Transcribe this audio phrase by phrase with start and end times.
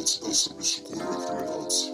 [0.00, 1.84] kriminalci, da Srbiji su kurve kriminalci.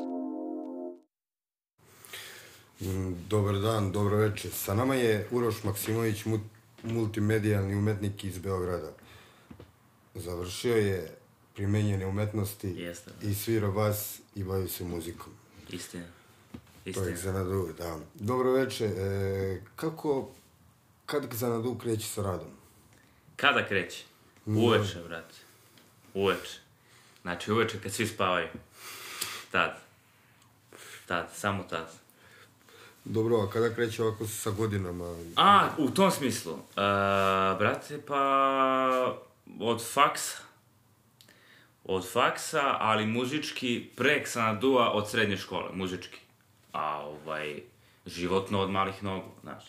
[2.81, 4.51] Mm, Dobar dan, dobro večer.
[4.53, 6.41] Sa nama je Uroš Maksimović, mu-
[6.83, 8.93] multimedijalni umetnik iz Beograda.
[10.15, 11.17] Završio je
[11.55, 13.11] primenjene umetnosti Jeste.
[13.23, 15.33] i svira bas i bavi se muzikom.
[15.71, 16.05] Istina.
[16.05, 17.17] To je Istina.
[17.33, 17.99] Xanadu, da.
[18.15, 18.91] Dobro večer.
[18.91, 20.29] E, kako,
[21.07, 22.49] kad Xanadu kreće sa radom?
[23.37, 24.05] Kada kreće?
[24.47, 25.35] Uveče, brate.
[26.15, 26.61] Uveče.
[27.27, 28.49] Znači, uveče kad svi spavaju.
[29.51, 29.79] Tad.
[31.07, 31.93] Tad, samo tad.
[33.05, 35.17] Dobro, a kada kreće ovako sa godinama?
[35.37, 36.53] A, u tom smislu.
[36.53, 36.59] Uh,
[37.59, 39.17] brate, pa...
[39.61, 40.39] Od faksa.
[41.85, 46.19] Od faksa, ali muzički pre Xanadua od srednje škole, muzički.
[46.73, 47.63] A ovaj,
[48.07, 49.65] životno od malih nogu, znaš.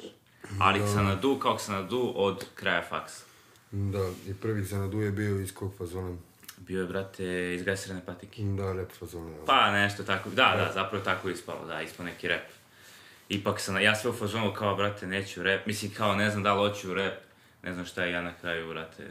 [0.59, 3.23] Ali Xanadu kao Xanadu od kraja faksa.
[3.71, 6.17] Da, i prvi Xanadu je bio iz kog fazona?
[6.57, 8.43] Bio je, brate, iz gasirane patike.
[8.43, 9.35] Da, lep fazon.
[9.45, 12.41] Pa, nešto tako, da, da, zapravo je tako ispalo, da, ispao neki rap.
[13.29, 16.53] Ipak sam, ja sve u fazonu kao, brate, neću rap, mislim, kao, ne znam da
[16.53, 17.13] li hoću rap,
[17.63, 19.07] ne znam šta je ja na kraju, brate.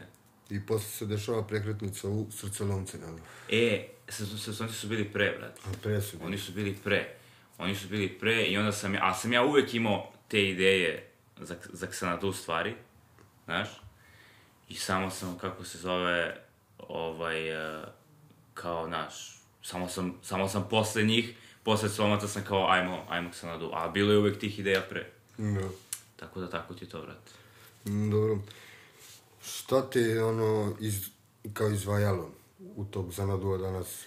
[0.50, 3.06] I posle se dešava prekretnica u srcolomce, da.
[3.50, 5.60] E, sezonci su bili pre, brate.
[5.64, 6.26] A pre su bili.
[6.26, 7.14] Oni su bili pre.
[7.58, 11.10] Oni su bili pre i onda sam ja, a sam ja uvek imao te ideje
[11.40, 12.74] za, za Xanadu stvari,
[13.44, 13.68] znaš?
[14.68, 16.45] I samo sam, kako se zove,
[16.78, 17.84] ovaj, e,
[18.54, 23.70] kao, znaš, samo sam, samo sam posle njih, posle Somaca sam kao, ajmo, ajmo Xanadu,
[23.72, 25.10] a bilo je uvek tih ideja pre.
[25.38, 25.68] Da.
[26.16, 27.30] Tako da, tako ti to, brate.
[27.84, 28.38] Mm, Dobro.
[29.42, 31.08] Šta te je ono iz,
[31.52, 32.30] kao izvajalo
[32.76, 34.04] u tog Zanadua danas?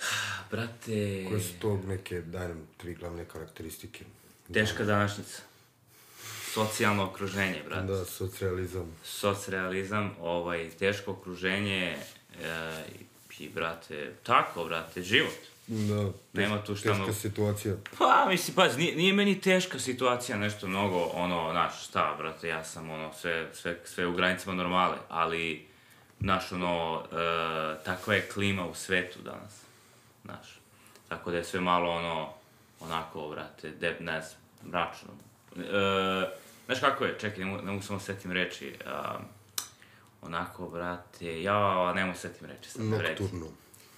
[0.50, 4.04] Brate, Koje su to neke, daj nam tri glavne karakteristike?
[4.52, 5.42] teška današnjica.
[6.54, 7.86] Socijalno okruženje, brate.
[7.86, 8.96] Da, socrealizam.
[9.04, 11.96] socrealizam, ovaj, teško okruženje
[12.42, 12.84] e,
[13.38, 15.38] i, brate, tako, brate, život.
[15.66, 16.10] Da.
[16.32, 17.12] Nema tu šta Teška mnogo.
[17.12, 17.74] situacija.
[17.98, 22.64] Pa, mislim, pazi, nije, nije meni teška situacija, nešto mnogo, ono, znaš, šta, brate, ja
[22.64, 25.66] sam, ono, sve, sve, sve u granicama normale, ali,
[26.20, 29.60] znaš, ono, e, takva je klima u svetu danas,
[30.24, 30.60] znaš.
[31.08, 32.32] Tako da je sve malo, ono,
[32.80, 35.08] onako, brate, de, ne znam, mračno.
[35.56, 36.30] E,
[36.66, 39.18] znaš kako je, čekaj, ne ne mogu samo setim reči, a,
[40.22, 42.96] onako, brate, ja ne mogu setim reči, sad da.
[42.96, 43.46] Nokturno.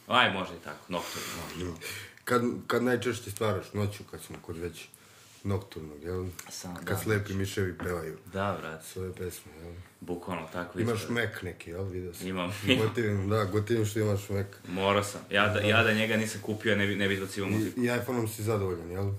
[0.06, 1.72] Aj, može i tako, nokturno, može.
[2.24, 4.88] Kad, kad najčešće stvaraš noću, kad smo kod već
[5.44, 6.26] nokturnog, jel?
[6.48, 9.72] Sam, kad da, slepi miševi pevaju Da, brate, svoje pesme, jel?
[10.00, 11.14] bukvalno tako Imaš ispada.
[11.14, 11.84] mek neki, jel?
[11.84, 12.26] Vidio sam.
[12.26, 12.52] Imam.
[12.82, 14.46] Gotivim, da, gotivim što imaš mek.
[14.68, 15.20] Morao sam.
[15.30, 17.80] Ja da, ja da njega nisam kupio, ne bi, ne bi izbacio I, muziku.
[17.80, 19.12] i iPhone-om si zadovoljan, jel?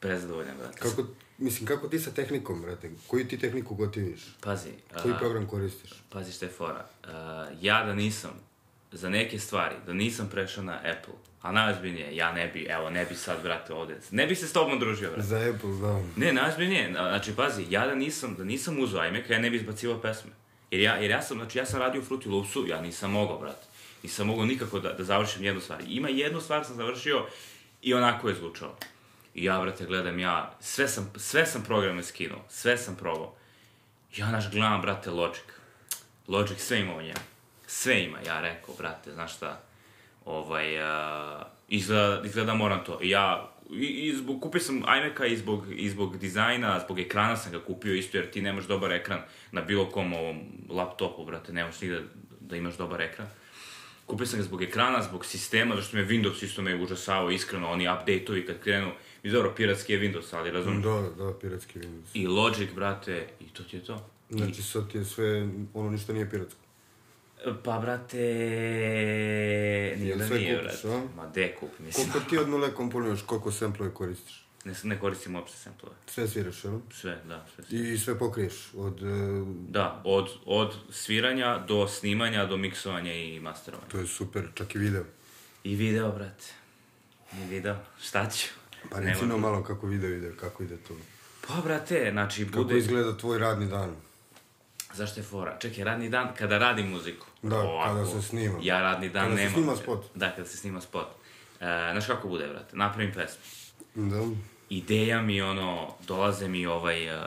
[0.00, 0.78] Prezadovoljan, brate.
[0.80, 1.02] Kako,
[1.38, 2.90] mislim, kako ti sa tehnikom, brate?
[3.06, 4.20] Koju ti tehniku gotiviš?
[4.40, 4.70] Pazi,
[5.02, 5.90] Koji a, program koristiš?
[6.10, 6.86] pazi šta je fora.
[7.04, 8.30] A, ja da nisam,
[8.92, 13.04] za neke stvari, da nisam prešao na Apple, a najozbiljnije, ja ne bi, evo, ne
[13.04, 15.26] bi sad, brate, ovde, ne bi se s tobom družio, brate.
[15.26, 16.02] Za Apple, da.
[16.16, 20.00] Ne, najozbiljnije, znači, pazi, ja da nisam, da nisam uzao iMac, ja ne bi izbacivao
[20.00, 20.30] pesme.
[20.70, 23.38] Jer ja, jer ja sam, znači, ja sam radio u Fruity Loopsu, ja nisam mogao,
[23.38, 23.66] brate.
[24.02, 25.82] Nisam mogao nikako da, da završim jednu stvar.
[25.88, 27.26] Ima jednu stvar sam završio
[27.82, 28.76] i onako je zvučalo.
[29.34, 33.34] I ja, brate, gledam ja, sve sam, sve sam programe skinuo, sve sam probao.
[34.16, 35.42] Ja, naš, gledam, brate, Logic.
[36.28, 37.20] Logic sve ima u njemu.
[37.66, 39.60] Sve ima, ja rekao, brate, znaš šta,
[40.24, 42.98] ovaj, uh, izgleda, izgleda moram to.
[43.02, 47.52] Ja, i, i zbog, kupio sam iMac-a i zbog, i zbog dizajna, zbog ekrana sam
[47.52, 49.20] ga kupio isto, jer ti nemaš dobar ekran
[49.52, 52.02] na bilo kom ovom laptopu, brate, nemaš nigde
[52.40, 53.28] da imaš dobar ekran.
[54.06, 57.88] Kupio sam ga zbog ekrana, zbog sistema, zašto me Windows isto me užasavao, iskreno, oni
[57.88, 58.90] update-ovi kad krenu,
[59.24, 60.84] i dobro, piratski je Windows, ali razumiješ.
[60.84, 62.10] Da, da, piratski Windows.
[62.14, 64.10] I Logic, brate, i to ti je to.
[64.30, 66.60] Znači, sad ti je sve, ono ništa nije piratsko.
[67.64, 68.16] Pa, brate,
[69.98, 70.96] nije da nije, kupiš, brate.
[70.96, 71.02] a?
[71.16, 72.10] Ma, de kupi, mislim.
[72.10, 74.44] Koliko ti od nule komponuješ, koliko samplove koristiš?
[74.64, 75.96] Ne, ne koristim uopšte samplove.
[76.06, 76.78] Sve sviraš, jel?
[76.92, 77.64] Sve, da, sve.
[77.64, 77.78] sve.
[77.78, 79.02] I sve pokriješ, od...
[79.02, 83.88] e, Da, od, od sviranja do snimanja, do miksovanja i masterovanja.
[83.90, 85.04] To je super, čak i video.
[85.64, 86.44] I video, brate.
[87.32, 88.48] I video, šta ću?
[88.90, 90.94] Pa reci nam malo kako video ide, kako ide to.
[91.48, 92.78] Pa, brate, znači, Kako bude...
[92.78, 93.90] izgleda tvoj radni dan?
[94.94, 95.56] Zašto je fora?
[95.58, 97.26] Čekaj, radni dan kada radim muziku.
[97.42, 98.58] Da, kada se snima.
[98.62, 99.54] Ja radni dan Kada se nemam.
[99.54, 100.04] snima spot.
[100.14, 101.06] Da, kada se snima spot.
[101.60, 102.76] E, znaš kako bude, brate?
[102.76, 103.42] Napravim pesmu.
[103.94, 104.20] Da.
[104.70, 107.16] ideja mi, ono, dolaze mi ovaj...
[107.18, 107.24] Uh,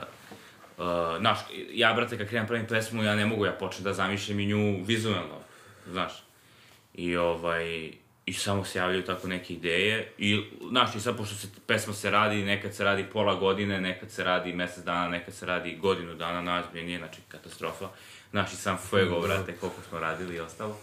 [0.78, 0.84] uh,
[1.20, 1.38] znaš,
[1.72, 4.84] ja, brate, kad krenem pravim pesmu, ja ne mogu, ja počnem da zamišljam i nju
[4.84, 5.38] vizualno,
[5.86, 6.24] znaš.
[6.94, 7.92] I ovaj,
[8.28, 10.40] i samo se javljaju tako neke ideje i,
[10.70, 14.24] znaš, i sad, pošto se pesma se radi, nekad se radi pola godine, nekad se
[14.24, 17.88] radi mesec dana, nekad se radi godinu dana, najozbiljnije, znači, katastrofa.
[18.30, 20.76] Znaš, i sam fuego, brate, koliko smo radili i ostalo.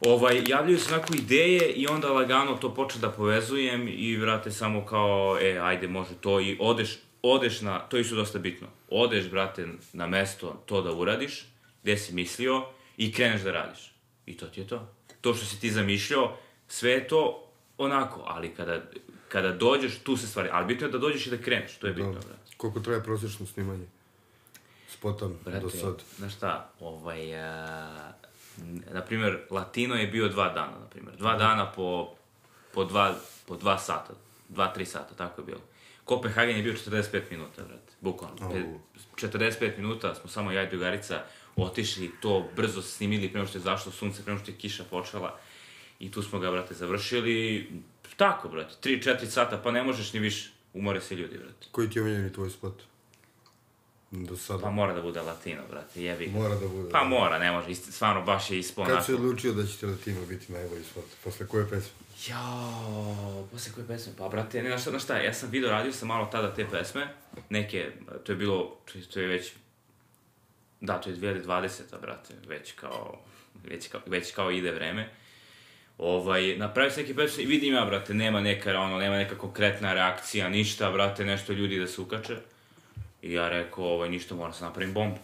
[0.00, 4.86] ovaj, javljaju se onako ideje i onda lagano to počne da povezujem i vrate samo
[4.86, 9.30] kao, e, ajde, može to i odeš, odeš na, to je isto dosta bitno, odeš,
[9.30, 11.46] brate, na mesto to da uradiš,
[11.82, 12.64] gde si mislio
[12.96, 13.94] i kreneš da radiš.
[14.26, 14.94] I to ti je to.
[15.24, 16.36] To što si ti zamišljao,
[16.68, 17.48] sve je to
[17.78, 18.82] onako, ali kada,
[19.28, 21.92] kada dođeš, tu se stvari, ali bitno je da dođeš i da kreneš, to je
[21.92, 22.18] bitno, Da.
[22.18, 22.42] brate.
[22.56, 23.86] Koliko traje prosječno snimanje?
[24.88, 26.02] Spota do Brate, sad.
[26.16, 28.12] znaš šta, ovaj, a,
[28.92, 31.16] na primjer, Latino je bio dva dana, na primjer.
[31.16, 32.14] Dva dana po,
[32.74, 33.14] po, dva,
[33.46, 34.14] po dva sata,
[34.48, 35.60] dva, tri sata, tako je bilo.
[36.04, 38.36] Kopenhagen je bio 45 minuta, brate, bukvalno.
[38.42, 38.52] Au.
[38.52, 38.78] Pe-
[39.18, 41.22] 45 minuta smo samo ja i drugarica
[41.56, 45.38] otišli, to brzo snimili prema što je zašlo sunce, prema što je kiša počela.
[45.98, 47.68] I tu smo ga, brate, završili.
[48.16, 50.50] Tako, brate, 3-4 sata, pa ne možeš ni više.
[50.74, 51.66] Umore se ljudi, brate.
[51.70, 52.82] Koji ti je omiljeni tvoj spot?
[54.10, 54.62] Do sada.
[54.62, 56.32] Pa mora da bude latino, brate, jebi ga.
[56.32, 56.90] Mora da bude.
[56.90, 59.86] Pa mora, ne može, isti, stvarno baš je ispao Kad si odlučio da će ti
[59.86, 61.04] Latino biti najbolji spot?
[61.24, 61.90] Posle koje pesme?
[62.28, 64.12] Jao, posle koje pesme?
[64.18, 66.66] Pa, brate, ne, znaš šta, znaš šta, ja sam video, radio sam malo tada te
[66.70, 67.08] pesme,
[67.48, 67.92] neke,
[68.24, 68.76] to je bilo,
[69.12, 69.52] to je već,
[70.86, 72.00] da, to je 2020.
[72.00, 73.20] brate, već kao,
[73.64, 75.08] već kao, već kao ide vreme.
[75.98, 79.94] Ovaj, napravio sam neke pesme i vidim ja, brate, nema neka, ono, nema neka konkretna
[79.94, 82.36] reakcija, ništa, brate, nešto ljudi da se ukače.
[83.22, 85.18] I ja rekao, ovaj, ništa, moram se napravim bombu.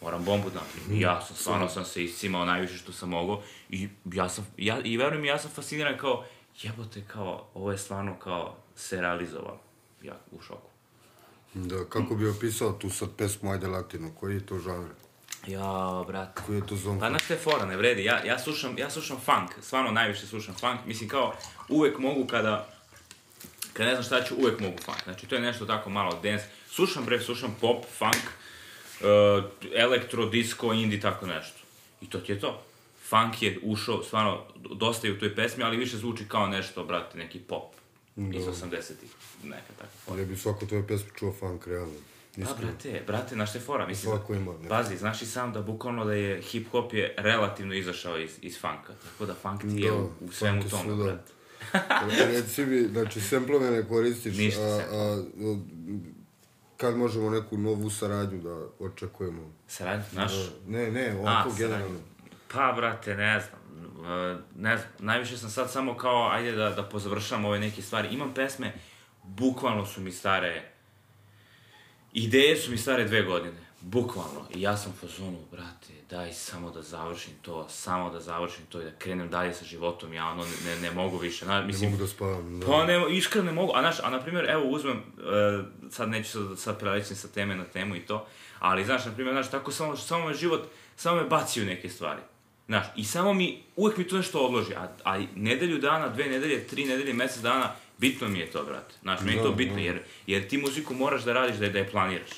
[0.00, 1.00] Moram bombu da napravim.
[1.00, 3.42] Ja sam, stvarno sam se iscimao najviše što sam mogao.
[3.70, 6.24] I ja sam, ja, i verujem ja sam fasciniran kao,
[6.62, 9.60] jebote, kao, ovo je stvarno kao se realizovalo.
[10.02, 10.70] Ja u šoku.
[11.54, 14.10] Da, kako bi opisao tu sad pesmu Ajde Latino?
[14.20, 14.88] Koji je to žanr?
[15.46, 16.42] Ja, brate.
[16.46, 17.00] Koji je to zon?
[17.00, 18.04] Pa znaš te fora, ne vredi.
[18.04, 20.80] Ja, ja, slušam, ja slušam funk, stvarno najviše slušam funk.
[20.86, 21.34] Mislim kao,
[21.68, 22.68] uvek mogu kada,
[23.72, 25.04] kada ne znam šta ću, uvek mogu funk.
[25.04, 26.44] Znači to je nešto tako malo dance.
[26.70, 28.24] Slušam bre, slušam pop, funk,
[29.00, 29.44] uh,
[29.74, 31.58] elektro, disco, indie, tako nešto.
[32.00, 32.62] I to ti je to.
[33.08, 34.44] Funk je ušao, stvarno,
[34.74, 37.77] dosta je u toj pesmi, ali više zvuči kao nešto, brate, neki pop.
[38.18, 39.10] Iz 80-ih,
[39.44, 40.16] neka tako fora.
[40.16, 41.92] Ali bi svako tvoje pesme čuo funk, realno.
[42.36, 44.68] Pa, brate, brate, znaš te fora, mislim, Svako ima, ne.
[44.68, 48.92] pazi, znaš i sam da bukvalno da je hip-hop je relativno izašao iz, iz funka,
[49.04, 51.04] tako da funk ti je Da, u, u svemu tome, svuda.
[51.04, 51.32] brate.
[52.26, 55.58] Reci mi, znači, semplove ne koristiš, Ništa a, a, a,
[56.76, 59.52] kad možemo neku novu saradnju da očekujemo?
[59.68, 60.32] Saradnju, znaš?
[60.66, 61.86] Ne, ne, ovako A, generalno.
[61.86, 61.98] saradnju.
[62.48, 63.57] Pa, brate, ne znam,
[64.56, 68.08] ne znam, najviše sam sad samo kao, ajde da, da pozavršam ove neke stvari.
[68.10, 68.72] Imam pesme,
[69.22, 70.72] bukvalno su mi stare,
[72.12, 74.46] ideje su mi stare dve godine, bukvalno.
[74.54, 78.80] I ja sam u fazonu, brate, daj samo da završim to, samo da završim to
[78.80, 81.46] i da krenem dalje sa životom, ja ono ne, ne, ne mogu više.
[81.46, 82.60] Na, Ne mislim, mogu da spavam.
[82.60, 82.66] Da.
[82.66, 86.30] Pa ne, iskreno ne mogu, a znaš, a na primjer, evo uzmem, uh, sad neću
[86.30, 88.26] sad, sad prelećem sa teme na temu i to,
[88.58, 91.88] ali znaš, na primjer, znaš, tako samo, samo me život, samo me baci u neke
[91.88, 92.20] stvari.
[92.68, 96.66] Znaš, i samo mi, uvek mi to nešto odloži, a, a nedelju dana, dve nedelje,
[96.66, 98.94] tri nedelje, mesec dana, bitno mi je to, brate.
[99.02, 99.80] Znaš, meni je to Da, bitno, da.
[99.80, 102.30] jer, jer ti muziku moraš da radiš, da je, da je planiraš.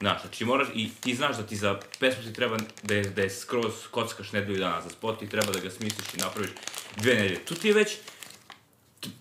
[0.00, 3.22] Znaš, znači moraš, i ti znaš da ti za pesmu ti treba da je, da
[3.22, 6.50] je skroz kockaš nedelju dana za spot, ti treba da ga smisliš i napraviš
[6.96, 7.44] dve nedelje.
[7.44, 7.96] Tu ti je već,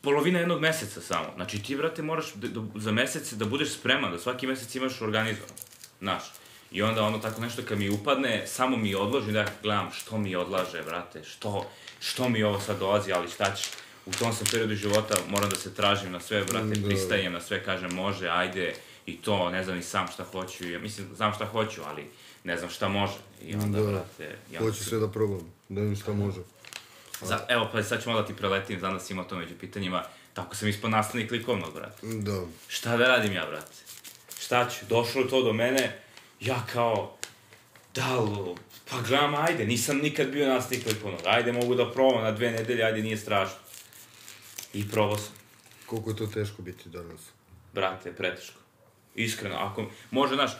[0.01, 1.33] polovina jednog meseca samo.
[1.35, 5.01] Znači ti, brate, moraš da, da, za mesec da budeš spreman, da svaki mesec imaš
[5.01, 5.55] organizovan.
[5.99, 6.23] Znaš.
[6.71, 10.35] I onda ono tako nešto kad mi upadne, samo mi odloži da gledam što mi
[10.35, 11.69] odlaže, brate, što,
[11.99, 13.67] što mi ovo sad dolazi, ali šta ćeš.
[14.05, 16.87] U tom sam periodu života moram da se tražim na sve, brate, Da.
[16.87, 20.79] pristajem na sve, kažem može, ajde, i to, ne znam ni sam šta hoću, ja
[20.79, 22.05] mislim, znam šta hoću, ali
[22.43, 23.17] ne znam šta može.
[23.45, 23.87] I onda, Da.
[23.91, 26.39] brate, onda Hoću sve da probam, da vidim šta može.
[27.21, 29.55] Za, evo, pa sad ću malo da ti preletim, znam da si imao to među
[29.59, 30.03] pitanjima,
[30.33, 32.07] tako sam ispod nastavnik likovnog, brate.
[32.07, 32.41] Da.
[32.67, 33.75] Šta da radim ja, brate?
[34.39, 34.85] Šta ću?
[34.89, 35.99] Došlo to do mene,
[36.41, 37.17] ja kao,
[37.95, 38.55] da li,
[38.89, 42.83] pa gledam, ajde, nisam nikad bio nastavnik likovnog, ajde, mogu da probam na dve nedelje,
[42.83, 43.57] ajde, nije strašno.
[44.73, 45.33] I probao sam.
[45.85, 47.21] Koliko je to teško biti danas?
[47.73, 48.59] Brate, preteško.
[49.15, 50.51] Iskreno, ako, može, znaš,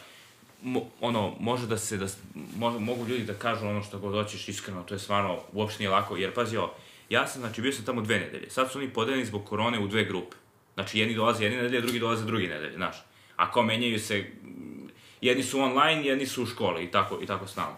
[0.61, 4.50] mo, ono, može da se, da, mo, mogu ljudi da kažu ono što god hoćeš
[4.50, 6.75] iskreno, to je stvarno, uopšte nije lako, jer pazi ovo,
[7.09, 9.88] ja sam, znači, bio sam tamo dve nedelje, sad su oni podeljeni zbog korone u
[9.88, 10.35] dve grupe.
[10.73, 12.95] Znači, jedni dolaze jedne nedelje, drugi dolaze drugi nedelje, znaš.
[13.35, 14.25] A kao menjaju se,
[15.21, 17.77] jedni su online, jedni su u školi i tako, i tako stalno.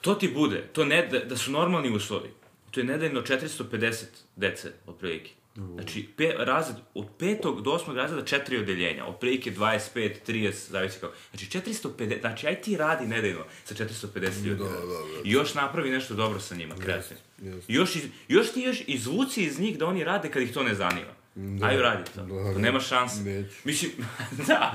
[0.00, 2.30] To ti bude, to ne, da, da su normalni uslovi,
[2.70, 4.04] to je nedeljno 450
[4.36, 5.30] dece, otprilike.
[5.74, 11.14] Znači, pe, razred, od petog do osmog razreda četiri odeljenja, otprilike 25, 30, zavisi kako.
[11.30, 14.62] Znači, 450, znači, aj ti radi nedeljno sa 450 ljudi.
[14.62, 15.20] Da, da, da.
[15.24, 17.22] I još napravi nešto dobro sa njima, kreativno.
[17.42, 17.72] jeste.
[17.72, 20.74] Još, iz, još ti još izvuci iz njih da oni rade kad ih to ne
[20.74, 21.15] zanima.
[21.36, 22.22] Da, Ajde radi to.
[22.22, 22.58] da, to da.
[22.58, 23.22] nema šanse.
[23.22, 23.54] Neću.
[23.64, 23.92] Mislim,
[24.48, 24.74] da.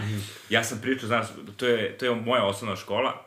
[0.49, 1.27] Ja sam pričao, znaš,
[1.57, 3.25] to je, to je moja osnovna škola.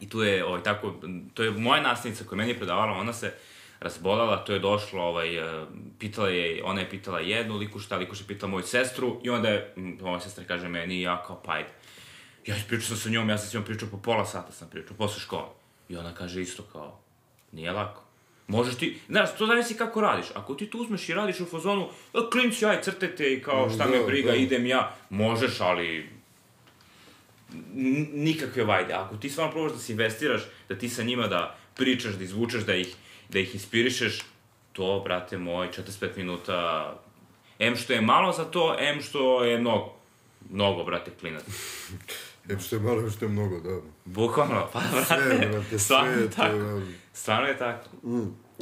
[0.00, 0.94] I tu je, ovaj, tako,
[1.34, 3.34] to je moja nastavnica koja meni je predavala, ona se
[3.80, 5.66] razbolala, to je došlo, ovaj, eh,
[5.98, 9.74] pitala je, ona je pitala jednu likuša, likuša je pitala moju sestru i onda je,
[10.00, 11.68] moja sestra kaže meni, ja kao, pa ajde.
[12.46, 14.96] Ja pričao sam sa njom, ja sam s njom pričao po pola sata sam pričao,
[14.96, 15.48] posle škole.
[15.88, 17.00] I ona kaže isto kao,
[17.52, 18.03] nije lako.
[18.48, 20.26] Možeš ti, znaš, to zavisi kako radiš.
[20.34, 23.86] Ako ti tu uzmeš i radiš u fazonu, "A, klinci, aj, crtajte i kao, šta
[23.86, 24.36] me Da, briga, da.
[24.36, 26.08] idem ja, možeš, ali
[28.14, 28.92] nikakve vajde.
[28.94, 32.62] Ako ti stvarno probaš da se investiraš, da ti sa njima da pričaš, da izvučeš,
[32.62, 32.94] da ih,
[33.28, 34.22] da ih inspirišeš,
[34.72, 36.92] to, brate moj, 45 minuta,
[37.58, 39.94] em što je malo za to, em što je mnogo.
[40.50, 41.42] Mnogo, brate, klinac.
[42.50, 43.80] Em što je malo, em što je mnogo, da.
[44.04, 46.56] Bukvalno, pa, brate, Sve, brate, sve to, tako.
[46.56, 46.80] da.
[47.14, 47.88] Stvarno je tako.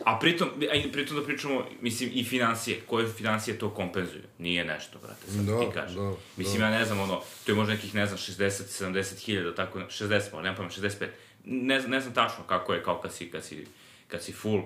[0.05, 4.23] A pritom, a i pritom da pričamo, mislim, i financije, koje financije to kompenzuju.
[4.39, 5.97] Nije nešto, brate, sad Da, ti kažem.
[5.97, 6.65] da, mislim, da.
[6.65, 8.49] ja ne znam, ono, to je možda nekih, ne znam, 60,
[8.85, 11.07] 70 hiljada, tako, 60, možda, nemam pojma, 65.
[11.45, 13.67] Ne, ne znam tačno kako je, kao kad si, kad si,
[14.09, 14.63] kad si full.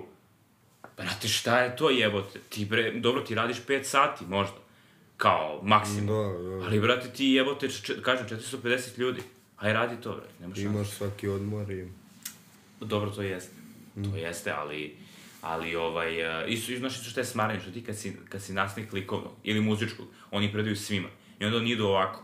[0.97, 2.39] Brate, šta je to jebote?
[2.49, 4.55] Ti bre, dobro, ti radiš 5 sati, možda.
[5.17, 6.07] Kao, maksimum.
[6.07, 6.13] Da,
[6.49, 6.65] da.
[6.65, 7.67] Ali, brate, ti jebote,
[8.01, 9.21] kažem, 450 ljudi.
[9.57, 10.67] Aj, radi to, brate, nema šanse.
[10.67, 11.87] Imaš svaki odmor i...
[12.79, 13.56] Dobro, to jeste.
[14.03, 14.95] To jeste, ali,
[15.41, 18.53] ali ovaj, uh, isto, znaš isto što je smaranje, što ti kad si, kad si
[18.53, 21.07] nastavnik likovnog ili muzičkog, oni predaju svima.
[21.39, 22.23] I onda oni idu ovako.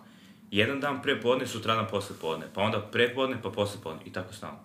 [0.51, 4.13] Jedan dan pre podne, sutradan posle podne, pa onda pre podne, pa posle podne, i
[4.13, 4.60] tako stalno.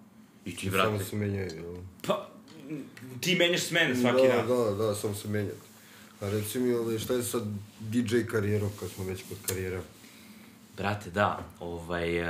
[0.44, 1.76] I ti, Samo brate, se menjaju, jel?
[2.06, 2.28] pa,
[3.20, 4.46] ti menjaš smene svaki da, dan.
[4.48, 5.68] Da, da, samo se menjati.
[6.20, 7.38] A reci mi, ovaj, šta je sa
[7.80, 9.80] DJ karijerom, kad smo već kod karijera?
[10.78, 12.26] Brate, da, ovaj, uh,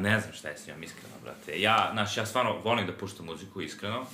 [0.00, 1.60] ne znam šta je s njom, iskreno, brate.
[1.60, 4.06] Ja, znaš, ja stvarno volim da puštam muziku, iskreno.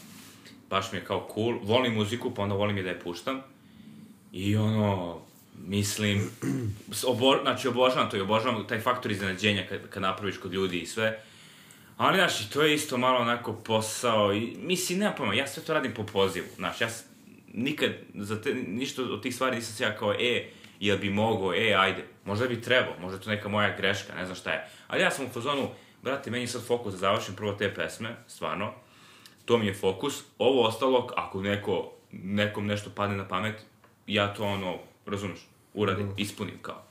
[0.70, 1.58] Baš mi je kao cool.
[1.62, 3.40] Volim muziku, pa onda volim i da je puštam.
[4.32, 5.20] I ono,
[5.66, 6.30] mislim,
[7.06, 10.86] obo, znači obožavam to i obožavam taj faktor iznenađenja kad, kad napraviš kod ljudi i
[10.86, 11.20] sve.
[11.96, 15.74] Ali, znaš, to je isto malo onako posao i, mislim, nema pojma, ja sve to
[15.74, 16.88] radim po pozivu, znaš, ja
[17.52, 20.50] nikad, za te, ništa od tih stvari nisam se ja kao, e,
[20.80, 24.24] jel bi mogao, e, ajde, možda bi trebao, možda je to neka moja greška, ne
[24.24, 24.68] znam šta je.
[24.86, 25.68] Ali ja sam u fazonu,
[26.02, 28.72] brate, meni je sad fokus da završim prvo te pesme, stvarno,
[29.44, 33.64] to mi je fokus, ovo ostalo, ako neko, nekom nešto padne na pamet,
[34.06, 35.38] ja to ono, razumeš,
[35.74, 36.82] uradim, ispunim kao.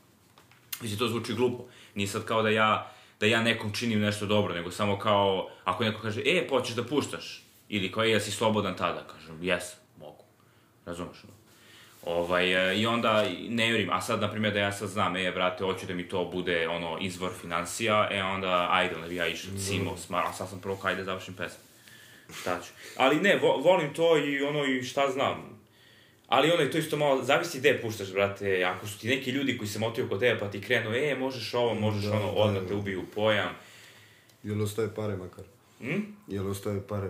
[0.82, 1.64] Mislim, to zvuči glupo.
[1.96, 5.84] Nije sad kao da ja, da ja nekom činim nešto dobro, nego samo kao, ako
[5.84, 9.76] neko kaže, e, pa hoćeš da puštaš, ili kao, e, jesi slobodan tada, kažem, jes,
[10.00, 10.24] mogu.
[10.86, 11.24] Razumeš?
[11.24, 11.43] no?
[12.06, 15.32] Ovaj, e, I onda ne jurim, a sad, na primjer, da ja sad znam, e,
[15.32, 19.28] brate, hoću da mi to bude, ono, izvor financija, e, onda, ajde, onda bi ja
[19.28, 21.64] išao, cimo, smar, a sad sam prvo, ajde, završim pesmu.
[22.42, 22.72] Šta ću?
[22.98, 25.54] Ali ne, vo, volim to i ono, i šta znam,
[26.28, 29.68] Ali ono, to isto malo, zavisi gde puštaš, brate, ako su ti neki ljudi koji
[29.68, 32.62] se motivaju kod tebe, pa ti krenu, e, možeš ovo, možeš Da, ono, da, odmah
[32.62, 32.68] da.
[32.68, 33.50] te ubiju u pojam.
[34.44, 35.44] Jel ostaje pare makar?
[35.80, 36.02] Hm?
[36.28, 37.10] Jel ostaje pare?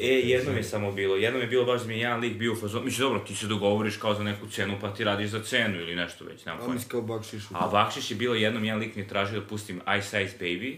[0.00, 2.52] E, jednom je samo bilo, jednom je bilo baš da mi je jedan lik bio
[2.52, 5.42] u fazonu, mislim, dobro, ti se dogovoriš kao za neku cenu, pa ti radiš za
[5.42, 7.42] cenu ili nešto već, nemam A mislim kao bakšiš.
[7.52, 10.76] A bakšiš je bilo jednom, jedan lik mi je tražio da pustim Ice Ice Baby,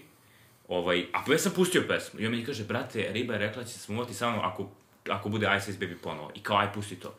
[0.69, 3.69] ovaj, a ja sam pustio pesmu, i on meni kaže, brate, Riba je rekla da
[3.69, 4.71] će se smuvati sa mnom ako,
[5.09, 7.15] ako bude Ice Ice Baby ponovo, i kao, aj, pusti to.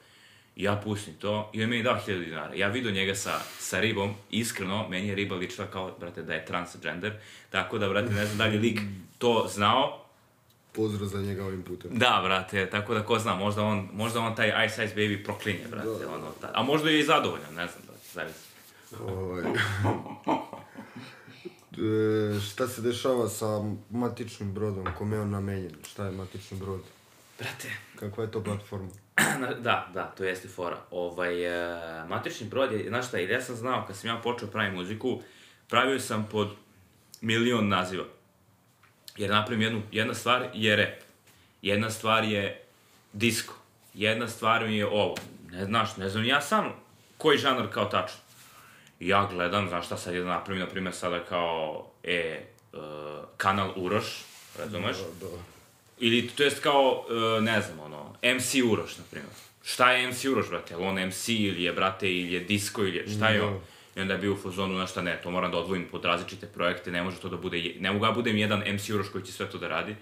[0.55, 2.53] I ja pustim to, i on meni dao 1000 dinara.
[2.55, 6.45] Ja vidio njega sa, sa ribom, iskreno, meni je riba ličila kao, brate, da je
[6.45, 7.13] transgender,
[7.49, 8.79] tako da, brate, ne znam da li je lik
[9.17, 10.02] to znao,
[10.73, 11.91] Pozdrav za njega ovim putem.
[11.93, 15.65] Da, brate, tako da ko zna, možda on, možda on taj Ice Ice Baby proklinje,
[15.69, 16.09] brate, Da.
[16.15, 18.39] ono, ta, a možda je i zadovoljan, ne znam, brate, zavisi.
[19.07, 19.43] Ovaj.
[22.37, 23.45] e, šta se dešava sa
[23.89, 25.71] matičnim brodom, kome je on namenjen?
[25.87, 26.81] Šta je matični brod?
[27.39, 28.89] Brate, Kakva je to platforma?
[29.59, 30.77] Da, da, to jeste fora.
[30.91, 34.47] Ovaj, e, matrični brod je, znaš šta, jer ja sam znao, kad sam ja počeo
[34.47, 35.21] praviti muziku,
[35.69, 36.49] pravio sam pod
[37.21, 38.03] milion naziva.
[39.17, 40.99] Jer napravim jednu, jedna stvar je rap,
[41.61, 42.61] jedna stvar je
[43.13, 43.53] disco,
[43.93, 45.15] jedna stvar mi je ovo.
[45.51, 46.73] Ne znaš, ne znam ja sam
[47.17, 48.17] koji žanr kao tačno.
[48.99, 52.39] Ja gledam, znaš šta sad je da napravim, na primjer, sada kao, e,
[52.73, 52.79] uh,
[53.37, 54.05] kanal Uroš,
[54.59, 54.97] razumeš?
[54.97, 55.33] Da, da.
[55.99, 57.05] Ili, to jest kao,
[57.37, 59.31] e, ne znam, ono, MC Uroš, na primjer.
[59.63, 60.73] Šta je MC Uroš, brate?
[60.73, 63.45] Je on MC ili je, brate, ili je disco ili je, šta je Da.
[63.45, 63.61] on?
[63.95, 66.47] I onda je bio u fazonu, znaš šta, ne, to moram da odvojim pod različite
[66.47, 69.31] projekte, ne može to da bude, ne mogu ja budem jedan MC Uroš koji će
[69.31, 69.95] sve to da radi.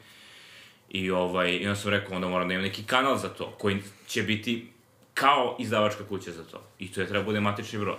[0.89, 3.77] I, ovaj, I onda sam rekao, onda moram da imam neki kanal za to, koji
[4.07, 4.67] će biti
[5.13, 6.63] kao izdavačka kuća za to.
[6.79, 7.95] I to je treba bude matični broj.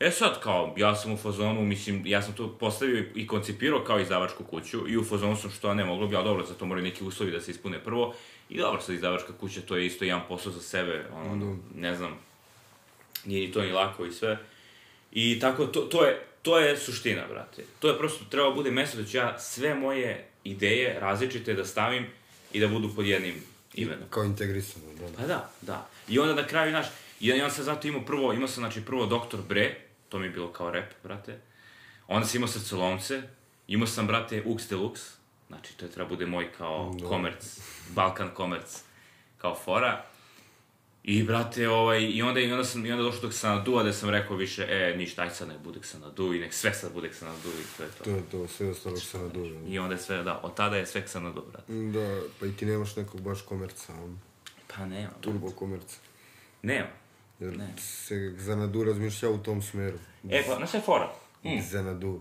[0.00, 4.00] E sad, kao, ja sam u fazonu, mislim, ja sam to postavio i koncipirao kao
[4.00, 6.84] izdavačku kuću i u fazonu sam što ne moglo bi, ali dobro, za to moraju
[6.84, 8.14] neki uslovi da se ispune prvo.
[8.48, 12.18] I dobro, sad izdavačka kuća, to je isto jedan posao za sebe, ono, ne znam,
[13.24, 14.38] nije ni to ni lako i sve.
[15.12, 17.64] I tako, to, to je to je suština, brate.
[17.78, 22.06] To je prosto, treba bude mesto da ću ja sve moje ideje različite da stavim
[22.52, 23.34] i da budu pod jednim
[23.74, 24.08] imenom.
[24.10, 25.16] Kao integrisano, da.
[25.16, 25.88] Pa da, da.
[26.08, 26.86] I onda na kraju, znaš,
[27.20, 29.76] i ja sam zato imao prvo, imao sam, znači, prvo Doktor Bre,
[30.08, 31.38] to mi je bilo kao rap, brate.
[32.08, 33.22] Onda sam imao Srcolomce,
[33.68, 35.10] imao sam, brate, Ux Deluxe,
[35.48, 37.08] znači, to je treba bude moj kao Da.
[37.08, 38.78] komerc, Balkan komerc,
[39.38, 40.04] kao fora.
[41.10, 44.10] I, brate, ovaj, i onda, i onda sam, i onda došao do Xanadu, da sam
[44.10, 47.48] rekao više, e, ništa, aj sad nek bude Xanadu i nek sve sad bude Xanadu
[47.50, 48.04] i to je to.
[48.04, 49.60] To je to, sve ostalo se naduje.
[49.68, 51.72] I onda je sve, da, od tada je sve Xanadu, brate.
[51.72, 54.18] Da, pa i ti nemaš nekog baš komerca, on,
[54.76, 55.96] Pa nema, turbo komerca.
[56.62, 56.88] nema.
[57.40, 57.74] Jer Ne.
[57.78, 59.98] se Xanadu razmišlja u tom smeru.
[60.30, 61.12] E, pa, znaš je fora?
[61.44, 61.48] Mm.
[61.48, 62.20] Xanadu.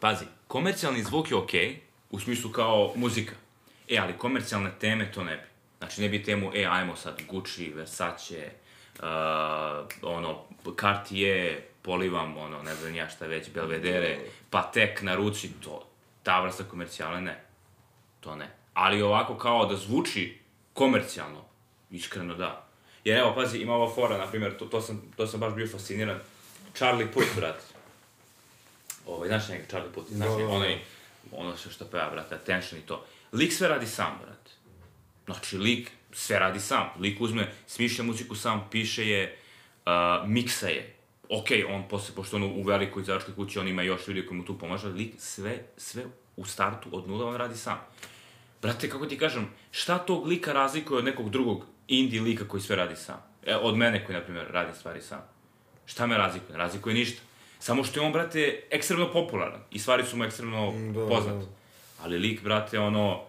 [0.00, 1.80] Pazi, komercijalni zvuk je okej,
[2.10, 3.32] u smislu kao muzika.
[3.88, 5.42] E, ali komercijalne teme to ne bi.
[5.86, 8.50] Znači, ne bi temu, e, ajmo sad Gucci, Versace,
[8.98, 9.04] uh,
[10.02, 10.44] ono,
[10.80, 14.18] Cartier, polivam, ono, ne znam ja šta već, Belvedere,
[14.50, 15.88] Patek na ruci, to,
[16.22, 17.44] ta vrsta komercijale ne.
[18.20, 18.50] To ne.
[18.74, 20.38] Ali ovako kao da zvuči
[20.72, 21.44] komercijalno,
[21.90, 22.66] iskreno da.
[23.04, 25.68] Jer evo, pazi, ima ova fora, na primjer, to, to, sam, to sam baš bio
[25.68, 26.18] fasciniran.
[26.74, 27.64] Charlie Puth, brate.
[29.06, 30.56] Ovaj, znaš njega, Charlie Puth, znaš Da, njega, da, da.
[30.56, 30.78] onaj,
[31.32, 33.06] ono sve što peva, brate, Attention i to.
[33.32, 34.55] Lik sve radi sam, brate.
[35.26, 36.88] Znači, lik sve radi sam.
[37.00, 39.38] Lik uzme, smišlja muziku sam, piše je,
[39.86, 39.92] uh,
[40.28, 40.92] miksa je.
[41.30, 44.44] Ok, on posle, pošto on u velikoj izdavačkoj kući, on ima još ljudi koji mu
[44.44, 46.04] tu pomažu, lik sve, sve
[46.36, 47.80] u startu od nula on radi sam.
[48.62, 52.76] Brate, kako ti kažem, šta tog lika razlikuje od nekog drugog indie lika koji sve
[52.76, 53.22] radi sam?
[53.46, 55.20] E, od mene koji, na primjer, radi stvari sam.
[55.86, 56.58] Šta me razlikuje?
[56.58, 57.22] Razlikuje ništa.
[57.58, 61.46] Samo što je on, brate, ekstremno popularan i stvari su mu ekstremno Da, poznate.
[61.46, 61.52] da.
[62.02, 63.22] Ali lik, brate, ono...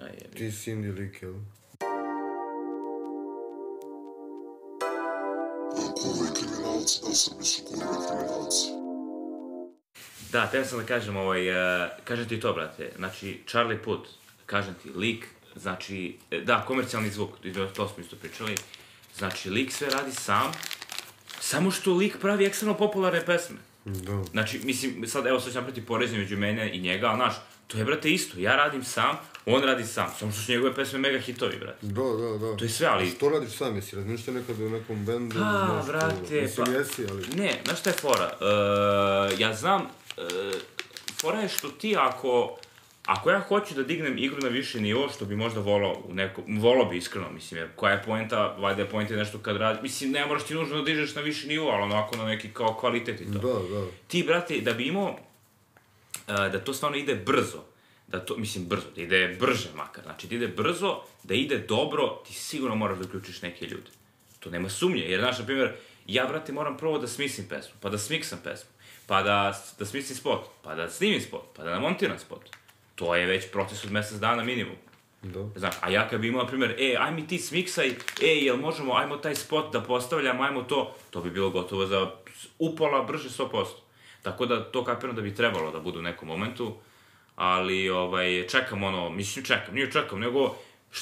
[0.00, 0.16] Aj.
[0.36, 1.34] Ti si indie lik, jel?
[6.00, 8.66] Kurve kriminalci, da kurve kriminalci.
[10.32, 14.10] Da, teo sam da kažem, ovaj, uh, kažem ti to, brate, znači, Charlie Puth,
[14.46, 15.26] kažem ti, lik,
[15.56, 17.30] znači, e, da, komercijalni zvuk,
[17.74, 18.54] to smo isto pričali,
[19.16, 20.52] znači, lik sve radi sam,
[21.40, 23.56] samo što lik pravi ekstremno popularne pesme.
[23.84, 24.22] Da.
[24.30, 27.34] Znači, mislim, sad, evo, sad ću napraviti porezno među mene i njega, ali, znaš,
[27.66, 30.98] to je, brate, isto, ja radim sam, on radi sam, samo što su njegove pesme
[30.98, 31.86] mega hitovi, brate.
[31.86, 32.56] Da, da, da.
[32.56, 35.34] To je sve, ali- što radiš sam, jesi razmišljao nekad o nekom bendu?
[35.34, 37.26] Pa, znaš, to- brate, Mislim, pa- jesi, ali...
[37.36, 38.30] Ne, znaš šta je fora?
[38.34, 40.60] Uh, ja znam, uh,
[41.20, 42.58] fora je što ti ako,
[43.06, 46.42] ako ja hoću da dignem igru na više nivo, što bi možda volao u neko,
[46.48, 50.10] volao bi iskreno, mislim, jer koja je poenta, valjda je poenta nešto kad radi, mislim,
[50.10, 53.20] ne moraš ti nužno da dižeš na više nivo, ali onako na neki kao kvalitet
[53.20, 53.38] i to.
[53.38, 53.86] Da, da.
[54.08, 55.18] Ti, brate, da bi imao, uh,
[56.26, 57.64] da to stvarno ide brzo,
[58.10, 62.22] da to, mislim, brzo, da ide brže makar, znači da ide brzo, da ide dobro,
[62.26, 63.90] ti sigurno moraš da uključiš neke ljude.
[64.40, 65.72] To nema sumnje, jer, znaš, na primjer,
[66.06, 68.70] ja, brate, moram prvo da smislim pesmu, pa da smiksam pesmu,
[69.06, 72.40] pa da, da smislim spot, pa da snimim spot, pa da namontiram spot.
[72.94, 74.76] To je već proces od mesec dana minimum.
[75.22, 75.48] Da.
[75.56, 77.88] Znaš, a ja kad bi imao, na primjer, e, aj mi ti smiksaj,
[78.22, 82.10] e, jel možemo, ajmo taj spot da postavljamo, ajmo to, to bi bilo gotovo za
[82.58, 83.64] upola brže 100%.
[84.22, 86.76] Tako da to kapiram da bi trebalo da bude u nekom momentu,
[87.40, 90.56] ali ovaj, čekam ono, mislim čekam, nije čekam, nego,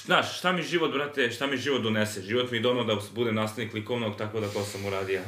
[0.05, 2.23] znaš, šta mi život, brate, šta mi život donese?
[2.23, 5.21] Život mi dono da budem nastavnik likovnog, tako da to sam uradio.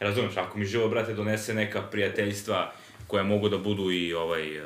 [0.00, 2.72] Razumeš, ako mi život, brate, donese neka prijateljstva
[3.06, 4.62] koja mogu da budu i ovaj, eh,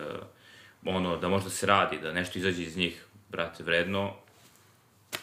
[0.84, 4.14] ono, da možda se radi, da nešto izađe iz njih, brate, vredno,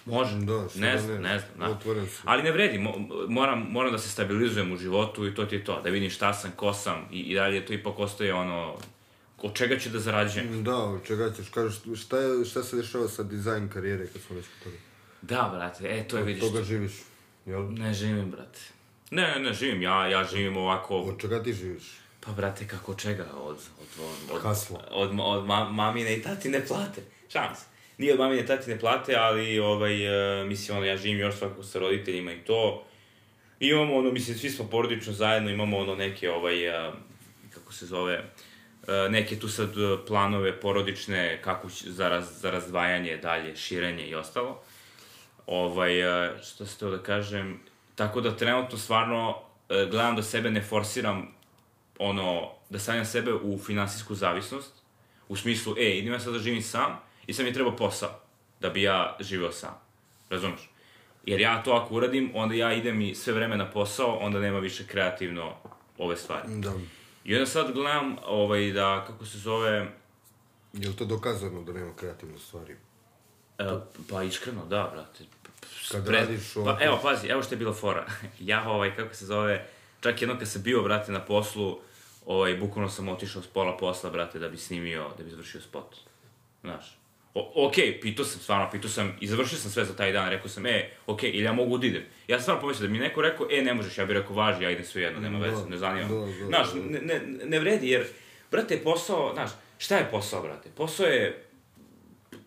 [0.05, 1.75] može, Da, što ne da znam, ne, znam, da.
[1.75, 2.23] otvoren sam.
[2.25, 2.93] Ali ne vredi, mo,
[3.27, 6.33] moram, moram da se stabilizujem u životu i to ti je to, da vidim šta
[6.33, 8.77] sam, ko sam i, i dalje to ipak ostaje ono,
[9.43, 10.63] od čega ću da zarađujem.
[10.63, 14.35] Da, od čega ćeš, kažeš, šta, je, šta se dešava sa dizajn karijere kad smo
[14.35, 14.77] već kod toga?
[15.21, 16.43] Da, brate, e, to je Od vidiš.
[16.43, 16.91] toga živiš,
[17.45, 17.73] jel?
[17.73, 18.59] Ne živim, brate.
[19.11, 21.83] Ne, ne, ne živim, ja, ja živim ovako, Od čega ti živiš?
[22.25, 23.25] pa brate, kako od čega?
[23.33, 24.83] Od, od, od, od, Hasla.
[24.91, 27.01] od, od ma, mamine i tatine plate.
[27.29, 27.39] Se.
[27.97, 29.93] Nije od mamine i tatine plate, ali, ovaj,
[30.41, 32.83] uh, mislim, ono, ja živim još svakako sa roditeljima i to.
[33.59, 36.93] Imamo, ono, mislim, svi smo porodično zajedno, imamo, ono, neke, ovaj, uh,
[37.53, 38.25] kako se zove, uh,
[39.09, 44.61] neke tu sad uh, planove porodične, kako za, raz, za razdvajanje dalje, širenje i ostalo.
[45.47, 47.59] Ovaj, uh, što se to da kažem,
[47.95, 51.27] tako da trenutno stvarno gledam da sebe ne forsiram
[51.99, 54.73] ono, da stavljam sebe u finansijsku zavisnost,
[55.27, 58.19] u smislu, e, idem ja sad da živim sam i sad mi treba posao,
[58.59, 59.79] da bi ja živeo sam.
[60.29, 60.69] Razumeš?
[61.25, 64.59] Jer ja to ako uradim, onda ja idem i sve vreme na posao, onda nema
[64.59, 65.55] više kreativno
[65.97, 66.43] ove stvari.
[66.47, 66.73] Da.
[67.23, 69.91] I onda sad gledam, ovaj, da, kako se zove,
[70.73, 72.75] Je li to dokazano da nema kreativne stvari?
[73.57, 73.63] E,
[74.09, 75.23] pa iskreno, da, brate.
[75.91, 78.05] Kad Pre- radiš Pa ovako- evo, pazi, evo što je bila fora.
[78.39, 79.67] ja, ovaj, kako se zove,
[80.01, 81.79] Čak jednom kad sam bio, brate, na poslu,
[82.25, 85.95] ovaj, bukvalno sam otišao s pola posla, brate, da bi snimio, da bi završio spot.
[86.61, 86.97] Znaš.
[87.33, 90.49] O, ok, pitao sam, stvarno, pitao sam, i završio sam sve za taj dan, rekao
[90.49, 92.03] sam, e, ok, ili ja mogu da idem.
[92.27, 94.63] Ja sam stvarno pomislio da mi neko rekao, e, ne možeš, ja bih rekao, važi,
[94.63, 96.07] ja idem sve jedno, nema Da, veze, ne zanima.
[96.07, 96.31] da, me.
[96.39, 98.05] da, Znaš, ne, ne, ne vredi, jer,
[98.51, 100.69] brate, posao, znaš, šta je posao, brate?
[100.77, 101.45] Posao je,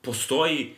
[0.02, 0.74] postoji,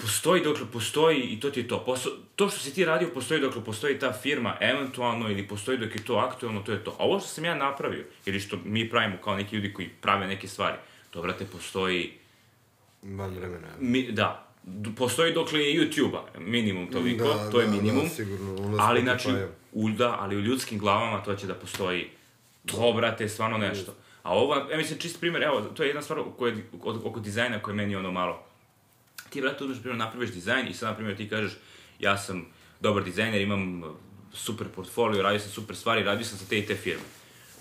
[0.00, 1.84] postoji dokle postoji i to ti je to.
[1.84, 5.94] Posao, to što si ti radio postoji dokle postoji ta firma, eventualno, ili postoji dok
[5.94, 6.90] je to aktualno, to je to.
[6.98, 10.26] A ovo što sam ja napravio, ili što mi pravimo kao neki ljudi koji prave
[10.26, 10.76] neke stvari,
[11.10, 12.12] to, brate, postoji,
[13.14, 13.68] Van vremena.
[13.78, 14.48] mi, da,
[14.96, 18.08] postoji dokle je YouTube-a, minimum toliko, Da, to je da, da, minimum.
[18.08, 19.28] sigurno, ono ali, znači,
[19.72, 22.10] u, da, ali u ljudskim glavama to će da postoji.
[22.66, 23.94] To, brate, stvarno nešto.
[24.22, 27.58] A ovo, ja mislim, čist primjer, evo, to je jedna stvar koja, od, oko dizajna
[27.62, 28.44] koja je meni ono malo.
[29.30, 31.52] Ti, brate, uzmeš, primjer, napraviš dizajn i sad, na primjer, ti kažeš,
[31.98, 32.46] ja sam
[32.80, 33.90] dobar dizajner, imam uh,
[34.32, 37.02] super portfolio, radio sam super stvari, radio sam za te i te firme.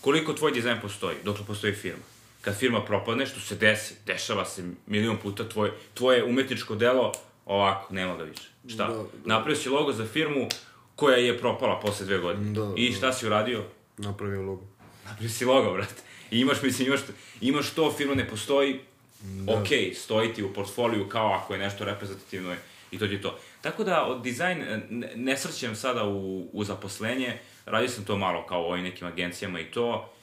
[0.01, 2.03] Koliko tvoj dizajn postoji, dokle postoji firma?
[2.45, 7.11] Kad firma propadne, što se desi, dešava se milion puta, tvoje, tvoje umetničko delo,
[7.45, 8.49] ovako, nema ga više.
[8.67, 8.87] Šta?
[8.87, 9.03] Da, da.
[9.25, 10.47] Napravio si logo za firmu
[10.95, 12.51] koja je propala posle dve godine.
[12.51, 12.97] Da, I da.
[12.97, 13.63] šta si uradio?
[13.97, 14.63] Napravio logo.
[15.05, 16.01] Napravio si logo, brate.
[16.31, 16.99] I imaš, mislim, imaš,
[17.41, 18.79] imaš to, firma ne postoji,
[19.21, 19.53] da.
[19.53, 22.57] ok, stoji ti u portfoliju kao ako je nešto reprezentativno je,
[22.91, 23.39] i to ti je to.
[23.61, 28.17] Tako da, od dizajn e, ne, ne srćem sada u, u zaposlenje, radio sam to
[28.17, 30.14] malo kao u ovim nekim agencijama i to,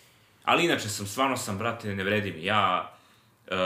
[0.44, 2.44] ali inače sam, stvarno sam, brate, ne vredi mi.
[2.44, 2.94] Ja,
[3.46, 3.56] e,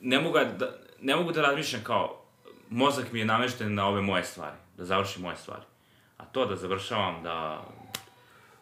[0.00, 2.22] ne mogu da, ne mogu da razmišljam kao,
[2.70, 5.62] mozak mi je namešten na ove moje stvari, da završim moje stvari.
[6.16, 7.64] A to da završavam, da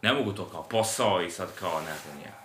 [0.02, 2.42] ne mogu to kao posao i sad kao ne znam ja.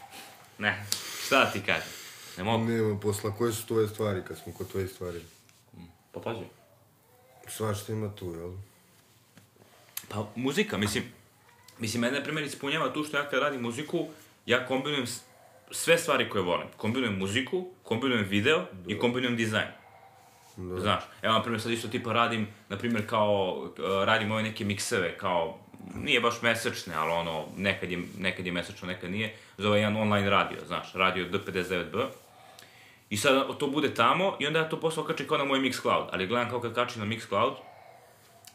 [0.58, 0.86] Ne,
[1.26, 1.89] šta da ti kažem?
[2.38, 2.65] Ne mogu.
[2.65, 5.22] Nema posla, koje su tvoje stvari kad smo kod tvoje stvari?
[6.12, 6.46] Pa pazi.
[7.48, 8.52] Svašta ima tu, jel?
[10.10, 11.04] Pa muzika, mislim,
[11.80, 14.08] mislim, mene, na primjer, ispunjava tu što ja kad radim muziku,
[14.46, 15.06] ja kombinujem
[15.72, 16.68] sve stvari koje volim.
[16.78, 19.68] Kombinujem muziku, kombinujem video i kombinujem dizajn.
[20.58, 20.80] Da.
[20.80, 24.65] Znaš, evo, na primjer, sad isto tipa radim, na primjer, kao, uh, radim ove neke
[24.65, 25.60] mikseve, kao,
[25.96, 29.98] nije baš mesečne, ali ono, nekad je, nekad je mesečno, nekad nije, za ovaj jedan
[29.98, 32.06] online radio, znaš, radio D59B.
[33.10, 36.06] I sad to bude tamo i onda ja to posle okačim kao na moj Mixcloud,
[36.12, 37.54] ali gledam kao kad kačim na Mixcloud,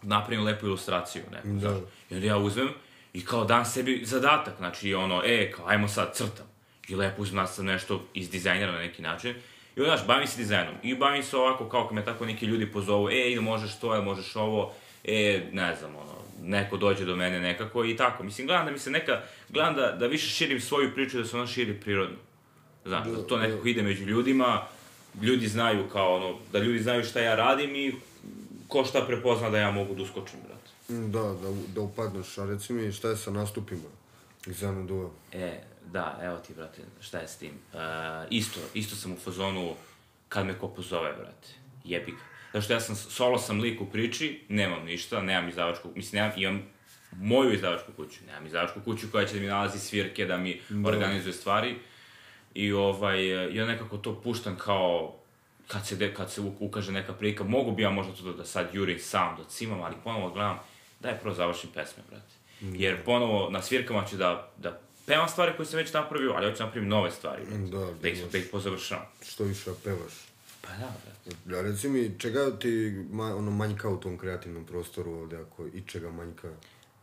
[0.02, 1.58] napravim lepu ilustraciju, neku, Da.
[1.58, 1.82] znaš.
[2.10, 2.68] I onda ja uzmem
[3.14, 6.46] i kao dam sebi zadatak, znači ono, e, kao, ajmo sad, crtam.
[6.88, 9.34] I lepo uzmem sam nešto izdizajnira na neki način.
[9.76, 10.74] I onda, znaš, bavim se dizajnom.
[10.82, 13.94] I bavim se ovako, kao kad me tako neki ljudi pozovu, e, ili možeš to,
[13.94, 14.72] ili možeš ovo,
[15.04, 18.22] e, ne znam, ono, neko dođe do mene nekako i tako.
[18.22, 21.36] Mislim, gledam da mi se neka, gledam da, da više širim svoju priču, da se
[21.36, 22.16] ona širi prirodno.
[22.84, 24.66] Znaš, da, to nekako ide među ljudima,
[25.22, 27.94] ljudi znaju kao ono, da ljudi znaju šta ja radim i
[28.68, 30.70] ko šta prepozna da ja mogu da uskočim, brate.
[30.88, 33.88] Da, da, da upadneš, a reci mi šta je sa nastupima?
[34.46, 35.10] Zanu duva.
[35.32, 35.60] E,
[35.92, 37.52] da, evo ti, brate, šta je s tim.
[37.72, 37.80] Uh,
[38.30, 39.74] isto, isto sam u fazonu
[40.28, 41.48] kad me ko pozove, brate.
[41.84, 42.18] Jebi ga.
[42.52, 46.38] Zato što ja sam, solo sam lik u priči, nemam ništa, nemam izdavačku, mislim, nemam,
[46.38, 46.62] imam
[47.12, 50.88] moju izdavačku kuću, nemam izdavačku kuću koja će da mi nalazi svirke, da mi da.
[50.88, 51.76] organizuje stvari.
[52.54, 55.16] I ovaj, ja nekako to puštam kao,
[55.66, 58.44] kad se, de, kad se ukaže neka prilika, mogu bi ja možda to da, da
[58.44, 60.58] sad jurim sam, da cimam, ali ponovo gledam,
[61.04, 62.34] daj prvo završim pesme, brate.
[62.60, 66.58] Jer ponovo na svirkama ću da, da pevam stvari koje sam već napravio, ali hoću
[66.58, 67.62] da napravim nove stvari, brate.
[67.76, 69.06] Da, da, ih, da, da ih pozavršavam.
[69.22, 70.12] Što više pevaš.
[70.60, 71.56] Pa da, brate.
[71.56, 75.82] Ja, reci mi, čega ti ma, ono, manjka u tom kreativnom prostoru ovde, ako i
[75.86, 76.48] čega manjka?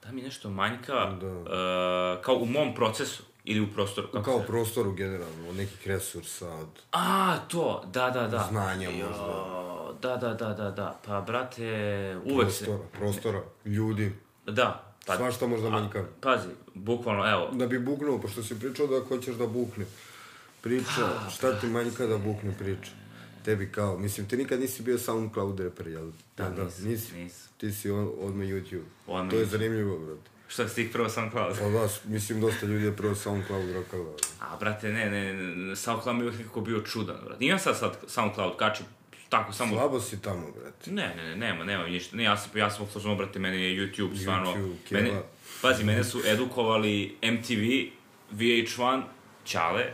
[0.04, 1.28] Da mi nešto manjka, Da.
[1.28, 4.08] uh, kao u mom procesu ili u prostoru.
[4.12, 6.68] Kako Kao se- prostoru generalno, od nekih resursa, od...
[6.92, 8.48] A, to, da, da, da.
[8.50, 9.62] Znanja Jo, možda.
[10.02, 11.00] Da, da, da, da, da.
[11.06, 11.64] Pa, brate,
[12.26, 12.66] uvek se...
[12.66, 14.12] prostora, prostora, ljudi.
[14.46, 14.94] Da.
[15.06, 16.06] Pa, Svašta možda manjka.
[16.22, 19.86] Pazi, bukvalno, evo, Da bi buknuo, pošto si pričao da hoćeš da bukne.
[20.62, 22.92] Priča, šta ti manjka da bukne priča?
[23.46, 26.12] Tebi kao, mislim, ti nikad nisi bio SoundCloud reper, jel?
[26.38, 27.50] Da, Jel nisam, nisi.
[27.58, 28.84] Ti si on, odmah YouTube.
[29.08, 30.30] Odmah to je zanimljivo, brate.
[30.52, 31.56] Šta si ti prvo hvala.
[31.66, 34.16] Od vas, mislim, dosta ljudi je prvo SoundCloud rokalo.
[34.40, 37.46] A, brate, ne, ne, ne, SoundCloud mi je nekako bio čudan, brate.
[37.46, 38.86] Imam sad sad SoundCloud, kačim,
[39.30, 39.76] tako samo...
[39.76, 40.92] Slabo si tamo, brate.
[40.92, 42.16] Ne, ne, ne, nema, nema ništa.
[42.18, 44.54] Ne, ja sam, ja sam fazonu, brate, mene je YouTube, stvarno...
[44.54, 45.12] YouTube, mene,
[45.62, 47.64] pazi, mene su edukovali MTV,
[48.36, 49.02] VH1,
[49.46, 49.86] Ćale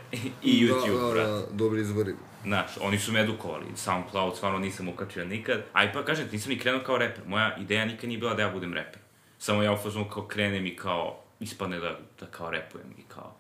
[0.44, 1.32] i YouTube, da, brate.
[1.32, 2.14] da, dobri izvori.
[2.44, 3.66] Znaš, oni su me edukovali.
[3.76, 5.64] SoundCloud stvarno nisam ukačio nikad.
[5.74, 7.24] A i pa kažem, nisam ni krenuo kao reper.
[7.28, 9.07] Moja ideja nikad nije bila da ja budem reper.
[9.40, 13.36] Samo ja u fazonu kao krenem i kao ispadne da, da kao repujem i kao...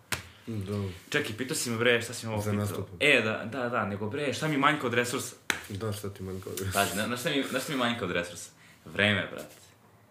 [0.47, 2.65] Da, Čekaj, pitao si me bre, šta si me ovo Za pitao?
[2.65, 2.87] nastup.
[2.99, 5.35] E, da, da, da, nego bre, šta mi manjka od resursa?
[5.69, 6.49] da, šta ti manjka?
[6.73, 8.51] Pazi, na, na šta mi, na šta mi manjka od resursa?
[8.85, 9.55] Vreme, brate.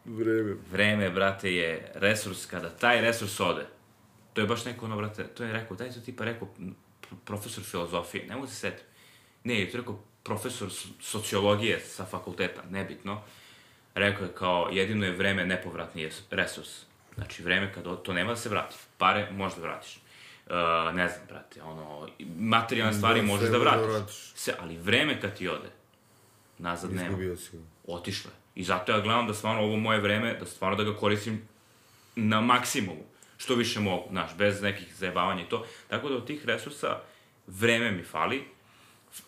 [0.04, 0.56] Vreme.
[0.72, 3.66] Vreme, brate, je resurs, kada taj resurs ode,
[4.32, 6.72] to je baš neko, ono, brate, to je rekao, daj to tipa rekao pr-
[7.24, 8.82] profesor filozofije, ne mogu se setiti.
[9.44, 10.68] Ne, to je rekao profesor
[11.00, 13.22] sociologije sa fakulteta, nebitno.
[13.96, 16.68] Rekao je kao, jedino je vreme nepovratni resurs.
[17.14, 18.76] Znači, vreme kad to nema da se vrati.
[18.98, 19.98] Pare možda vratiš.
[20.46, 20.52] Uh,
[20.94, 23.86] ne znam, brate, ono, materijalne stvari Da, možeš da vratiš.
[23.86, 24.32] vratiš.
[24.34, 25.68] Sve, ali vreme kad ti ode,
[26.58, 27.62] nazad nema Izgubio si ga.
[27.86, 28.30] otišle.
[28.54, 31.48] I zato ja gledam da stvarno ovo moje vreme, da stvarno da ga koristim
[32.16, 33.04] na maksimumu.
[33.38, 35.66] Što više mogu, znaš, bez nekih zajebavanja i to.
[35.88, 37.00] Tako da od tih resursa
[37.46, 38.44] vreme mi fali,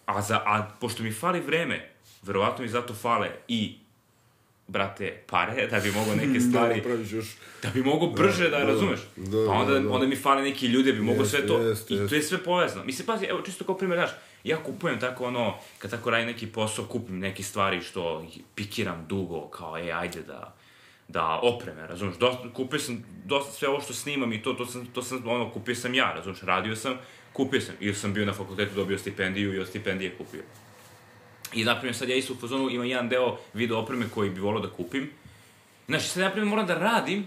[0.07, 1.91] a, za, a pošto mi fali vreme,
[2.23, 3.79] verovatno mi zato fale i
[4.69, 7.27] brate, pare, da bi mogo neke stvari, Da, još...
[7.63, 9.01] da bi mogo brže da, da, razumeš.
[9.17, 9.91] da, pa onda, da, da.
[9.91, 12.17] onda mi fale neki ljudi, da bi mogo Jeste, sve to, jeste, i to jeste.
[12.17, 12.85] je sve povezano.
[12.85, 14.11] Mislim, pazi, evo, čisto kao primjer, znaš,
[14.45, 19.49] ja kupujem tako ono, kad tako radim neki posao, kupim neke stvari što pikiram dugo,
[19.49, 20.57] kao, ej, ajde da,
[21.09, 24.87] da opreme, razumeš, dosta, kupio sam dosta sve ovo što snimam i to, to sam,
[24.87, 26.95] to sam, ono, kupio sam ja, razumeš, radio sam,
[27.33, 30.43] kupio sam, ili sam bio na fakultetu, dobio stipendiju i od stipendije kupio.
[31.53, 34.41] I, na primjer, sad ja isto u fazonu imam jedan deo video opreme koji bi
[34.41, 35.11] volao da kupim.
[35.87, 37.27] Znači, sad, na primjer, moram da radim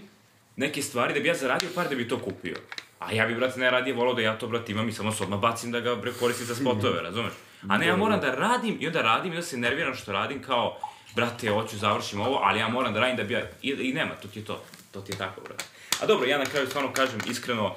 [0.56, 2.56] neke stvari da bi ja zaradio par da bi to kupio.
[2.98, 5.40] A ja bi, brate, najradije volao da ja to, brate, imam i samo se odmah
[5.40, 7.32] bacim da ga, bre, koristim za spotove, razumeš?
[7.68, 10.42] A ne, ja moram da radim i onda radim i onda se nerviram što radim
[10.42, 10.78] kao,
[11.14, 13.40] brate, hoću, završim ovo, ali ja moram da radim da bi ja...
[13.62, 14.62] I, i nema, to ti je to.
[14.90, 15.64] To ti je tako, brate.
[16.00, 17.74] A dobro, ja na kraju stvarno kažem, iskreno,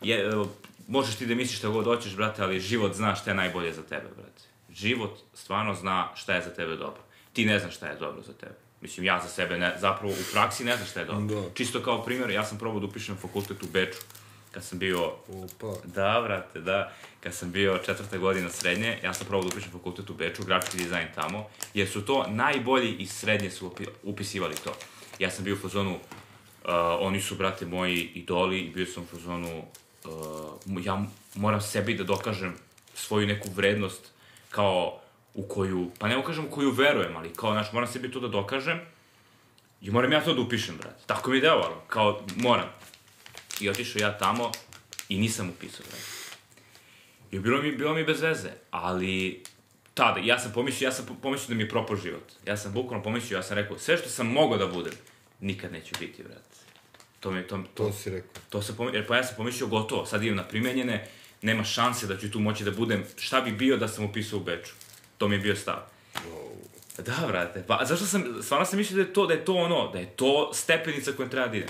[0.00, 0.30] je,
[0.88, 3.82] možeš ti da misliš šta god hoćeš, brate, ali život zna šta je najbolje za
[3.82, 4.42] tebe, brate.
[4.76, 7.02] Život stvarno zna šta je za tebe dobro.
[7.32, 8.54] Ti ne znaš šta je dobro za tebe.
[8.80, 11.40] Mislim, ja za sebe ne, zapravo u praksi ne znam šta je dobro.
[11.40, 11.54] Da.
[11.54, 13.98] Čisto kao primjer, ja sam probao da upišem fakultet u Beču,
[14.50, 15.74] kad sam bio Opa.
[15.84, 16.92] Da, brate, da.
[17.20, 20.76] Kad sam bio četvrta godina srednje, ja sam probao da upišem fakultet u Beču, grafički
[20.76, 24.76] dizajn tamo, jer su to najbolji iz srednje su upi- upisivali to.
[25.18, 26.00] Ja sam bio u fazonu, uh,
[27.00, 29.64] oni su, brate, moji idoli i bio sam u fazonu,
[30.04, 32.54] uh, ja moram sebi da dokažem
[32.94, 34.15] svoju neku vrednost
[34.50, 35.00] kao
[35.34, 38.28] u koju, pa ne kažem u koju verujem, ali kao, znaš, moram sebi to da
[38.28, 38.80] dokažem
[39.80, 41.02] i moram ja to da upišem, brate.
[41.06, 42.68] Tako mi je delovalo, kao, moram.
[43.60, 44.52] I otišao ja tamo
[45.08, 46.02] i nisam upisao, brate.
[47.30, 49.42] I bilo mi, bilo mi bez veze, ali
[49.94, 52.32] tada, ja sam pomislio, ja sam po- pomislio da mi je propao život.
[52.46, 54.92] Ja sam bukvalno pomislio, ja sam rekao, sve što sam mogao da budem,
[55.40, 56.42] nikad neću biti, brate.
[57.20, 58.42] To mi, to, to, To si rekao.
[58.50, 61.08] to sam pomislio, jer pa ja sam pomislio gotovo, sad idem na primenjene,
[61.46, 64.42] nema šanse da ću tu moći da budem, šta bi bio da sam upisao u
[64.42, 64.72] Beču.
[65.18, 65.76] To mi je bio stav.
[66.98, 69.90] Da, brate, pa zašto sam, stvarno sam mislio da je to, da je to ono,
[69.92, 71.68] da je to stepenica kojom treba da idem.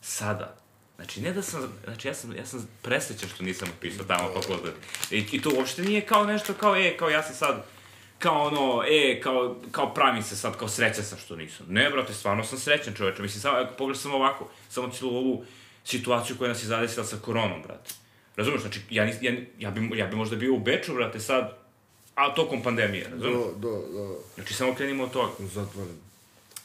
[0.00, 0.56] Sada.
[0.96, 4.74] Znači, ne da sam, znači ja sam, ja sam presrećan što nisam upisao tamo fakultet.
[5.10, 7.64] I, I to uopšte nije kao nešto kao, e, kao ja sam sad,
[8.18, 11.66] kao ono, e, kao, kao pravim se sad, kao srećan sam što nisam.
[11.68, 13.22] Ne, brate, stvarno sam srećan čoveče.
[13.22, 15.44] Mislim, samo, ako pogledaš samo ovako, samo cijelu ovu
[15.84, 17.90] situaciju koja nas je zadesila sa koronom, brate.
[18.38, 21.58] Razumeš, znači, ja, nis, ja, ja, bi, ja bi možda bio u Beču, brate, sad,
[22.14, 23.34] a tokom pandemije, razumeš?
[23.56, 24.14] Da, da, da.
[24.34, 25.32] Znači, samo krenimo od toga.
[25.54, 25.94] Zatvoren.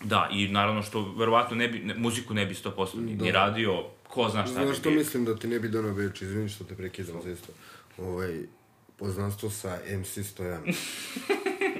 [0.03, 3.83] Da, i naravno što verovatno ne bi, ne, muziku ne bi 100% ni, ni radio,
[4.07, 4.99] ko zna šta Znaš bi što bio.
[4.99, 7.51] mislim da ti ne bi donao Beč, izvini što te prekidam za isto.
[7.97, 8.39] Ovaj,
[8.97, 10.63] poznanstvo sa MC Stojan.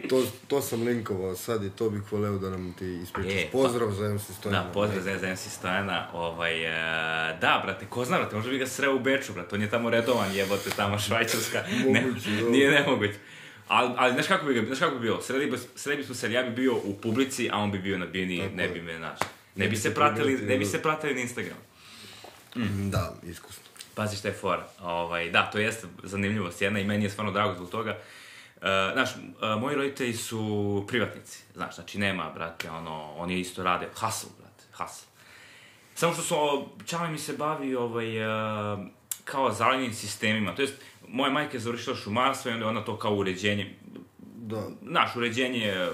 [0.03, 3.33] to, to sam linkovao sad i to bih voleo da nam ti ispričaš.
[3.33, 4.63] E, pa- Pozdrav za MC Stojana.
[4.63, 6.71] Da, pozdrav za za MC Stojana, ovaj, e,
[7.35, 9.89] da, brate, ko zna, brate, možda bi ga sreo u Beču, brate, on je tamo
[9.89, 12.49] redovan, jebote, tamo švajcarska, Moguće, da.
[12.49, 13.13] nije nemoguće.
[13.67, 16.43] Ali, ali znaš kako bi ga, znaš kako bi bilo, sredi, bi- bismo se, ja
[16.43, 18.69] bi bio u publici, a on bi bio na bini, Tako ne je.
[18.69, 20.71] bi me, znaš, ne, Ne bi se pratili, ne bi da.
[20.71, 21.57] se pratili na Instagram.
[22.55, 23.63] Mm, Da, iskusno.
[23.95, 24.67] Pazi šta je fora.
[24.81, 27.91] Ovaj, da, to jeste zanimljivost jedna i meni je stvarno drago zbog toga.
[27.91, 27.97] Uh,
[28.93, 34.29] znaš, uh, moji roditelji su privatnici, znaš, znači nema, brate, ono, oni isto rade, hustle,
[34.39, 35.07] brate, hustle.
[35.95, 38.27] Samo što su, o, Čale mi se bavi, ovaj,
[38.73, 38.79] uh,
[39.23, 40.73] kao zalivnim sistemima, to jest,
[41.07, 43.75] moja majka je završila šumarstvo i onda ona to kao uređenje,
[44.35, 45.87] Da, znaš, uređenje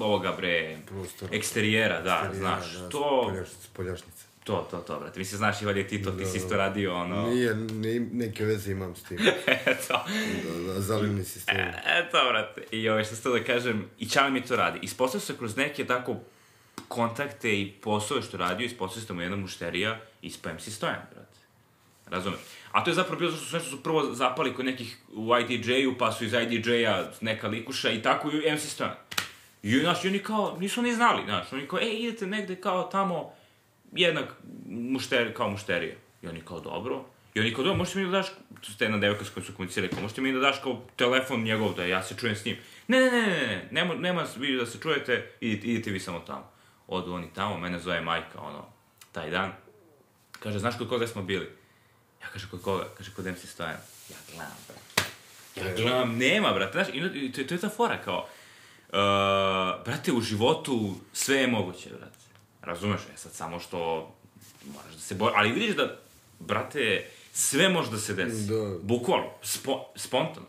[0.00, 1.28] ovoga, bre, prostor.
[1.32, 4.17] eksterijera, da, Eksterijer, znaš, da, to, Poljašnice, poljašnice.
[4.48, 7.28] To, to, to, brate, mi se znaš, Ivan je Tito, ti si isto radio, ono,
[7.28, 9.18] Nije, ne, neke veze imam s tim.
[9.66, 10.04] eto,
[10.44, 11.56] Da, da, zalivni sistem.
[11.86, 12.62] Eto, brate.
[12.70, 14.78] I ovaj, što ste da kažem, i Čale mi to radi.
[14.82, 16.16] Ispostavio se kroz neke tako
[16.88, 21.38] kontakte i poslove što radio, ispostavio se da mu jedna mušterija ispao MC Stojan, brate.
[22.06, 22.40] Razumeš?
[22.72, 25.30] A to je zapravo bilo zato što su nešto su prvo zapali kod nekih u
[25.38, 28.96] IDJ-u, pa su iz IDJ-a neka likuša i tako i MC Stojan.
[29.62, 32.82] I, znaš, i oni kao, nisu ni znali, znaš, oni kao, ej, idete negde kao
[32.82, 33.32] tamo,
[33.92, 34.28] jednak
[34.66, 35.94] mušter, kao mušterija.
[36.22, 37.04] I oni kao, dobro.
[37.34, 38.26] I oni kao, dobro, možete mi da daš,
[38.60, 41.42] to ste jedna devojka s kojom su komunicirali, kao, možete mi da daš kao telefon
[41.42, 42.56] njegov, da ja se čujem s njim.
[42.88, 46.18] Ne, ne, ne, ne, ne, nema, nema vi da se čujete, idite, idite vi samo
[46.20, 46.50] tamo.
[46.86, 48.66] odu oni tamo, mene zove majka, ono,
[49.12, 49.52] taj dan.
[50.38, 51.48] Kaže, znaš kod koga smo bili?
[52.22, 52.84] Ja kaže, kod koga?
[52.96, 53.78] Kaže, kod MC Stojana.
[54.10, 55.10] Ja gledam, brate.
[55.56, 58.28] Ja gledam, nema, brate, znaš, i, i to, to je ta fora, kao,
[58.88, 62.27] uh, brate, u životu sve je moguće, brate.
[62.68, 63.78] Razumeš, je sad samo što
[64.74, 65.96] moraš da se bori, ali vidiš da,
[66.38, 68.46] brate, sve može da se desi.
[68.46, 68.78] Da.
[68.82, 70.46] Bukvalno, spo, spontano.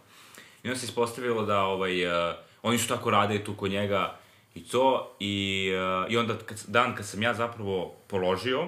[0.64, 4.20] I onda se ispostavilo da, ovaj, uh, oni su tako rade tu kod njega
[4.56, 5.72] i to, i,
[6.06, 8.68] uh, i onda kad, dan kad sam ja zapravo položio,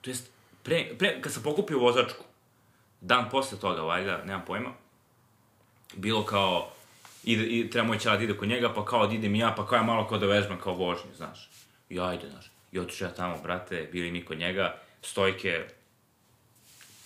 [0.00, 0.30] to jest,
[0.62, 2.24] pre, pre, kad sam pokupio vozačku,
[3.00, 4.70] dan posle toga, valjda, nemam pojma,
[5.94, 6.70] bilo kao,
[7.24, 9.54] ide, i, treba moj čala da ide kod njega, pa kao da idem i ja,
[9.56, 11.50] pa kao ja malo kao da vežbam kao vožnju, znaš.
[11.90, 12.44] I ajde, znaš.
[12.72, 15.64] I otišao ja tamo, brate, bili mi kod njega, stojke,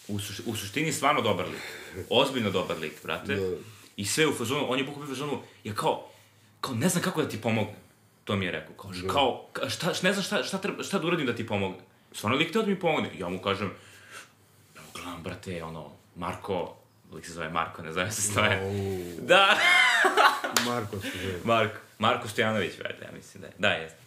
[0.09, 1.63] u, suš, u suštini stvarno dobar lik.
[2.11, 3.35] Ozbiljno dobar lik, brate.
[3.35, 3.57] Da.
[3.97, 6.09] I sve u fazonu, on je bukvalno u fazonu, ja kao,
[6.61, 7.77] kao ne znam kako da ti pomognem.
[8.25, 9.09] To mi je rekao, kao, Da.
[9.09, 11.81] kao ka- šta, ne znam šta, šta, treba, šta da uradim da ti pomognem.
[12.13, 13.11] Stvarno lik teo da mi pomogne.
[13.19, 13.71] Ja mu kažem,
[14.77, 16.77] ja mu gledam, brate, ono, Marko,
[17.13, 18.59] lik se zove Marko, ne zove se stoje.
[18.59, 19.59] Au, Da,
[20.67, 21.39] Marko se zove.
[21.45, 23.53] Marko, Marko Stojanović, valjda, ja mislim da je.
[23.59, 24.04] Da, jeste.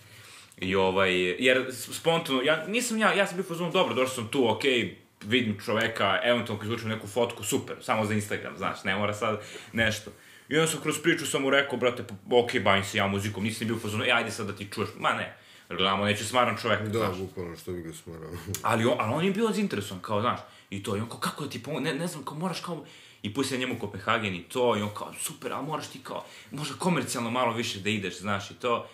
[0.57, 1.15] I ovaj,
[1.45, 4.71] jer spontano, ja nisam ja, ja sam bio u fazonu, dobro, došao sam tu, okej,
[4.71, 4.93] okay,
[5.25, 9.41] vidim čoveka, eventualno izvučem neku fotku, super, samo za Instagram, znaš, ne mora sad
[9.73, 10.11] nešto.
[10.49, 13.43] I onda sam kroz priču sam mu rekao, brate, pa, okej, bavim se ja muzikom,
[13.43, 15.37] nisam bio u fazonu, e, ajde sad da ti čuješ, ma ne,
[15.69, 17.17] gledamo, neće smaran čovek, Da, znaš.
[17.17, 18.31] bukvalno, što bi ga smarao.
[18.69, 20.39] Ali on, ali on je bio zainteresovan, kao, znaš,
[20.69, 22.85] i to, i on kao, kako da ti pomogu, ne, ne znam, kao, moraš kao,
[23.21, 26.75] i pustio njemu Kopenhagen i to, i on kao, super, ali moraš ti kao, možda
[26.75, 28.87] komercijalno malo više da ideš, znaš, i to.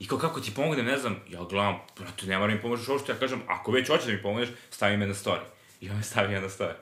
[0.00, 3.12] I kao, kako ti pomognem, ne znam, ja gledam, brate, ne moram mi pomožeš uopšte,
[3.12, 5.44] ja kažem, ako već hoćeš da mi pomogneš, stavi me na story.
[5.80, 6.74] I on me stavio na story.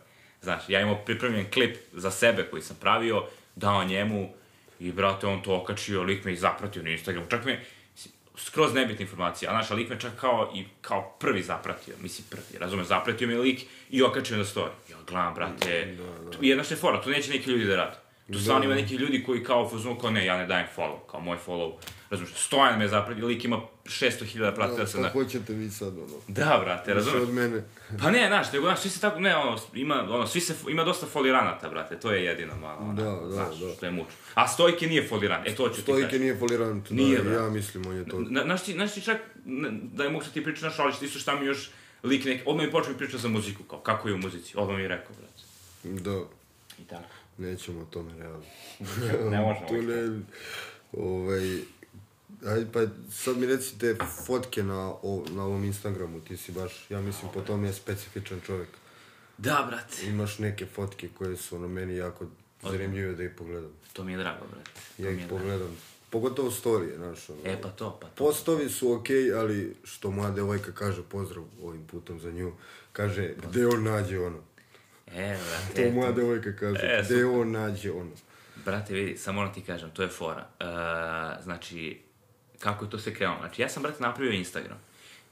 [0.42, 3.24] Znaš, ja imao pripremljen klip za sebe koji sam pravio,
[3.56, 4.32] dao njemu,
[4.80, 7.60] i brate, on to okačio, lik me i zapratio na Instagramu, čak me,
[8.36, 12.58] skroz nebitna informacija, a naša lik me čak kao i kao prvi zapratio, mislim prvi,
[12.58, 14.70] razumeš, zapratio me lik i okačio na story.
[14.90, 16.38] Ja gledam, brate, da, da.
[16.40, 18.05] jedna što je fora, tu neće neki ljudi da rade.
[18.26, 20.98] Tu stvarno ima neki ljudi koji kao u fazonu kao ne, ja ne dajem follow,
[21.10, 21.72] kao moj follow,
[22.10, 25.02] razumeš, Stojan me zapratio, lik ima 600.000 pratila Da, se na...
[25.02, 26.06] pa hoćete vi sad, ono.
[26.28, 27.22] Da, brate, razumeš?
[27.22, 27.64] od mene.
[28.02, 30.84] Pa ne, znaš, nego, znaš, svi se tako, ne, ono, ima, ono, svi se, ima
[30.84, 33.72] dosta foliranata, brate, to je jedino malo, ono, Da, da, znaš, da.
[33.72, 34.12] što je mučno.
[34.34, 36.18] A Stojke nije foliran, e, to ću ti Stojke kaži.
[36.18, 37.36] nije folirant, Nije, da, brate.
[37.36, 38.20] ja mislim, on je to.
[38.20, 39.16] Na, znaš ti, znaš ti čak,
[39.92, 41.70] da je mogu ti pričati, znaš, ali isto šta mi još
[42.02, 44.76] lik neki, odmah mi počeo mi pričati za muziku, kao, kako je u muzici, odmah
[44.76, 45.42] mi je rekao, brate.
[46.02, 46.20] Da,
[46.78, 47.15] I tako.
[47.38, 48.44] Nećemo o tome, realno.
[49.30, 49.66] Ne možemo.
[49.68, 50.20] tu ne,
[50.92, 51.58] ovaj,
[52.46, 52.80] Ajde, pa
[53.12, 53.96] sad mi recite
[54.26, 58.40] fotke na, o, na ovom Instagramu, ti si baš, ja mislim, po tome je specifičan
[58.40, 58.68] čovjek.
[59.38, 60.06] Da, brate.
[60.06, 62.26] Imaš neke fotke koje su ono meni jako
[62.62, 63.70] zanimljive da ih pogledam.
[63.92, 64.70] To mi je drago, brate.
[64.96, 65.38] To Ja ih je drago.
[65.38, 65.76] pogledam.
[66.10, 67.38] Pogotovo storije, znaš, ono.
[67.44, 68.24] E, pa to, pa to.
[68.24, 72.52] Postovi su okej, ali što moja devojka kaže, pozdrav ovim putom za nju,
[72.92, 74.38] kaže, gde on nađe ono.
[75.06, 78.10] E, To brate, moja to, devojka kaže, E, gde on nađe ono.
[78.64, 80.46] brate, vidi, samo ono ti kažem, to je fora.
[80.60, 80.64] E,
[81.42, 82.00] znači,
[82.58, 83.38] kako je to sve krenulo?
[83.38, 84.78] Znači, ja sam, brate, napravio Instagram.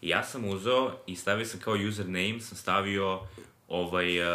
[0.01, 3.21] I ja sam uzeo i stavio sam kao username, sam stavio
[3.69, 4.27] ovaj, uh,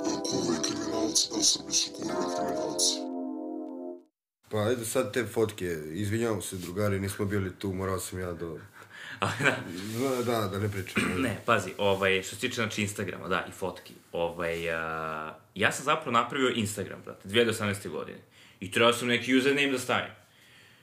[0.00, 1.28] da kurve kriminalci.
[4.48, 8.46] Pa ajde sad te fotke, izvinjavam se drugari, nismo bili tu, morao sam ja da,
[9.20, 11.02] Da, da, da ne pričam.
[11.18, 13.92] Ne, pazi, ovaj, što se tiče, znači, Instagrama, da, i fotki.
[14.12, 17.88] Ovaj, uh, ja sam zapravo napravio Instagram, brate, 2018.
[17.88, 18.18] godine.
[18.60, 20.12] I trebao sam neki username da stavim.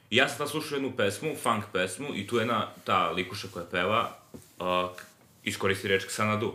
[0.10, 3.48] I ja sam tad slušao jednu pesmu, funk pesmu, i tu je jedna, ta likuša
[3.54, 4.18] koja peva,
[4.60, 4.90] uh,
[5.44, 6.54] iskoristi reč Xanadu.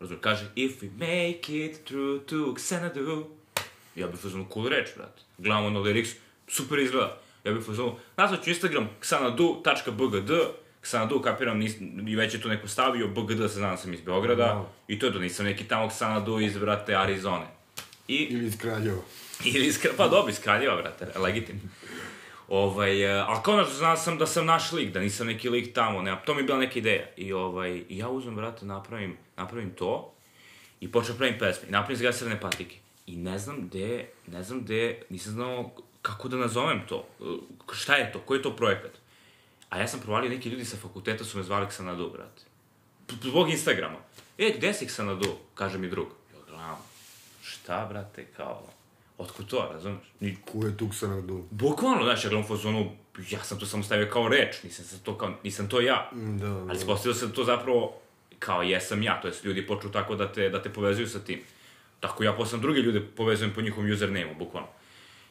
[0.00, 3.24] Razumiješ, kaže, if we make it through to Xanadu.
[3.94, 5.22] Ja bih fazonu cool reč, brate.
[5.38, 6.14] Gledam ono lyrics,
[6.48, 7.18] super izgleda.
[7.44, 10.30] Ja bih fazonu, nazvat ću Instagram xanadu.bgd,
[10.82, 11.74] Xanadu, kapiram, nis,
[12.06, 14.64] i već je tu neko stavio, BGD se znam da sam iz Beograda, Wow.
[14.88, 17.46] i to je to, nisam neki tamo Xanadu iz, brate, Arizone.
[18.08, 19.00] I, Ili iz Kraljeva.
[19.44, 21.60] ili iz, Kra- pa dobro, iz Kraljeva, brate, legitimno.
[22.48, 26.02] Ovaj, uh, ali znaš, znao sam da sam naš lik, da nisam neki lik tamo,
[26.02, 27.06] ne, to mi je bila neka ideja.
[27.16, 30.12] I ovaj, ja uzmem, brate, napravim, napravim to
[30.80, 31.68] i počnem pravim pesme.
[31.68, 32.76] I napravim zgasirane patike.
[33.06, 35.70] I ne znam gde, ne znam gde, nisam znao
[36.02, 37.06] kako da nazovem to.
[37.18, 37.38] Uh,
[37.72, 38.90] Šta je to, koji je to projekat?
[39.70, 42.42] A ja sam provalio, neki ljudi sa fakulteta su me zvali Xanadu, brate.
[43.22, 43.98] Zbog Instagrama.
[44.38, 45.36] E, gde si Xanadu?
[45.54, 46.08] Kaže mi drug.
[46.34, 46.76] Ja gledam,
[47.42, 48.66] šta, brate, kao,
[49.18, 50.12] otkud to, razumeš?
[50.20, 51.44] Ni, Ko je tu Xanadu?
[51.50, 52.90] Bukvalno, znaš, ja gledam fazonu,
[53.30, 56.10] ja sam to samo stavio kao reč, nisam, sam to, kao, nisam to ja.
[56.12, 56.54] Da, da.
[56.54, 58.00] Ali ispostavilo se da to zapravo
[58.38, 61.40] kao jesam ja, to jest ljudi počnu tako da te, da te povezuju sa tim.
[62.00, 64.68] Tako ja posle druge ljude povezujem po njihovom username-u, bukvalno.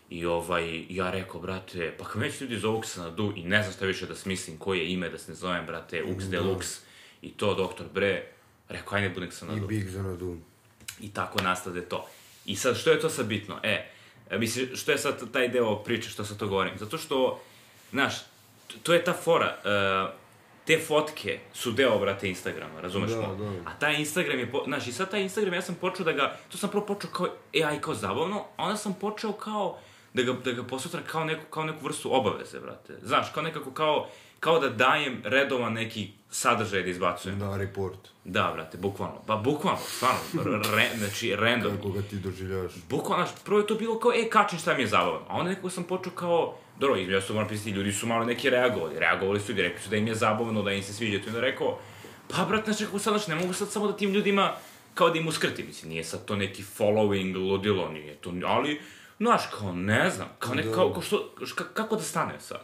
[0.09, 3.85] I ovaj, ja rekao, brate, pa kad već ljudi zovu Xanadu i ne znam šta
[3.85, 6.79] više da smislim koje ime da se ne zovem, brate, Ux Deluxe
[7.21, 8.25] i to, doktor Bre,
[8.69, 9.67] rekao, ajde bude I Xanadu.
[9.67, 10.37] Big Zanadu.
[11.01, 12.07] I tako nastade to.
[12.45, 13.59] I sad, što je to sad bitno?
[13.63, 13.91] E,
[14.29, 16.77] e, mislim, što je sad taj deo priče, što sad to govorim?
[16.77, 17.41] Zato što,
[17.91, 18.13] znaš,
[18.83, 20.19] to je ta fora, uh,
[20.65, 23.35] te fotke su deo, brate, Instagrama, razumeš Da, mo?
[23.35, 23.69] da.
[23.71, 26.37] A taj Instagram je, po, znaš, i sad taj Instagram, ja sam počeo da ga,
[26.49, 29.79] to sam prvo počeo kao AI, kao zabavno, a onda sam počeo kao,
[30.13, 32.97] da ga, da ga posmatram kao neku, kao neku vrstu obaveze, brate.
[33.03, 37.39] Znaš, kao nekako kao, kao da dajem redovan neki sadržaj da izbacujem.
[37.39, 37.99] Da, report.
[38.23, 39.21] Da, brate, bukvalno.
[39.27, 40.19] Pa bukvalno, stvarno,
[40.75, 41.75] re, znači, random.
[41.75, 42.71] Kako ga ti doživljavaš.
[42.89, 45.19] Bukvalno, znaš, prvo je to bilo kao, e, kačim šta mi je zabavno.
[45.27, 48.49] A onda nekako sam počeo kao, dobro, između se moram pisati, ljudi su malo neki
[48.49, 48.99] reagovali.
[48.99, 51.19] Reagovali su i rekli su da im je zabavno, da im se sviđa.
[51.19, 51.79] To je onda rekao,
[52.27, 54.53] pa, brate, znači, kako sad, znači, ne mogu sad samo da tim ljudima,
[54.93, 55.67] kao da im uskrtim.
[55.67, 58.81] Mislim, nije sad to neki following, ludilo, nije to, ali,
[59.19, 62.61] znaš, kao, ne znam, kao, ne, kao, kao što, ka, kako da stane sad?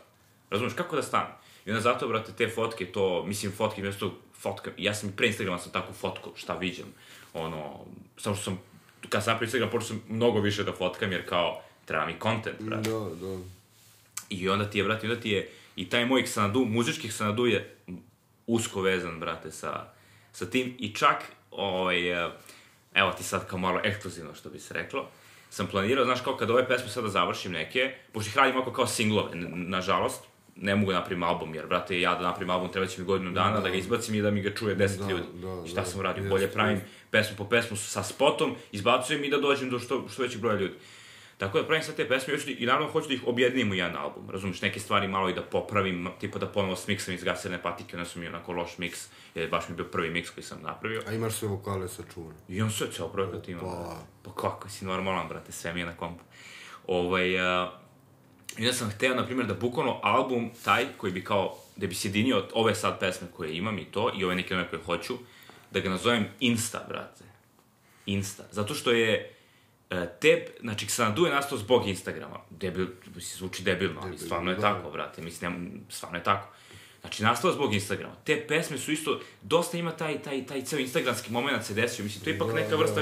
[0.50, 1.30] Razumeš, kako da stane?
[1.66, 5.60] I onda zato, brate, te fotke, to, mislim, fotke, mjesto fotka, ja sam pre Instagrama
[5.60, 6.86] sam takvu fotku, šta viđem,
[7.34, 7.86] ono,
[8.18, 8.60] samo što sam,
[9.10, 12.62] kad sam napravio Instagram, počeo sam mnogo više da fotkam, jer kao, treba mi content,
[12.62, 12.90] brate.
[12.90, 13.38] Da, da.
[14.30, 17.76] I onda ti je, brate, onda ti je, i taj moj Xanadu, muzički Xanadu je
[18.48, 19.94] usko vezan, brate, sa,
[20.32, 22.10] sa tim, i čak, ovaj,
[22.94, 25.10] evo ti sad kao malo ekskluzivno, što bi se reklo,
[25.56, 28.88] sam planirao, znaš, kao kad ove pesme sada završim neke, pošto ih radim ovako kao
[28.88, 30.24] singlove, nažalost,
[30.56, 33.32] ne mogu da napravim album, jer, brate, ja da napravim album treba će mi godinu
[33.32, 35.24] dana, da, ga izbacim i da mi ga čuje 10 Da, ljudi.
[35.34, 36.22] da, I šta da, sam uradio?
[36.22, 36.82] jest, Bolje pravim
[37.12, 40.74] pesmu po pesmu sa spotom, izbacujem i da dođem do što, što većeg broja ljudi.
[41.38, 43.96] Tako da pravim sad te pesme još i naravno hoću da ih objedinim u jedan
[43.98, 44.30] album.
[44.30, 48.10] Razumiješ, neke stvari malo i da popravim, tipa da ponovo smiksam iz gaserne patike, onda
[48.10, 51.04] su mi onako loš miks, jer baš mi je bio prvi miks koji sam napravio.
[51.08, 52.40] A imaš sve vokale sačuvane.
[52.48, 53.62] I on sve ceo projekat ima.
[53.62, 53.84] Opa.
[53.84, 54.06] brate.
[54.24, 56.24] Pa kako si normalan, brate, sve mi je na kompu.
[56.88, 57.70] Ovaj, uh,
[58.58, 62.46] I sam hteo, na primjer, da bukvalno album taj koji bi kao, da bi sjedinio
[62.54, 65.14] ove sad pesme koje imam i to, i ove neke nove koje hoću,
[65.72, 67.24] da ga nazovem Insta, brate.
[68.06, 68.44] Insta.
[68.52, 69.35] Zato što je
[70.12, 72.40] te, znači, Xanadu je nastao zbog Instagrama.
[72.50, 74.62] Debil, mislim, zvuči debilno, ali Debil, stvarno je da.
[74.64, 75.22] tako, brate.
[75.22, 76.48] Mislim, nema- stvarno je tako.
[77.02, 78.14] Znači, nastao je zbog Instagrama.
[78.24, 82.04] Te pesme su isto, dosta ima taj, taj, taj ceo instagramski moment se desio.
[82.06, 82.76] Mislim, to je ipak Da, neka da.
[82.76, 83.02] vrsta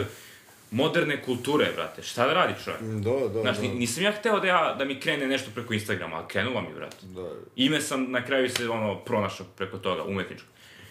[0.72, 2.02] moderne kulture, brate.
[2.04, 2.82] Šta da radi čovjek?
[2.82, 3.62] Da, da, Znaš, da.
[3.64, 6.74] ni- nisam ja hteo da, ja, da mi krene nešto preko Instagrama, ali krenulo mi,
[6.76, 6.98] brate.
[7.04, 7.30] Da.
[7.56, 10.48] Ime sam na kraju se ono pronašao preko toga, umetničko.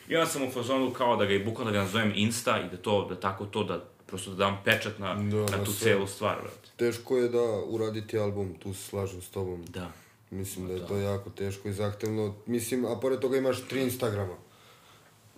[0.09, 2.71] I onda sam u fazonu kao da ga i bukvalno da ga nazovem Insta i
[2.71, 5.73] da to, da tako to, da prosto da dam pečat na, Da, na na tu
[5.73, 5.85] sve.
[5.91, 6.69] celu stvar, brate.
[6.77, 9.65] Teško je da uraditi album, tu se slažem s tobom.
[9.69, 9.91] Da.
[10.31, 12.35] Mislim da je to jako teško i zahtevno.
[12.47, 14.35] Mislim, a pored toga imaš tri Instagrama.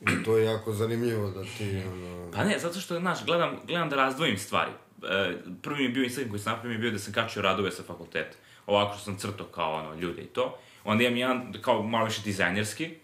[0.03, 2.31] I to je jako zanimljivo da ti, ono...
[2.33, 4.71] Pa ne, zato što, znaš, gledam, gledam da razdvojim stvari.
[5.03, 7.43] E, prvi mi je bio Instagram koji sam napravio mi je bio da sam kačio
[7.43, 8.37] radove sa fakulteta.
[8.67, 10.59] Ovako što sam crtao kao ono, ljude i to.
[10.85, 12.95] Onda imam jedan kao malo više dizajnerski.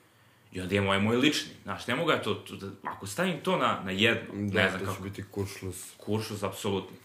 [0.52, 1.50] I onda imam ovaj moj lični.
[1.62, 4.68] Znaš, ne mogu ja to, to da, ako stavim to na, na jedno, Da, ne
[4.68, 5.76] znam to će kako, biti kuršlus.
[5.96, 6.96] kuršus, apsolutni.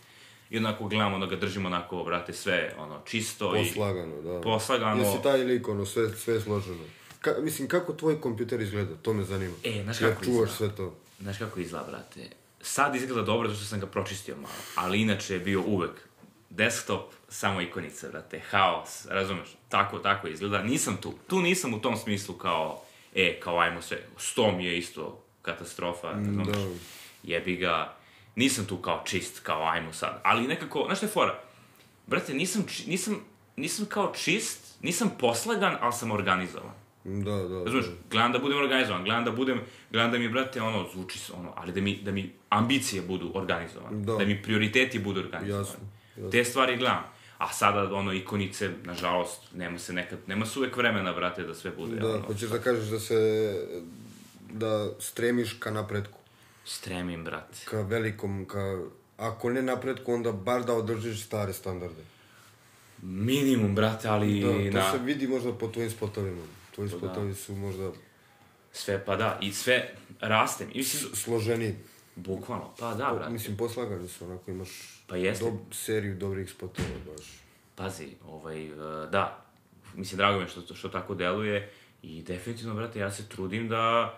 [0.50, 3.68] I onako gledamo da ga držimo onako, brate, sve, ono, čisto i...
[3.68, 4.42] Poslagano, da.
[4.42, 5.04] Poslagano.
[5.04, 6.84] Jesi taj lik, ono, sve, sve složeno.
[7.22, 8.96] Ka, mislim, kako tvoj kompjuter izgleda?
[8.96, 9.56] To me zanima.
[9.64, 10.74] E, znaš kako čuvaš izgleda?
[10.74, 10.96] sve to.
[11.20, 12.30] Znaš kako izgleda, brate?
[12.62, 15.92] Sad izgleda dobro zato što sam ga pročistio malo, ali inače je bio uvek
[16.50, 19.48] desktop, samo ikonice, brate, haos, razumeš?
[19.70, 20.64] Tako, tako izgleda.
[20.64, 21.14] Nisam tu.
[21.28, 22.85] Tu nisam u tom smislu kao,
[23.16, 26.48] e, kao ajmo sve, sto mi je isto katastrofa, razumeš?
[26.48, 26.54] da.
[27.24, 27.94] Jebi ga,
[28.36, 30.22] nisam tu kao čist, kao ajmo sad.
[30.24, 31.40] Ali nekako, znaš šta je fora?
[32.08, 33.20] Brate, nisam, či- nisam,
[33.56, 36.72] nisam kao čist, nisam poslagan, ali sam organizovan.
[37.04, 37.64] Da, da.
[37.64, 39.62] Razumeš, gledam da budem organizovan, gledam da budem,
[39.92, 43.32] gledam da mi, brate, ono, zvuči se, ono, ali da mi, da mi ambicije budu
[43.34, 44.16] organizovane, Da.
[44.16, 45.62] da, mi prioriteti budu organizovani.
[45.62, 45.80] Jasno,
[46.16, 46.32] jasno.
[46.32, 47.04] Te stvari gledam.
[47.38, 51.72] A sada, ono, ikonice, nažalost, nema se nekad, nema se uvek vremena, brate, da sve
[51.72, 53.20] bude, Da, ono, hoćeš da kažeš da se...
[54.52, 56.20] da stremiš ka napretku.
[56.66, 57.66] stremim, brate.
[57.66, 58.80] Ka velikom, ka...
[59.18, 62.02] Ako ne napretku, onda bar da održiš stare standarde.
[63.02, 64.92] Minimum, brate, ali Da, to na...
[64.92, 66.42] se vidi možda po tvojim spotovima.
[66.76, 66.98] Tvoji da.
[66.98, 67.92] spotovi su možda
[68.74, 70.68] Sve, pa da, i sve rastem.
[70.74, 71.76] I mislim, složeniji.
[72.16, 73.32] Bukvalno, pa da, brate.
[73.32, 74.70] Mislim, poslagani su, onako imaš
[75.08, 75.46] Pa jeste.
[75.46, 77.26] dob, seriju dobrih spotova baš.
[77.76, 78.70] Pazi, ovaj, e,
[79.12, 79.46] da,
[79.96, 84.18] mislim, drago mi što, što tako deluje i definitivno, brate, ja se trudim da,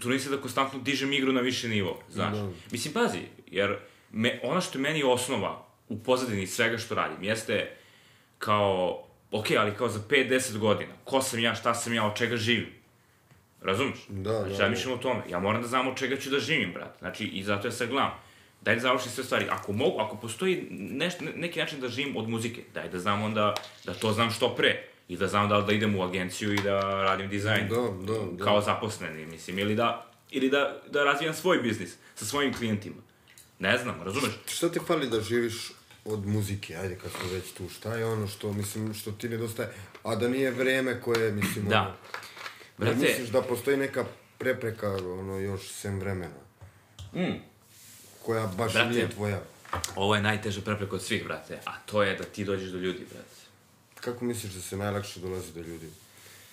[0.00, 2.36] trudim se da konstantno dižem igru na više nivo, znaš.
[2.36, 2.50] Da.
[2.72, 3.78] Mislim, pazi, jer
[4.10, 7.76] me, ono što je meni osnova u pozadini svega što radim, jeste
[8.38, 12.36] kao, ok, ali kao za 5-10 godina, ko sam ja, šta sam ja, od čega
[12.36, 12.83] živim.
[13.64, 13.98] Razumeš?
[14.08, 14.94] Da, znači, da, ja da.
[14.94, 15.22] o tome.
[15.30, 16.98] Ja moram da znam od čega ću da živim, brate.
[16.98, 18.10] Znači, i zato ja sad gledam.
[18.62, 19.46] daj da završim sve stvari.
[19.50, 23.22] Ako mogu, ako postoji neš, ne- neki način da živim od muzike, daj da znam
[23.22, 23.54] onda,
[23.84, 24.82] da to znam što pre.
[25.08, 27.68] I da znam da da idem u agenciju i da radim dizajn.
[27.68, 27.76] Da,
[28.12, 28.44] da, da.
[28.44, 29.58] Kao zaposleni, mislim.
[29.58, 32.96] Ili da, ili da, da razvijam svoj biznis sa svojim klijentima.
[33.58, 34.32] Ne znam, razumeš?
[34.46, 35.72] Šta ti fali da živiš
[36.04, 39.68] od muzike, ajde kad smo već tu, šta je ono što, mislim, što ti nedostaje,
[40.02, 41.80] a da nije vreme koje, mislim, Da.
[41.80, 41.94] ono,
[42.78, 44.04] Brate, misliš da postoji neka
[44.38, 46.40] prepreka, ono, još sem vremena,
[47.14, 47.40] mm,
[48.26, 48.90] koja baš Brate.
[48.90, 49.40] nije tvoja.
[49.96, 51.58] ovo je najteža prepreka od svih, brate.
[51.64, 53.28] A to je da ti dođeš do ljudi, brate.
[54.00, 55.90] Kako misliš da se najlakše dolazi do ljudi?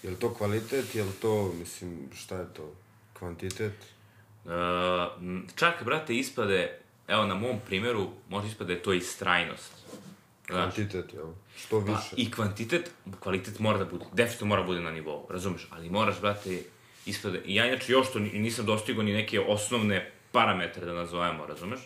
[0.03, 2.73] Je li to kvalitet, je li to, mislim, šta je to,
[3.13, 3.73] kvantitet?
[4.45, 4.51] Uh,
[5.55, 9.71] čak, brate, ispade, evo, na mom primjeru, može ispade to istrajnost.
[10.47, 11.27] Znaš, Kvantitet, jel?
[11.57, 12.15] Što pa, više.
[12.17, 15.67] i kvantitet, kvalitet mora da bude, definitivno mora da bude na nivou, razumeš?
[15.71, 16.63] Ali moraš, brate,
[17.05, 21.45] ispade, i ja inače još to ni- nisam dostigao ni neke osnovne parametre, da nazovemo,
[21.45, 21.79] razumeš?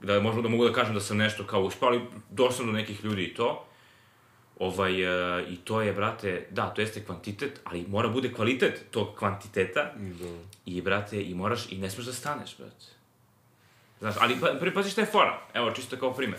[0.00, 3.04] Da možemo da mogu da kažem da sam nešto kao uspao, ali došao do nekih
[3.04, 3.66] ljudi i to.
[4.58, 9.14] Ovaj, e, I to je, brate, da, to jeste kvantitet, ali mora bude kvalitet tog
[9.18, 9.92] kvantiteta.
[9.96, 10.38] Da.
[10.66, 12.86] I, brate, i moraš, i ne smeš da staneš, brate.
[13.98, 15.40] Znaš, ali, pa, prvi pazi šta je fora.
[15.54, 16.38] Evo, čisto kao primer.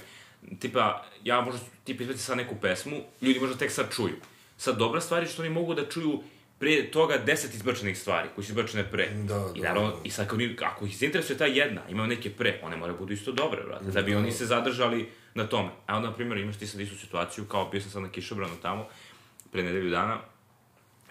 [0.56, 4.16] Tipa, ja možda, tipa, izbacim sad neku pesmu, ljudi možda tek sad čuju.
[4.58, 6.24] Sad, dobra stvar je što oni mogu da čuju
[6.60, 9.08] pre toga deset izbačenih stvari, koji su izbačene pre.
[9.08, 9.96] Da, I da, naravno, da.
[10.04, 13.14] i sad, ako, ni- ako ih interesuje ta jedna, imaju neke pre, one moraju budu
[13.14, 14.18] isto dobre, brate, da bi Da.
[14.18, 15.70] oni se zadržali na tome.
[15.86, 18.56] A onda, na primjer, imaš ti sad istu situaciju, kao bio sam sad na Kišobranu
[18.62, 18.88] tamo,
[19.52, 20.20] pre nedelju dana,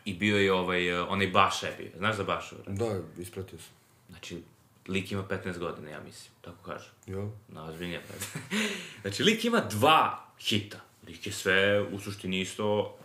[0.04, 1.90] i bio je ovaj, onaj Baša je bio.
[1.96, 2.56] Znaš za brate?
[2.66, 3.72] Da, ispratio sam.
[4.08, 4.42] Znači,
[4.88, 6.90] lik ima 15 godina, ja mislim, tako kažu.
[7.06, 7.28] Jel?
[7.48, 8.56] Na ozbiljnije, brate.
[9.02, 10.80] znači, lik ima dva hita.
[11.06, 12.96] Lik je sve, u suštini isto,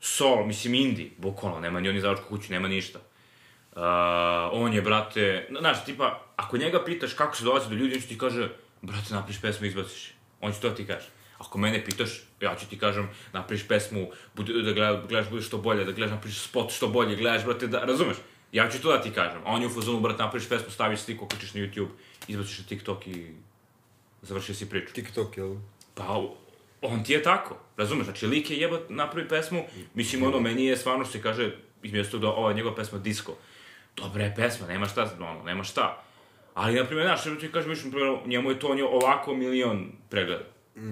[0.00, 2.98] sol, mislim, indie, bukvalno, nema ni on izdavačku kuću, nema ništa.
[3.72, 3.82] Uh,
[4.52, 8.08] on je, brate, znaš, tipa, ako njega pitaš kako se dolazi do ljudi, on će
[8.08, 8.48] ti kaže,
[8.82, 10.08] brate, napriš pesmu i izbaciš.
[10.08, 11.08] je." On će to ti kaže.
[11.38, 15.58] Ako mene pitaš, ja ću ti kažem, napriš pesmu, bude, da gleda, gledaš bude što
[15.58, 18.16] bolje, da gledaš, napriš spot što bolje, gledaš, brate, da, razumeš?
[18.52, 19.40] Ja ću to da ti kažem.
[19.44, 21.88] A on je u fazonu, brate, napriš pesmu, staviš sliku, kućiš na YouTube,
[22.28, 23.34] izbaciš na TikTok i
[24.22, 24.94] završio si priču.
[24.94, 25.56] TikTok, jel?
[25.94, 26.22] Pa,
[26.82, 28.04] on ti je tako, razumeš?
[28.04, 29.64] Znači, lik je jebot napravi pesmu,
[29.94, 33.36] mislim, ono, meni je stvarno što se kaže, između toga, ova je njegova pesma disco.
[33.96, 36.04] Dobra je pesma, nema šta, ono, nema šta.
[36.54, 39.34] Ali, na primjer, znaš, što ti kažem, mislim, primjer, njemu je to on je ovako
[39.34, 40.44] milion pregleda.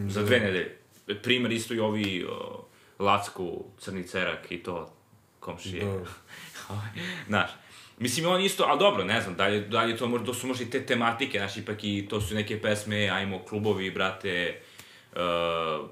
[0.09, 0.79] za dve nedelje.
[1.23, 2.67] Primer isto i ovi o,
[2.99, 4.95] Lacku, Crni Cerak i to,
[5.41, 5.85] komšije.
[5.85, 6.05] Da.
[7.29, 7.51] Znaš,
[7.99, 10.71] mislim, on isto, ali dobro, ne znam, dalje, dalje to, možda, to su možda i
[10.71, 14.61] te tematike, znaš, ipak i to su neke pesme, ajmo, klubovi, brate,
[15.13, 15.89] uh,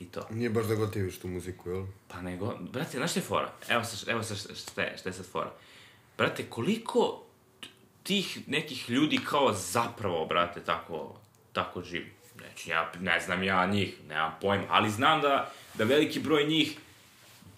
[0.00, 0.26] i to.
[0.30, 1.84] Nije baš da gotiviš tu muziku, jel?
[2.08, 3.52] Pa nego, brate, znaš šta je fora?
[3.68, 5.50] Evo sad, evo sad šta je, šta je sad fora.
[6.18, 7.24] Brate, koliko
[8.02, 11.16] tih nekih ljudi kao zapravo, brate, tako,
[11.52, 12.12] tako živi?
[12.36, 16.78] Znači, ja ne znam ja njih, nemam pojma, ali znam da, da veliki broj njih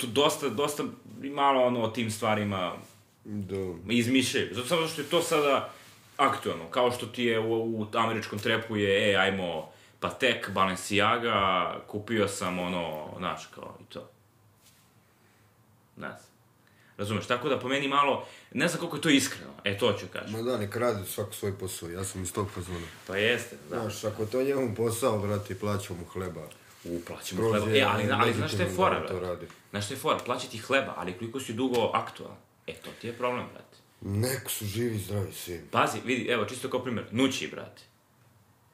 [0.00, 0.84] tu dosta, dosta
[1.22, 2.76] malo ono o tim stvarima
[3.24, 3.56] Da.
[3.88, 4.54] izmišljaju.
[4.54, 5.72] Zato samo što je to sada
[6.16, 6.70] aktualno.
[6.70, 12.58] Kao što ti je u, u američkom trepu je, e, ajmo, Patek, Balenciaga, kupio sam
[12.58, 14.10] ono, znaš, kao i to.
[15.96, 16.30] Ne znam.
[16.96, 20.06] Razumeš, tako da po meni malo, ne znam koliko je to iskreno, e, to ću
[20.12, 20.32] kažem.
[20.32, 22.86] Ma da, nek radi svak svoj posao, ja sam iz tog fazona.
[23.06, 23.80] Pa jeste, da.
[23.80, 26.40] Znaš, ako to njemu posao, brate, plaćamo mu hleba.
[26.84, 27.70] U, plaćamo hleba.
[27.70, 29.46] E, ali, ali znaš šta je fora, da to brate?
[29.70, 30.18] Znaš šta je fora?
[30.18, 32.36] Plaćati hleba, ali koliko si dugo aktualan.
[32.66, 33.76] E, to ti je problem, brate.
[34.00, 35.60] Nek su živi, zdravi svi.
[35.70, 37.82] Pazi, vidi, evo, čisto kao primjer, Nući, brate.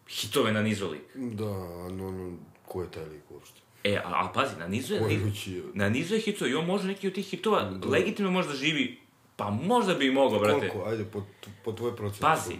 [0.08, 1.02] Hitove na nizu lik.
[1.14, 1.44] Da,
[1.90, 2.36] no, no,
[2.66, 3.60] ko je taj lik uopšte?
[3.84, 6.86] E, a, a pazi, na nizu je, lik- na nizu je hitova i on može
[6.86, 8.98] neki od tih hitova legitimno možda živi,
[9.36, 10.68] pa možda bi i mogao, brate.
[10.68, 10.88] Koliko?
[10.88, 11.26] Ajde, po,
[11.64, 12.20] po tvojoj proceni.
[12.20, 12.54] Pazi,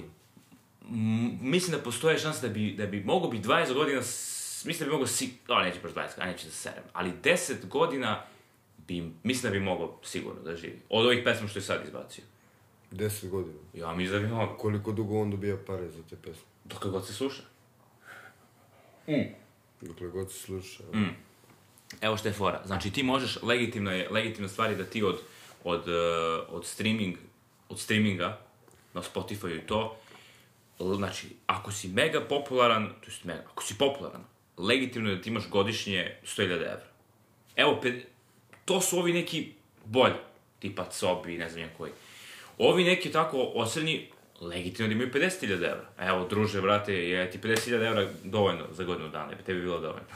[1.40, 4.02] mislim da postoje šanse da bi, da bi mogao bi 20 godina,
[4.66, 5.34] mislim da bi mogao si...
[5.48, 6.84] O, neće baš 20, a neće da se serem.
[6.92, 8.24] Ali 10 godina
[8.88, 10.82] bi, mislim da bi mogao sigurno da živi.
[10.88, 12.24] Od ovih pesma što je sad izbacio.
[12.92, 13.58] 10 godina.
[13.74, 14.56] Ja mislim da bi mogao.
[14.56, 16.44] Koliko dugo on dobija pare za te pesme?
[16.64, 17.42] Dokle god se sluša.
[19.80, 20.82] Dokle god se sluša.
[20.94, 21.14] Mm.
[22.00, 22.62] Evo što je fora.
[22.64, 25.20] Znači ti možeš, legitimno je, legitimna stvar je da ti od,
[25.64, 27.16] od, eh, od streaming,
[27.68, 28.40] od streaminga
[28.94, 29.96] na Spotify i to,
[30.78, 34.24] znači, ako si mega popularan, to jest mega, ako si popularan,
[34.58, 36.86] legitimno je da ti imaš godišnje 100.000 evra.
[37.56, 37.92] Evo, pe,
[38.64, 39.52] to su ovi neki
[39.84, 40.14] bolji,
[40.58, 41.92] tipa Cobi, ne znam ja koji.
[42.58, 45.88] Ovi neki tako osrednji, legitimno da imaju 50.000 evra.
[45.98, 50.06] Evo, druže, brate, je ti 50.000 evra dovoljno za godinu dana, bi tebi bilo dovoljno.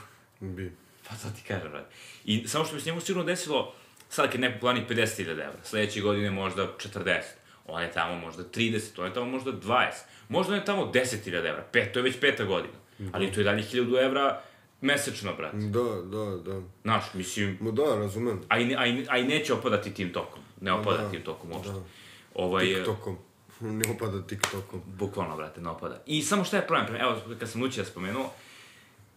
[0.41, 0.73] Bi.
[1.09, 1.95] Pa to ti kažem, brate.
[2.25, 3.75] I samo što bi se njemu sigurno desilo,
[4.09, 7.21] sad kad neko plani 50.000 evra, sledeće godine možda 40,
[7.67, 9.91] On je tamo možda 30, on je tamo možda 20.
[10.29, 11.65] Možda on je tamo 10.000 evra.
[11.73, 12.75] Pet, to je već peta godina.
[13.13, 14.41] Ali to je dalje 1000 evra
[14.81, 15.57] mesečno, brate.
[15.57, 16.61] Da, da, da.
[16.83, 18.41] Znaš, mislim, Ma da, razumem.
[18.49, 20.43] a i, a, i, a i neće opadati tim tokom.
[20.61, 21.73] Ne opada da, tim tokom uopšte.
[21.73, 21.81] da.
[22.35, 23.17] Ovaj, TikTokom.
[23.61, 24.81] Ne opada TikTokom.
[24.87, 26.03] Bukvalno, brate, ne opada.
[26.07, 26.97] I samo šta je problem?
[27.01, 28.31] Evo, kad sam Lucija spomenuo,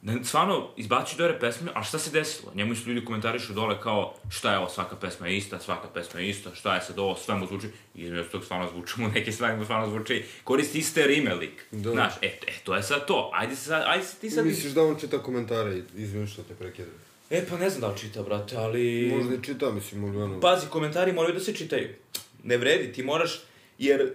[0.03, 2.51] da stvarno izbacio dobre pesme, a šta se desilo?
[2.55, 6.19] Njemu su ljudi komentarišu dole kao šta je ovo, svaka pesma je ista, svaka pesma
[6.19, 9.07] je ista, šta je sad ovo, sve mu zvuči, i između tog stvarno zvuči mu,
[9.15, 11.65] neke stvari mu stvarno zvuči, koristi iste rime lik.
[11.71, 11.91] Da.
[11.91, 14.45] Znaš, e, e, to je sad to, ajde se sad, ajde se ti sad...
[14.45, 16.93] Misliš da on čita komentare, izvim što te prekidam.
[17.29, 19.11] E, pa ne znam da li čita, brate, ali...
[19.15, 20.39] Možda i čita, mislim, ono...
[20.39, 21.89] Pazi, komentari moraju da se čitaju.
[22.43, 23.41] Ne vredi, ti moraš,
[23.77, 24.13] jer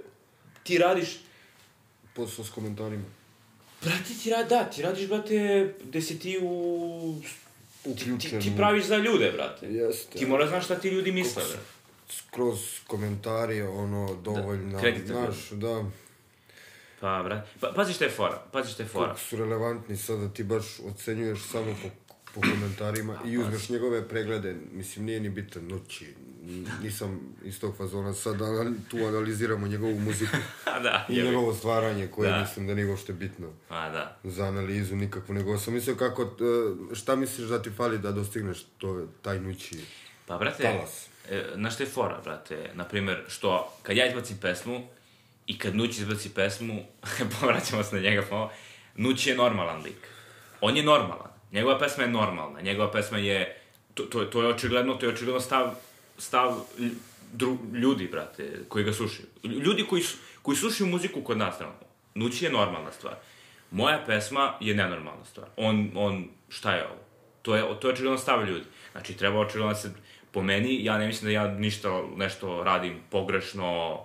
[0.62, 1.08] ti radiš
[2.14, 3.04] Posao s komentarima.
[3.82, 5.38] Brate, ti radi, da, ti radiš, brate,
[5.84, 7.20] gde si ti u...
[7.22, 7.28] Ti,
[7.84, 9.66] ti, Uključen ti u- praviš za ljude, brate.
[9.66, 10.18] Jeste.
[10.18, 11.58] Ti moraš znaš šta ti ljudi misle, brate.
[12.10, 15.32] Skroz komentari, ono, dovoljno, kreditabilno.
[15.32, 15.84] znaš, da,
[17.00, 19.04] Pa, brate, pa, pazi šta je fora, pazi šta je fora.
[19.04, 21.88] koliko su relevantni sada ti baš ocenjuješ samo po,
[22.34, 26.06] po komentarima i uzmeš njegove preglede, mislim, nije ni bitan noći,
[26.82, 30.36] nisam iz tog fazona sad, anal- tu analiziramo njegovu muziku
[30.82, 31.28] da, i jebi.
[31.28, 32.38] njegovo stvaranje, koje Da.
[32.38, 34.18] mislim da nije uopšte bitno A, da.
[34.24, 36.26] za analizu nikakvu, nego sam mislio kako, e,
[36.94, 39.78] šta misliš da ti fali da dostigneš to, taj nući
[40.26, 41.06] Pa, brate, talas?
[41.30, 42.70] e, znaš šta je fora, brate?
[42.74, 44.86] Naprimer, što kad ja izbacim pesmu
[45.46, 46.80] i kad Nuć izbaci pesmu,
[47.32, 48.50] povraćamo se na njega pa
[48.96, 50.08] Nuć je normalan lik.
[50.60, 51.28] On je normalan.
[51.52, 52.60] Njegova pesma je normalna.
[52.60, 53.60] Njegova pesma je,
[53.94, 55.74] to, to, to je očigledno, to je očigledno stav,
[56.18, 56.60] stav
[57.32, 59.28] dru, ljudi, brate, koji ga slušaju.
[59.42, 60.02] Ljudi koji,
[60.42, 61.86] koji slušaju muziku kod nas, trenutno.
[62.14, 63.14] Nuć je normalna stvar.
[63.70, 65.46] Moja pesma je nenormalna stvar.
[65.56, 67.00] On, on, šta je ovo?
[67.42, 68.64] To je, to je očigledno stav ljudi.
[68.92, 69.90] Znači, treba očigledno da se,
[70.32, 73.98] po meni, ja ne mislim da ja ništa, nešto radim pogrešno,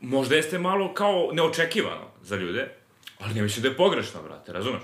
[0.00, 2.68] možda jeste malo kao neočekivano za ljude,
[3.18, 4.82] ali ne mislim da je pogrešno, brate, razumeš?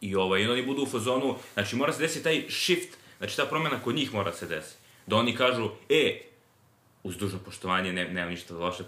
[0.00, 3.82] I ovaj, oni budu u fazonu, znači mora se desiti taj shift, znači ta promjena
[3.82, 4.85] kod njih mora se desiti.
[5.06, 6.20] Da oni kažu, e,
[7.02, 8.84] uz dužno poštovanje, ne, nemam ništa loše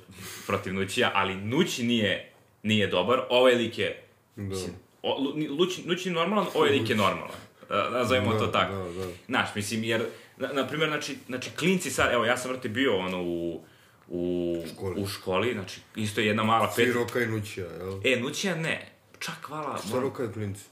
[0.47, 4.03] protiv Nućija, ali Nući nije, nije dobar, ovaj lik je,
[4.37, 4.57] Da.
[5.03, 7.37] o, Luć, Nuć je normalan, ovaj lik je normalan.
[7.63, 8.73] Uh, nazovimo Da, to tako.
[8.75, 9.11] da, da.
[9.27, 10.05] Znaš, mislim, jer,
[10.37, 13.65] na, na primjer, znači, znači, klinci sad, evo, ja sam, vrti, bio, ono, u,
[14.09, 15.03] u, Školi.
[15.03, 16.95] u školi, znači, isto jedna mala pet...
[16.95, 18.01] roka i nućija, jel?
[18.05, 18.89] E, Nućija ne,
[19.19, 20.65] čak, hvala, Šta roka je klinci?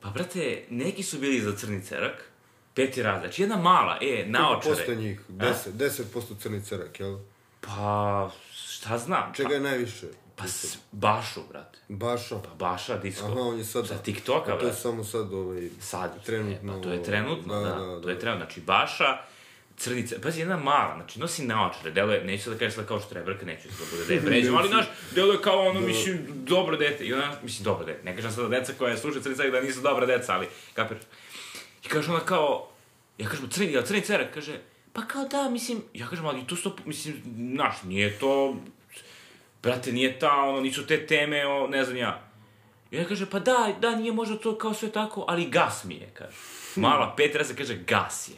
[0.00, 2.30] pa, brate, neki su bili za crni cerak,
[2.76, 4.74] peti razred, znači, jedna mala, e, naočare.
[4.76, 7.18] Posto njih, 10, 10% crni cerak, jel?
[7.60, 9.32] Pa, šta znam?
[9.36, 10.06] Čega je najviše?
[10.36, 11.78] Pa, s, Bašu, brate.
[11.88, 12.38] Baša.
[12.38, 13.24] Pa, Baša, disco.
[13.26, 13.86] Aha, on je sad...
[13.86, 14.76] Za TikToka, A to je brate.
[14.76, 15.68] samo sad ovaj...
[15.80, 16.24] Sad.
[16.24, 18.20] Trenutno, E, pa to je trenutno, da, da, da, da, to je da.
[18.20, 18.44] trenutno.
[18.44, 19.18] Znači, Baša,
[19.76, 23.68] crnica, pazi, jedna mala, znači, nosi naočare, deluje, neću da kažem sad kao štreberka, neću
[23.68, 27.32] da bude da je vređam, ali, znaš, deluje kao ono, mislim, dobro dete, i ona,
[27.42, 30.06] mislim, dobro dete, ne kažem sad da deca koja slušaju crni cerak da nisu dobra
[30.06, 31.02] deca, ali, kapiraš?
[31.86, 32.68] I kaže ona kao,
[33.18, 34.34] ja kažem, crni, jel crni cerak?
[34.34, 34.60] Kaže,
[34.92, 37.22] pa kao da, mislim, ja kažem, ali to sto, mislim,
[37.54, 38.56] znaš, nije to,
[39.62, 42.22] brate, nije ta, ono, nisu te teme, o, ne znam ja.
[42.90, 45.94] I ona kaže, pa da, da, nije možda to kao sve tako, ali gas mi
[45.94, 46.36] je, kaže.
[46.76, 48.36] Mala pet raza kaže, gas je.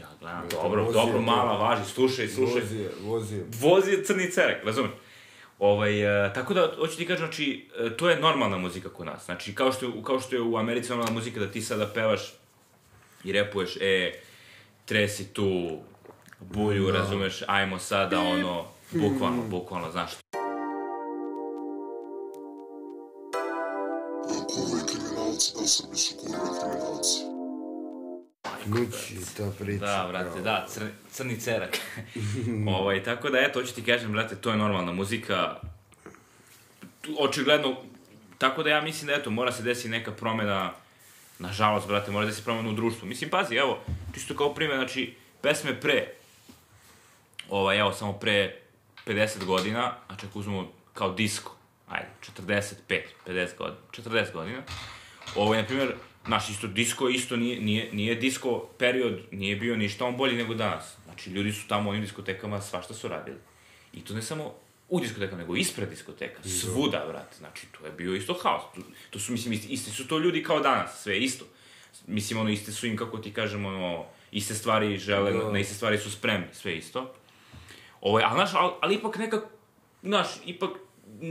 [0.00, 2.60] Ja gledam, dobro, dobro, mala, važi, slušaj, slušaj.
[2.60, 3.46] Vozi je, vozi je.
[3.60, 4.90] Vozi je crni cerak, razumeš?
[5.64, 9.24] Ovaj, e, tako da, hoću ti kažem, znači, e, to je normalna muzika kod nas.
[9.24, 12.34] Znači, kao što, je, kao što je u Americi normalna muzika da ti sada pevaš
[13.24, 14.12] i repuješ, e,
[14.84, 15.78] tresi tu
[16.40, 16.98] bulju, Da.
[16.98, 20.10] razumeš, ajmo sada, ono, bukvalno, bukvalno, znaš,
[24.54, 27.33] Kurve kriminalci, da sam mislio kurve kriminalci.
[28.66, 29.86] Nući, ta priča.
[29.86, 31.78] Da, brate, da, cr, crni cerak.
[32.78, 35.56] ovaj, tako da, eto, hoću ti kažem, brate, to je normalna muzika.
[37.18, 37.76] Očigledno,
[38.38, 40.72] tako da ja mislim da, eto, mora se desiti neka promena,
[41.38, 43.08] nažalost, brate, mora se desiti promena u društvu.
[43.08, 43.80] Mislim, pazi, evo,
[44.14, 46.06] čisto kao primjer, znači, pesme pre,
[47.50, 48.56] ovaj, evo, samo pre
[49.06, 51.56] 50 godina, a čak uzmemo kao disko,
[51.88, 52.08] ajde,
[52.38, 54.62] 45, 50 godina, 40 godina,
[55.36, 55.94] Ovo je, na primjer,
[56.26, 60.54] naš isto disko isto nije, nije, nije disko period, nije bio ništa on bolji nego
[60.54, 60.96] danas.
[61.04, 63.38] Znači, ljudi su tamo u onim diskotekama svašta su radili.
[63.92, 64.54] I to ne samo
[64.88, 66.42] u diskotekama, nego ispred diskoteka.
[66.48, 67.36] Svuda, brate.
[67.36, 68.62] Znači, to je bio isto haos.
[68.74, 71.44] To, to su, mislim, isti, isti su to ljudi kao danas, sve isto.
[72.06, 75.52] Mislim, ono, iste su im, kako ti kažemo, ono, iste stvari žele, Da.
[75.52, 77.14] na iste stvari su spremni, sve isto.
[78.00, 79.40] Ovo je, ali, znaš, ali, ali ipak neka,
[80.02, 80.70] znaš, ipak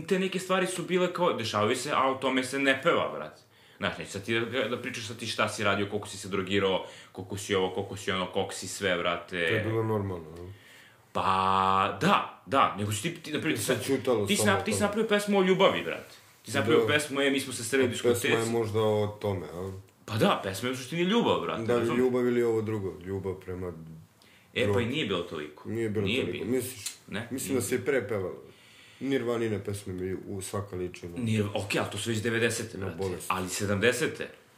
[0.08, 3.42] te neke stvari su bile kao, dešavaju se, a o tome se ne peva, brate.
[3.78, 6.28] Znaš, neće sad ti da, da pričaš sad ti šta si radio, koliko si se
[6.28, 9.48] drogirao, koliko si ovo, koliko si ono, koliko si sve, brate.
[9.48, 10.46] To je bilo normalno, jel?
[11.12, 14.82] Pa, da, da, nego si ti, ti, napravio, ti, sad ćutalo ti, na, ti si
[14.82, 16.16] napravio pesmu o ljubavi, brate.
[16.42, 16.94] Ti si napravio Da.
[16.94, 18.28] pesmu, e, mi smo se sreli diskoteci.
[18.28, 19.72] Pesma je možda o tome, a?
[20.06, 21.64] Pa da, pesma je u suštini ljubav, brate.
[21.64, 22.00] Da razumeš?
[22.00, 22.94] ljubav ili ovo drugo?
[23.06, 23.74] Ljubav prema...
[24.54, 25.70] E, pa i nije bilo toliko.
[25.70, 26.46] Nije bilo nije toliko.
[26.46, 26.56] Bilo.
[26.58, 26.86] Misliš?
[27.08, 28.44] Ne, Mislim nije da se i pre pevalo.
[29.04, 31.10] Nirvanine pesme mi u svaka liče.
[31.10, 32.78] na- Nije, okej, ali to su već 90.
[32.78, 32.96] brate.
[32.98, 33.26] bolest.
[33.28, 34.08] Ali 70.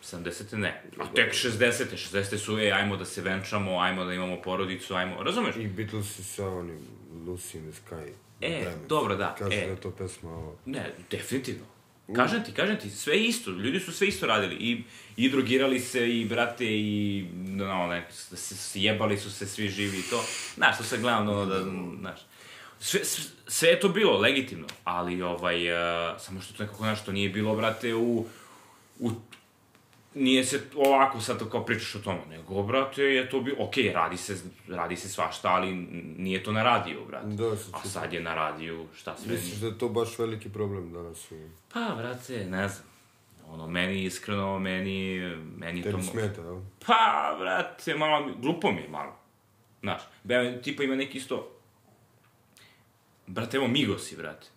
[0.03, 0.53] 70.
[0.53, 0.83] ne.
[0.97, 1.83] A tek 60.
[1.93, 2.37] 60.
[2.37, 5.55] su, e, ajmo da se venčamo, ajmo da imamo porodicu, ajmo, razumeš?
[5.55, 6.77] I Beatlesi sa onim
[7.17, 8.07] Lucy in the Sky.
[8.41, 8.87] E, Diamonds.
[8.87, 9.65] dobro, da, Kaže e.
[9.65, 10.55] da je to pesma o...
[10.65, 11.65] Ne, definitivno.
[12.07, 14.55] Kažem ti, kažem ti, sve isto, ljudi su sve isto radili.
[14.55, 14.83] I,
[15.17, 19.99] i drogirali se, i brate, i, no, ne, s- s- jebali su se svi živi
[19.99, 20.23] i to.
[20.55, 21.63] Znaš, to se gledam, ono, da,
[21.99, 22.19] znaš.
[22.79, 22.99] Sve,
[23.47, 27.29] sve, je to bilo legitimno, ali, ovaj, uh, samo što to nekako, znaš, to nije
[27.29, 28.25] bilo, brate, u,
[28.99, 29.11] u
[30.15, 34.17] nije se ovako sad kao pričaš o tome, nego, brate, je to bilo, okej, radi
[34.17, 35.73] se, radi se svašta, ali
[36.17, 37.27] nije to na radiju, brate.
[37.27, 40.49] Da, se A sad je na radiju, šta sve Misliš da je to baš veliki
[40.49, 41.35] problem danas u...
[41.73, 42.87] Pa, brate, ne znam.
[43.47, 45.19] Ono, meni iskreno, meni,
[45.57, 45.91] meni je to...
[45.91, 46.59] Tebi smeta, jel?
[46.85, 49.15] Pa, brate, malo, glupo mi je malo.
[49.81, 50.01] Znaš,
[50.63, 51.51] tipa ima neki isto...
[53.27, 54.47] Brate, evo Migosi, brate.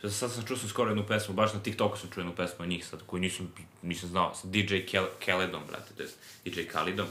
[0.00, 2.62] Sad, sad sam čuo sam skoro jednu pesmu, baš na TikToku sam čuo jednu pesmu
[2.62, 3.52] od njih sad, koju nisam,
[3.82, 7.06] nisam znao, sa DJ Kel Khaledom, brate, to jest DJ Khalidom.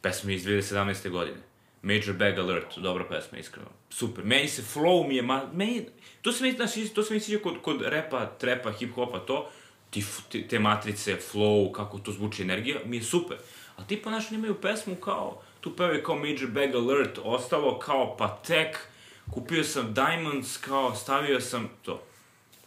[0.00, 1.10] Pesma je iz 2017.
[1.10, 1.36] godine.
[1.82, 3.68] Major Bag Alert, dobra pesma, iskreno.
[3.90, 4.24] Super.
[4.24, 5.86] Meni se flow mi je, ma, meni,
[6.22, 9.50] to se meni, znači, to se meni sviđa kod, kod repa, trepa, hip-hopa, to,
[9.90, 10.04] ti,
[10.48, 13.36] te matrice, flow, kako to zvuči energija, mi je super.
[13.76, 18.16] A tipa, znaš, oni imaju pesmu kao, tu pevaju kao Major Bag Alert, ostalo kao
[18.16, 18.87] pa tek,
[19.30, 22.02] kupio sam Diamonds, kao stavio sam to.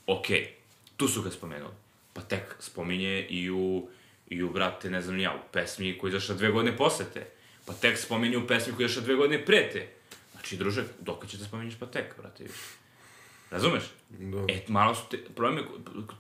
[0.07, 0.53] Okej,
[0.97, 1.74] tu su ga spomenuli.
[2.14, 3.88] Pa tek spominje i u,
[4.30, 7.28] i u, brate, ne znam ja, u pesmi koja izašla dve godine posle te.
[7.66, 9.88] Pa tek spominje u pesmi koja izašla dve godine pre te.
[10.32, 12.82] Znači, druže, dok će da spominješ pa tek, brate, više.
[13.51, 13.84] Razumeš?
[14.09, 14.53] Da.
[14.53, 15.64] E, malo su te, problem je,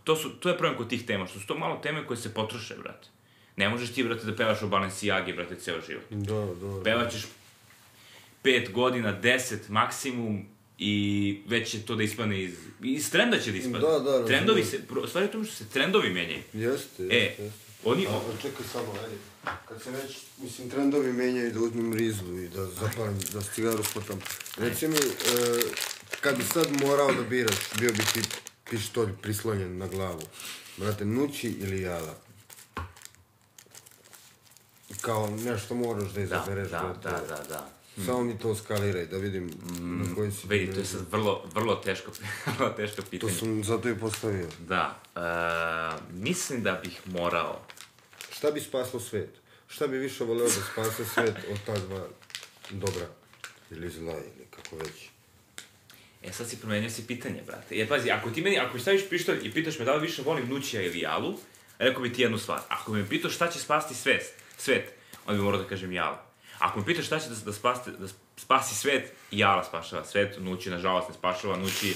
[0.03, 2.33] to, su, to je problem kod tih tema, što su to malo teme koje se
[2.33, 3.07] potroše, brate.
[3.55, 6.03] Ne možeš ti, brate, da pevaš o Balenciagi, brate, ceo život.
[6.09, 6.83] Da, da.
[6.83, 7.25] Pevaćeš
[8.41, 10.45] pet godina, deset maksimum
[10.77, 10.93] i
[11.47, 12.53] već će to da ispadne iz...
[12.81, 13.79] Iz trenda će da ispadne.
[13.79, 14.27] Da, da, razumem.
[14.27, 14.79] Trendovi se...
[14.79, 16.41] pro- Stvari je tome što se trendovi menjaju.
[16.53, 17.51] Jeste, E, jeste, jeste.
[17.83, 18.07] oni...
[18.07, 19.15] A, a čekaj samo, ajde.
[19.67, 24.19] Kad se već, mislim, trendovi menjaju da uzmem rizlu i da zapalim, da cigaru spotam.
[24.57, 24.99] Reci mi, e,
[26.21, 28.21] kad bi sad morao da biraš, bio bi ti
[28.69, 30.21] pištolj prislonjen na glavu.
[30.77, 32.15] Brate, nući ili jala?
[35.01, 36.69] Kao nešto moraš da Da, izabereš.
[36.69, 37.09] da, brate.
[37.21, 37.69] da, da, da.
[38.05, 40.47] Samo mi to skaliraj, da vidim na koji si...
[40.47, 42.11] Vidi, to je sad vrlo, vrlo teško,
[42.57, 43.33] vrlo teško To pitanje.
[43.33, 44.47] sam zato i postavio.
[44.59, 45.21] Da, e,
[46.13, 47.61] mislim da bih morao...
[48.33, 49.29] Šta bi spaslo svet?
[49.67, 52.07] Šta bi više voleo da spase svet od ta dva
[52.69, 53.07] dobra?
[53.71, 55.09] Ili zla, ili kako već.
[56.23, 57.75] E, sad si promenio si pitanje, brate.
[57.77, 60.21] Jer, pazi, ako ti meni, ako mi staviš pištolj i pitaš me da li više
[60.21, 61.37] volim Nućija ili Jalu,
[61.79, 62.59] rekao bi ti jednu stvar.
[62.67, 64.93] Ako me pitaš šta će spasti svet, svet
[65.25, 66.15] onda bi morao da kažem Jalu.
[66.61, 68.07] Ako me pitaš šta će da, da, spasti, da
[68.37, 71.95] spasi svet, Jala spašava svet, Nući, nažalost, ne spašava, Nući,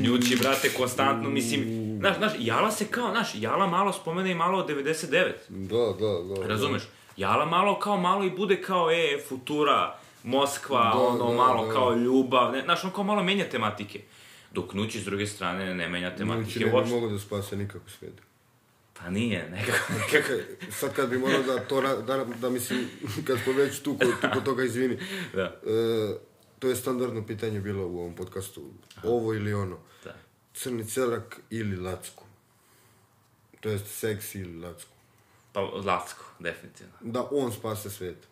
[0.00, 1.64] Nući, brate, konstantno, mislim,
[2.00, 5.32] znaš, znaš, Jala se kao, znaš, Jala malo spomene i malo od 99.
[5.48, 6.48] Da, da, da.
[6.48, 6.82] Razumeš?
[7.16, 11.72] Jala malo kao malo i bude kao, e, futura, Moskva, Da, ono, da, malo da.
[11.72, 14.00] kao ljubav, ne, znaš, on kao malo menja tematike.
[14.52, 16.94] Dok Nući, s druge strane, ne menja Nući tematike ne bi uopšte.
[16.94, 18.25] mogo da spase nikako svet.
[18.98, 20.32] Pa nije, nekako, nekako.
[20.70, 22.88] Sad kad bi morao da to, da, da mislim,
[23.26, 24.98] kad smo već tu kod, tu kod toga, izvini.
[25.34, 25.60] Da.
[25.66, 26.14] E,
[26.58, 28.70] to je standardno pitanje bilo u ovom podcastu.
[29.02, 29.78] Ovo ili ono.
[30.04, 30.14] Da.
[30.54, 32.24] Crni cerak ili lacku.
[33.60, 34.90] To jest seks ili lacku.
[35.52, 36.92] Pa, Lacko, definitivno.
[37.00, 38.28] Da on spase svet.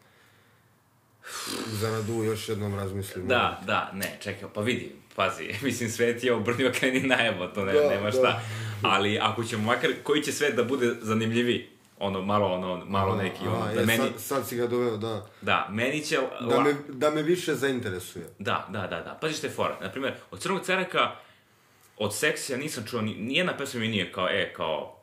[1.66, 3.28] Za nadu još jednom razmislimo.
[3.28, 7.72] Da, da, ne, čekaj, pa vidi, pazi, mislim, svet je obrnio kreni najebo, to ne,
[7.72, 8.12] Da, nema da.
[8.12, 8.40] šta.
[8.82, 11.68] Ali ako ćemo makar, koji će svet da bude zanimljiviji?
[11.98, 14.96] Ono, malo, ono, malo neki, ono, Aha, da e, meni, sad, sad si ga doveo,
[14.96, 15.26] da.
[15.42, 16.18] da, meni će...
[16.40, 18.28] Da me, da me više zainteresuje.
[18.38, 19.18] Da, da, da, da.
[19.20, 19.78] Pazi što je fora.
[19.80, 21.16] Naprimjer, od Crnog Ceraka,
[21.98, 25.00] od seksija nisam čuo, ni, nijedna pesma mi nije kao, e, kao,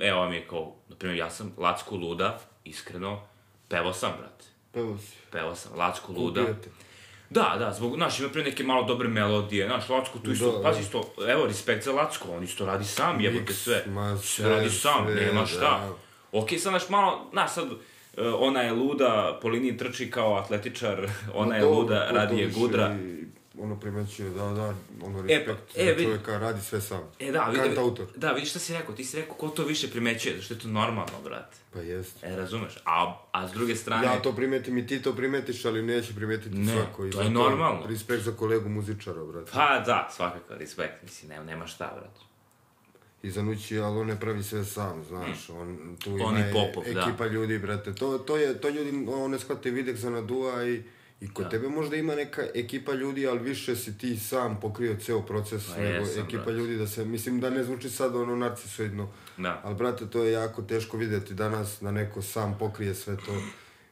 [0.00, 3.22] evo vam je kao, naprimjer, ja sam Lacko Luda, iskreno,
[3.68, 4.44] pevao sam, brate.
[4.72, 5.16] Pevo si.
[5.30, 6.40] Pevao sam Lacko Luda.
[6.40, 6.85] Kupio te.
[7.30, 10.62] Da, da, zbog, znaš, ima pre neke malo dobre melodije, znaš, Lacko tu isto, Da,
[10.62, 10.82] pazi da.
[10.82, 13.84] isto, evo, respekt za Lacko, on isto radi sam, jebote sve.
[13.86, 15.60] ma, sve sve, radi sam, sve, nema šta.
[15.60, 15.92] da.
[16.32, 17.68] Okej, sad, znaš, malo, znaš, sad,
[18.16, 22.38] e, ona je luda, po liniji trči kao atletičar, ona je Ma luda, dobro, radi
[22.38, 22.94] je gudra.
[22.94, 23.24] i
[23.58, 27.00] ono primećuje, da, da, ono E, respekt pa, e, za vidi- čovjeka radi sve sam.
[27.20, 28.06] E, da, vidi, Kant autor.
[28.16, 30.68] da, vidiš šta si rekao, ti si rekao ko to više primećuje, što je to
[30.68, 31.56] normalno, brate.
[31.72, 32.26] Pa jeste.
[32.26, 32.78] E, razumeš?
[32.84, 34.06] A, a s druge strane...
[34.06, 37.06] Ja to primetim i ti to primetiš, ali neće primetiti Ne, svako.
[37.06, 37.86] i to je normalno.
[37.86, 39.50] Respekt za kolegu muzičara, brate.
[39.52, 42.20] Pa da, svakako, respekt, mislim, nema, nema šta, brate.
[43.22, 47.00] I Zanući, ali on ne pravi sve sam, znaš, on tu On ima Popov, da.
[47.00, 50.82] ekipa ljudi, brate, to, to je, to ljudi, on ne shvate videk za nadua i,
[51.20, 55.22] i kod tebe možda ima neka ekipa ljudi, ali više si ti sam pokrio ceo
[55.22, 56.52] proces Pa nego jesam, ekipa brate.
[56.52, 59.60] ljudi da se, mislim da ne zvuči sad ono narcisoidno, Da.
[59.64, 63.32] ali brate, to je jako teško vidjeti danas da neko sam pokrije sve to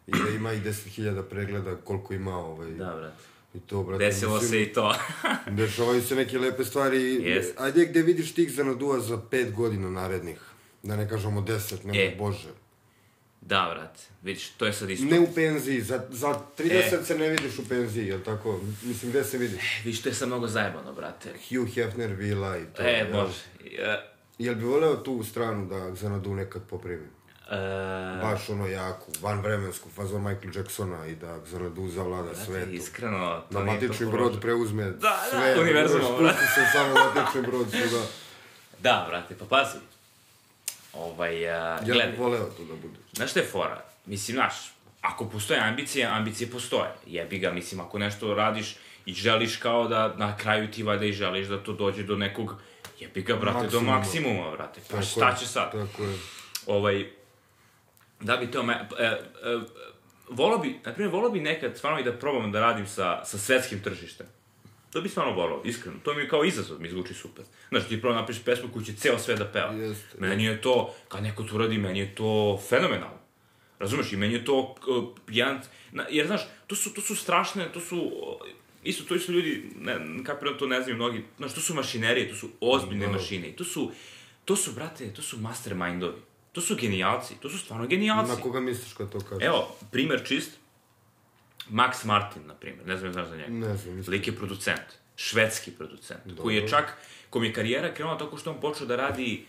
[0.06, 3.16] i da ima i 10.000 pregleda koliko ima ovaj, Da, brate.
[3.54, 4.94] i to, brate, Desilo mislim, se i to.
[5.50, 6.98] Dešavaju se neke lepe stvari.
[7.14, 7.60] Jest.
[7.60, 10.38] Ajde gde vidiš tih zanadua za pet godina narednih.
[10.82, 12.16] Da ne kažemo deset, nego E.
[12.18, 12.48] bože.
[13.44, 15.06] Da, brate, vidiš, to je sad isto.
[15.06, 16.28] Ne u penziji, za, za
[16.58, 17.04] 30 E.
[17.04, 18.60] se ne vidiš u penziji, jel tako?
[18.82, 19.80] Mislim, gde se vidiš?
[19.84, 21.28] Vidiš, to je sad mnogo zajebano, brate.
[21.48, 22.82] Hugh Hefner, Vila i to.
[22.82, 23.12] E, jel?
[23.12, 23.40] može.
[23.78, 24.00] E,
[24.38, 27.06] Jel bi voleo tu stranu da Zanadu nekad poprimi?
[27.50, 27.56] e,
[28.22, 32.70] Baš ono jaku, van vremensku, fazon Michael Jacksona i da Zanadu zavlada svetu.
[32.70, 35.60] iskreno, to Da nije to matični brod preuzme da, sve.
[35.60, 36.46] univerzum, spusti brate.
[36.46, 38.04] se samo matični brod svuda.
[38.80, 39.78] Da, brate, pa pazi.
[40.96, 42.98] Ovaj, uh, Ja gledaj, bih voleo to da bude.
[43.12, 43.84] znaš šta je fora?
[44.06, 44.54] Mislim, znaš,
[45.00, 46.90] ako postoje ambicije, ambicije postoje.
[47.06, 48.76] Jebi ga, mislim, ako nešto radiš
[49.06, 52.54] i želiš kao da na kraju ti valjda i želiš da to dođe do nekog,
[53.00, 53.98] jebi ga, brate, do Maksimuma.
[53.98, 54.80] maksimuma, brate.
[54.80, 55.72] Pa Tako šta je, će sad?
[55.72, 56.16] Tako je.
[56.66, 57.10] ovaj,
[58.20, 59.20] da bi to, me, e, e,
[60.30, 63.38] volao bi, na primjer, volao bi nekad stvarno i da probam da radim sa, sa
[63.38, 64.26] svetskim tržištem.
[64.94, 65.96] To bi stvarno volao, iskreno.
[66.02, 67.44] To mi je kao izazov, mi zvuči super.
[67.68, 69.72] Znaš, ti prvo napišeš pesmu koju će ceo sve da peva.
[69.72, 70.16] Jeste.
[70.18, 73.18] Meni je to, kad neko to uradi, meni je to fenomenalno.
[73.78, 75.60] Razumeš, i meni je to uh, jedan,
[75.92, 78.46] na, jer znaš, to su, to su strašne, to su, uh,
[78.84, 82.36] isto to isto ljudi, ne, kapiram to ne znaju mnogi, znaš, to su mašinerije, to
[82.36, 83.12] su ozbiljne Da.
[83.12, 83.90] mašine, to su,
[84.44, 86.20] to su, brate, to su mastermindovi,
[86.52, 88.30] to su genijalci, to su stvarno genijalci.
[88.32, 89.44] Na koga misliš kad to kažeš?
[89.44, 90.50] Evo, primer čist,
[91.70, 93.52] Max Martin, na primjer, ne znam znaš za njega.
[93.52, 94.16] Ne znam, mislim.
[94.16, 96.78] Lik je producent, švedski producent, koji je Dobro.
[96.78, 96.96] čak,
[97.30, 99.44] kom je karijera krenula tako što on počeo da radi,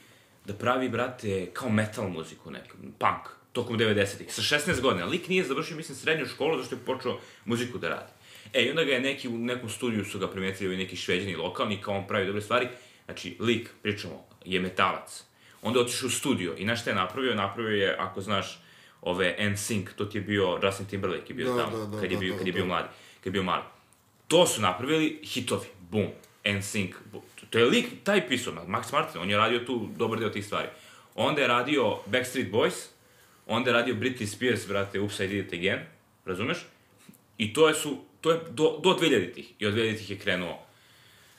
[0.46, 5.06] da pravi, brate, kao metal muziku neku, punk, tokom 90-ih, sa 16 godina.
[5.06, 8.12] Lik nije završio, mislim, srednju školu, zašto je počeo muziku da radi.
[8.54, 11.36] E, i onda ga je neki, u nekom studiju su ga primetili ovi neki šveđani
[11.36, 12.68] lokalni, kao on pravi dobre stvari.
[13.06, 15.24] Znači, lik, pričamo, je metalac.
[15.62, 17.36] Onda otišao u studio i znaš šta je napravio?
[17.36, 18.62] Napravio je, ako znaš,
[19.06, 22.12] ove NSYNC, to ti je bio, Justin Timberlake je bio Da, tamo, da, da, kad
[22.12, 22.56] je da, bio, da, kad je da.
[22.56, 22.88] bio mladi,
[23.20, 23.64] kad je bio mali.
[24.28, 26.08] To su napravili hitovi, bum,
[26.46, 27.22] NSYNC, bum.
[27.50, 30.68] To je lik, taj pisao, Max Martin, on je radio tu dobar deo tih stvari.
[31.16, 32.88] Onda je radio Backstreet Boys,
[33.48, 35.80] onda je radio Britney Spears, brate, I Did It Again,
[36.26, 36.58] razumeš?
[37.38, 39.52] I to je su, to je do, do 2000-ih.
[39.60, 40.66] I od 2000-ih je krenuo,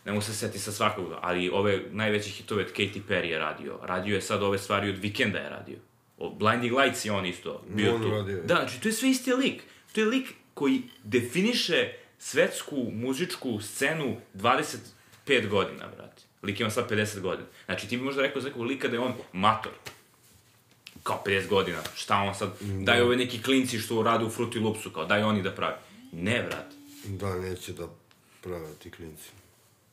[0.04, 3.78] ne mogu se seti sa svakog, ali ove najveće hitove od Katy Perry je radio.
[3.82, 5.78] Radio je sad ove stvari od Weekenda je radio.
[6.18, 8.10] Blinding Lights je on isto bio On tu.
[8.10, 8.42] radio.
[8.42, 9.62] Da, znači to je sve isti lik.
[9.92, 16.22] To je lik koji definiše svetsku muzičku scenu 25 godina, brate.
[16.42, 17.48] Lik ima sad 50 godina.
[17.64, 19.72] Znači ti bi možda rekao za nekog lika da je on mator.
[21.02, 21.78] Kao 50 godina.
[21.94, 25.42] Šta on sad, daj ove neki klinci što rade u Fruity Loopsu, kao daj oni
[25.42, 25.76] da pravi.
[26.12, 26.76] Ne, brate.
[27.04, 27.88] Da, neće da
[28.42, 29.28] prave ti klinci.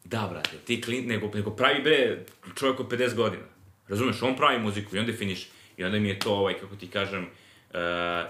[0.04, 3.44] Da, brate, ti klin, nego, nego pravi bre čovjek od 50 godina.
[3.88, 5.48] Razumeš, on pravi muziku i on definiše.
[5.78, 7.24] I onda mi je to, ovaj, kako ti kažem,
[7.74, 7.80] uh,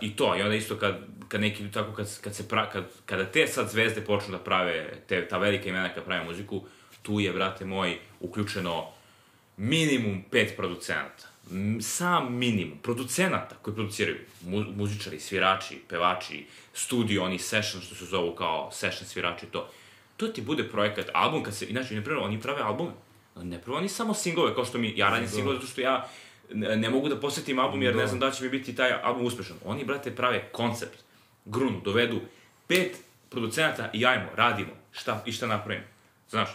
[0.01, 0.35] i to.
[0.37, 3.69] I onda isto kad, kad neki, tako kad, kad se pra, kad, kada te sad
[3.69, 6.63] zvezde počnu da prave, te, ta velika imena kad prave muziku,
[7.01, 8.87] tu je, brate moj, uključeno
[9.57, 11.27] minimum pet producenata.
[11.51, 12.77] M, Sam minimum.
[12.77, 14.17] Producenata koji produciraju.
[14.41, 19.69] Mu, muzičari, svirači, pevači, studio, oni session, što se zovu kao session svirači, to.
[20.17, 22.91] To ti bude projekat, album, kad se, inače, ne prave, oni prave albume.
[23.35, 26.09] Ne prave oni samo singlove, kao što mi, ja radim singlove zato što ja
[26.53, 29.25] ne, mogu da posjetim album jer ne znam da li će mi biti taj album
[29.25, 29.57] uspešan.
[29.65, 30.99] Oni, brate, prave koncept,
[31.45, 32.19] grunu, dovedu
[32.67, 32.97] pet
[33.29, 35.85] producenata i ajmo, radimo, šta, i šta napravimo.
[36.29, 36.49] Znaš,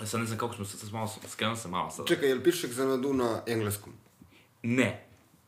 [0.00, 2.06] Ja sad ne znam kako smo, sad, malo, skrenuo sam malo sad.
[2.06, 3.92] Čekaj, jel piše Xanadu na engleskom?
[4.62, 5.04] Ne,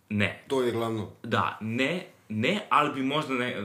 [0.08, 1.10] ne, To je glavno.
[1.22, 3.56] da, ne, ne, ali bi možda ne,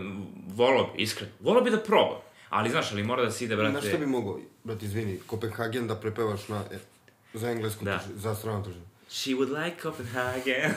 [0.56, 2.22] volao bi, iskreno, volao bi da probam.
[2.50, 3.72] Ali znaš, ali mora da se ide, brate...
[3.72, 6.78] Znaš šta bi mogao, brate, izvini, Kopenhagen da prepevaš na, e,
[7.34, 8.00] za engleskom, Da.
[8.16, 8.89] za strano tržište.
[9.12, 10.72] She would like Copenhagen.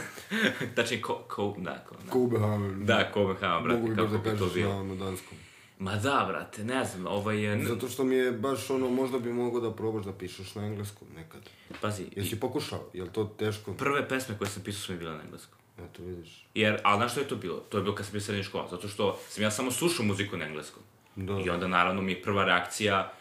[0.74, 2.11] Tačnije, ko, ko, da, ko, da.
[2.11, 2.87] Kopenhagen.
[2.87, 4.74] Da, Copenhagen, brate, Mogu bi kako baš da bi to kažeš bilo.
[4.74, 5.39] na, na danskom.
[5.78, 7.64] Ma da, brate, ne znam, ovaj je...
[7.64, 11.09] Zato što mi je baš ono, možda bi mogao da probaš da pišeš na engleskom
[11.16, 11.41] nekad.
[11.80, 12.80] Pazi, Jesi pokušao?
[12.93, 13.72] Jel to teško?
[13.72, 15.59] prve pesme koje sam pisao su mi bile na engleskom.
[15.78, 16.47] Eto, vidiš.
[16.55, 17.57] Jer, ali znaš što je to bilo?
[17.57, 20.37] To je bilo kad sam bio srednja škola, zato što sam ja samo slušao muziku
[20.37, 20.83] na engleskom.
[21.16, 21.41] Da.
[21.47, 23.12] I onda, naravno, mi je prva reakcija,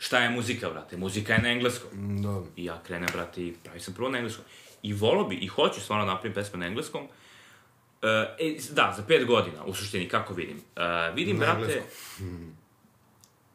[0.00, 0.96] šta je muzika, brate?
[0.96, 1.90] Muzika je na engleskom.
[2.22, 2.42] Da.
[2.56, 4.44] I ja krenem, brate, i pravi sam prvo na engleskom.
[4.82, 7.02] I volo bi, i hoću stvarno da napravim pesme na engleskom.
[7.02, 7.08] Uh,
[8.38, 10.56] e, da, za pet godina, u suštini, kako vidim?
[10.56, 10.82] Uh,
[11.16, 12.54] vidim, Na brate, engleskom.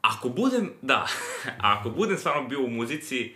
[0.02, 1.08] ako budem, da,
[1.74, 3.34] ako budem stvarno bio u muzici,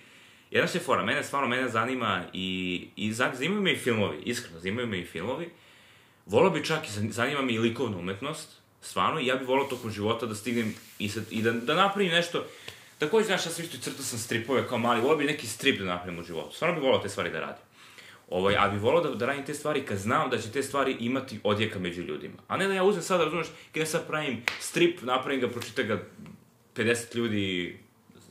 [0.51, 2.47] jedna što je fora, mene stvarno, mene zanima i,
[2.95, 5.49] i zan- zanimaju me i filmovi, iskreno, zanimaju me i filmovi.
[6.25, 8.49] Volao bi čak i, zan- zanima me i likovna umetnost,
[8.81, 12.11] stvarno, i ja bih volao tokom života da stignem i, sad, i da, da napravim
[12.11, 12.45] nešto,
[12.99, 15.85] takođe, znaš, ja sam isto crtao sam stripove kao mali, volao bi neki strip da
[15.85, 17.63] napravim u životu, stvarno bih volao te stvari da radim.
[18.29, 20.97] Ovaj, a bih volao da, da radim te stvari kad znam da će te stvari
[20.99, 22.35] imati odjeka među ljudima.
[22.47, 25.83] A ne da ja uzem sad, razumeš, kad ja sad pravim strip, napravim ga, pročita
[25.83, 26.03] ga
[26.75, 27.77] 50 ljudi,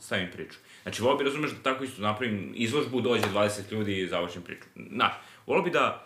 [0.01, 0.57] stavim priču.
[0.83, 4.63] Znači, volao bi, razumeš, da tako isto napravim izložbu, dođe 20 ljudi i završim priču.
[4.91, 5.13] Znaš,
[5.47, 6.05] volao bi da,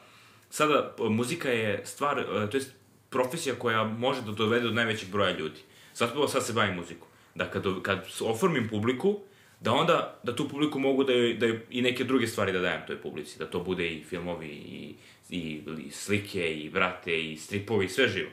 [0.50, 2.64] sada, p- muzika je stvar, e, to je
[3.10, 5.60] profesija koja može da dovede do najvećeg broja ljudi.
[5.94, 7.08] Zato sad se bavim muzikom.
[7.36, 9.20] Da kad, kad oformim publiku,
[9.60, 12.60] da onda, da tu publiku mogu da joj, da joj i neke druge stvari da
[12.60, 14.96] dajem toj publici, da to bude i filmovi, i,
[15.30, 18.30] i, i slike, i vrate, i stripovi, sve živo.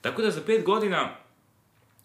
[0.00, 1.16] Tako da za pet godina,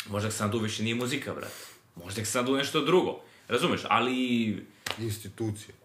[0.10, 1.66] možda Sandu više nije muzika, brate.
[1.96, 3.22] Možda Sandu nešto drugo.
[3.48, 4.58] Razumeš, ali...
[5.00, 5.76] Institucija.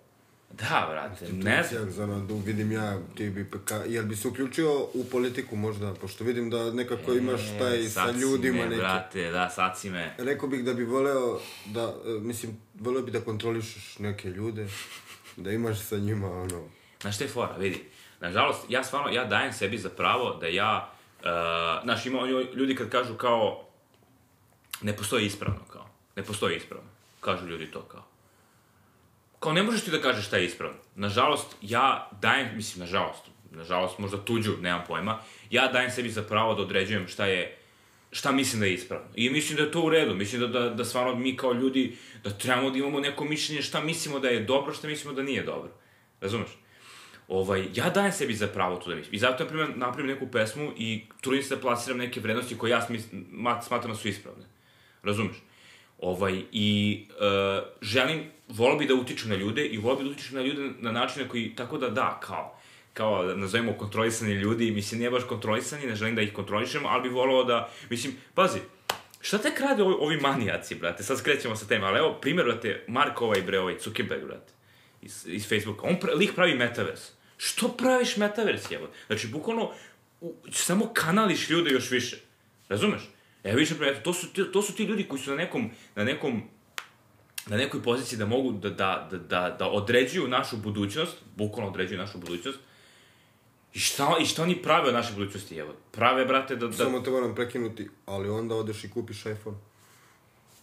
[0.58, 1.90] Da, brate, ne znam.
[1.90, 6.24] Za nadu, vidim ja, ti bi, ka, jel bi se uključio u politiku možda, pošto
[6.24, 8.80] vidim da nekako imaš taj sa E, ljudima me, neki.
[8.80, 10.14] brate, da, sad si me.
[10.18, 14.68] Rekao bih da bi voleo da, e, mislim, voleo bi da kontrolišeš neke ljude,
[15.36, 16.68] da imaš sa njima, ono,
[17.00, 17.84] Znaš šta je fora, vidi.
[18.20, 21.26] Nažalost, ja stvarno, ja dajem sebi za pravo da ja, uh,
[21.84, 23.64] znaš, ima ljudi kad kažu kao,
[24.82, 25.86] ne postoji ispravno, kao.
[26.16, 26.88] Ne postoji ispravno.
[27.20, 28.04] Kažu ljudi to, kao.
[29.42, 30.78] Kao, ne možeš ti da kažeš šta je ispravno.
[30.94, 35.18] Nažalost, ja dajem, mislim, nažalost, nažalost, možda tuđu, nemam pojma,
[35.50, 37.58] ja dajem sebi za pravo da određujem šta je,
[38.12, 39.06] šta mislim da je ispravno.
[39.14, 40.14] I mislim da je to u redu.
[40.14, 43.80] Mislim da, da, da stvarno mi kao ljudi, da trebamo da imamo neko mišljenje šta
[43.80, 45.70] mislimo da je dobro, šta mislimo da nije dobro.
[46.20, 46.50] Razumeš?
[47.28, 49.14] Ovaj, ja dajem sebi za pravo to da mislim.
[49.14, 52.70] I zato, na primjer, napravim neku pesmu i trudim se da plasiram neke vrednosti koje
[52.70, 52.86] ja
[53.62, 54.44] smatram da su ispravne.
[55.02, 55.36] Razumeš?
[55.98, 60.36] Ovaj, I uh, želim, volao bi da utičem na ljude i volao bi da utičem
[60.36, 62.58] na ljude na načine koji, tako da da, kao,
[62.92, 67.08] kao, nazovemo kontrolisani ljudi, mislim, nije baš kontrolisani, ne želim da ih kontrolišem, ali bi
[67.08, 68.58] volao da, mislim, pazi,
[69.20, 72.84] šta tek rade ovi, ovi manijaci, brate, sad skrećemo sa teme, ali evo, primjer, brate,
[72.88, 74.52] Mark ovaj, bre, ovaj, Zuckerberg, brate,
[75.02, 77.10] iz, iz Facebooka, on pra, lik pravi metavers.
[77.36, 78.88] Što praviš metavers, jevo?
[79.06, 79.72] Znači, bukvalno,
[80.20, 82.16] u, samo kanališ ljude još više.
[82.68, 83.02] Razumeš?
[83.44, 86.42] Evo više to su, to su ti ljudi koji su na nekom, na nekom,
[87.46, 91.98] na nekoj poziciji da mogu da, da, da, da, da određuju našu budućnost, bukvalno određuju
[91.98, 92.58] našu budućnost,
[93.74, 95.72] I šta, I šta oni prave od naše budućnosti, evo?
[95.92, 96.66] Prave, brate, da...
[96.66, 96.72] da...
[96.72, 99.56] Samo te moram prekinuti, ali onda odeš i kupiš iPhone.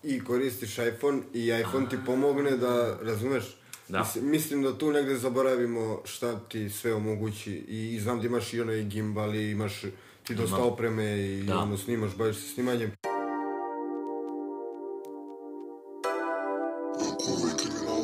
[0.03, 3.43] I koristiš iPhone i iPhone ti pomogne da, razumeš?
[3.87, 3.99] Da.
[3.99, 8.53] Mislim, mislim da tu negde zaboravimo šta ti sve omogući i, i znam da imaš
[8.53, 9.81] i onaj gimbal i imaš
[10.23, 10.67] ti dosta Imam.
[10.67, 11.59] opreme i Da.
[11.59, 12.91] ono snimaš, baviš se snimanjem.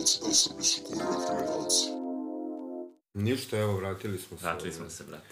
[0.06, 1.86] Kriminalci, da sam su kome kriminalci.
[3.14, 4.46] Ništa, evo, vratili smo se.
[4.46, 4.80] Vratili ovaj.
[4.80, 5.26] smo se, brate.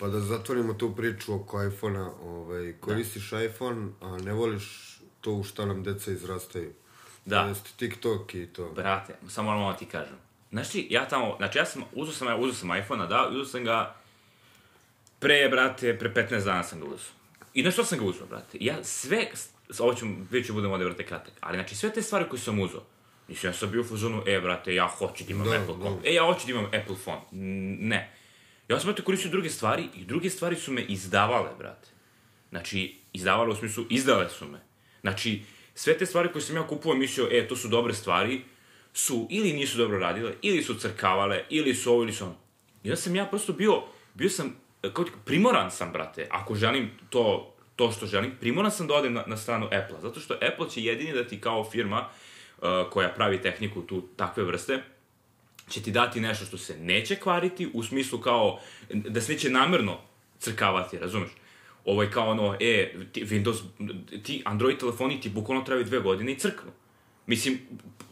[0.00, 5.44] Pa da zatvorimo tu priču oko iPhone-a, ovaj, koristiš iPhone, a ne voliš to u
[5.44, 6.72] šta nam deca izrastaju.
[7.24, 7.42] Da.
[7.42, 8.72] To jest TikTok i to.
[8.72, 10.16] Brate, samo moram da ti kažem.
[10.50, 13.64] Znaš ti, ja tamo, znači ja sam, uzeo sam, uzeo sam iPhone-a, da, uzeo sam
[13.64, 13.94] ga
[15.18, 17.12] pre, brate, pre 15 dana sam ga uzeo.
[17.54, 18.58] I na što sam ga uzeo, brate?
[18.60, 19.30] Ja sve,
[19.78, 22.60] ovo ću, vidjet ću budem ovde, brate, kratak, ali znači sve te stvari koje sam
[22.60, 22.82] uzeo,
[23.28, 26.08] mislim, ja sam bio u fazonu, e, brate, ja hoću da imam Da, Apple da.
[26.08, 27.20] E, ja hoću da imam Apple phone.
[27.80, 28.14] Ne.
[28.68, 31.88] Ja sam, brate, koristio druge stvari i druge stvari su me izdavale, brate.
[32.50, 34.58] Znači, izdavale u smislu, izdale su me.
[35.00, 35.42] Znači,
[35.74, 38.42] sve te stvari koje sam ja kupovao i mislio, e, to su dobre stvari,
[38.92, 42.34] su ili nisu dobro radile, ili su crkavale, ili su ovo, ili su ono.
[42.82, 43.82] I onda sam ja prosto bio,
[44.14, 48.70] bio sam, e, kao ti, primoran sam, brate, ako želim to, to što želim, primoran
[48.70, 51.70] sam da odem na, na stranu Apple-a, zato što Apple će jedini da ti kao
[51.70, 52.08] firma
[52.90, 54.82] koja pravi tehniku tu takve vrste,
[55.68, 59.98] će ti dati nešto što se neće kvariti, u smislu kao, da se neće namerno
[60.38, 61.30] crkavati, razumeš?
[61.84, 63.62] Ovo je kao ono, e, ti, Windows,
[64.22, 66.70] ti Android telefoni ti bukvalno trebaju dve godine i crknu.
[67.26, 67.58] Mislim,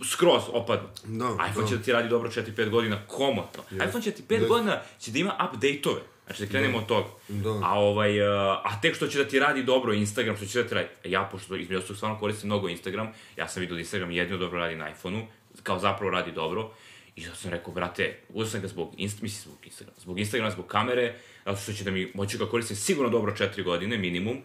[0.04, 0.88] skroz opadnu.
[1.04, 1.68] Da, iPhone da.
[1.68, 3.62] će da ti radi dobro 4-5 godina, komotno.
[3.86, 4.46] iPhone će ti 5 Da.
[4.46, 6.00] godina, će da ima update-ove.
[6.26, 7.08] Znači da krenemo od toga.
[7.28, 7.50] Da.
[7.50, 8.26] A, ovaj, uh,
[8.64, 10.88] a tek što će da ti radi dobro Instagram, što će da ti radi...
[11.04, 14.38] E, Ja, pošto između ostalog stvarno koristim mnogo Instagram, ja sam vidio da Instagram jedino
[14.38, 15.26] dobro radi na iPhone-u,
[15.62, 16.70] kao zapravo radi dobro.
[17.16, 20.50] I zato sam rekao, brate, uzeo sam ga zbog, inst, mislim, zbog Instagrama, zbog Instagrama,
[20.50, 21.14] zbog kamere,
[21.44, 24.36] zato što će da mi, moću ga koristim sigurno dobro 4 godine, minimum.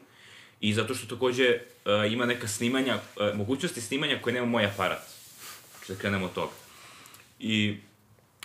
[0.61, 5.01] i zato što takođe uh, ima neka snimanja, uh, mogućnosti snimanja koje nema moj aparat.
[5.77, 6.51] Znači da krenemo od toga.
[7.39, 7.77] I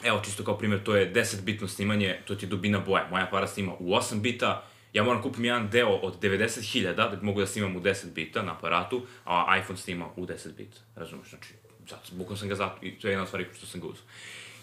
[0.04, 3.08] evo, čisto kao primjer, to je 10-bitno snimanje, to ti je dubina boja.
[3.10, 7.40] Moj aparat snima u 8 bita, ja moram kupim jedan deo od 90.000 da mogu
[7.40, 10.78] da snimam u 10 bita na aparatu, a iPhone snima u 10 bita.
[10.94, 11.28] Razumeš?
[11.28, 11.48] Znači,
[11.88, 14.04] zato, bukvalno sam ga zato, i to je jedna od stvari što sam ga uzao.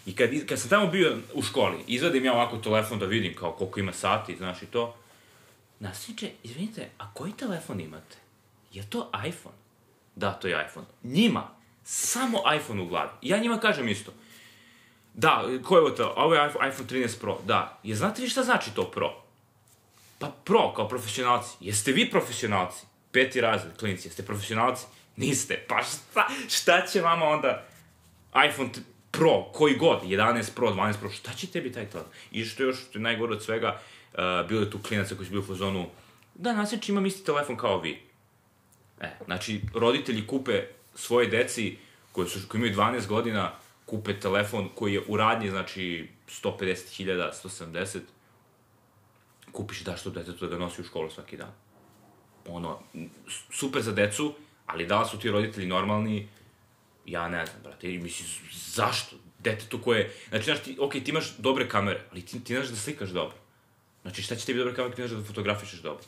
[0.06, 3.52] I kad, kad sam tamo bio u školi, izvadim ja ovako telefon da vidim kao
[3.52, 4.96] koliko ima sati, znaš i to.
[5.80, 8.16] Nasljedče, izvinite, a koji telefon imate?
[8.72, 9.56] Je to iPhone?
[10.16, 10.86] Da, to je iPhone.
[11.02, 11.48] Njima,
[11.84, 13.10] samo iPhone u glavi.
[13.22, 14.12] Ja njima kažem isto.
[15.14, 16.14] Da, ko je ovo to?
[16.16, 17.38] Ovo je iPhone 13 Pro.
[17.44, 17.78] Da.
[17.82, 19.22] Je znate vi šta znači to Pro?
[20.18, 21.56] Pa Pro, kao profesionalci.
[21.60, 22.86] Jeste vi profesionalci?
[23.12, 24.86] Peti razred, klinici, jeste profesionalci?
[25.16, 25.64] Niste.
[25.68, 27.66] Pa šta, šta će vama onda
[28.48, 28.70] iPhone
[29.10, 32.12] Pro, koji god, 11 Pro, 12 Pro, šta će tebi taj telefon?
[32.30, 33.80] I što još, što je najgore od svega,
[34.12, 35.86] uh, bilo je tu klinaca koji su bili u fazonu,
[36.34, 38.02] da, nasjeći imam isti telefon kao vi.
[39.00, 40.62] E, znači, roditelji kupe
[40.94, 41.76] svoje deci,
[42.12, 43.52] koji, su, koji imaju 12 godina,
[43.86, 48.00] kupe telefon koji je u radnji, znači, 150.000, 170,
[49.52, 51.52] kupiš daš to detetu da ga nosi u školu svaki dan.
[52.48, 52.78] Ono,
[53.50, 54.34] super za decu,
[54.66, 56.28] ali da li su ti roditelji normalni,
[57.06, 59.16] ja ne znam, brate, i misli, zašto?
[59.38, 62.76] Detetu koje, znači, znaš, ti, ok, ti imaš dobre kamere, ali ti, ti znaš da
[62.76, 63.36] slikaš dobro.
[64.02, 66.04] Znači, šta će tebi dobre kamere, ti znaš da fotografišeš dobro?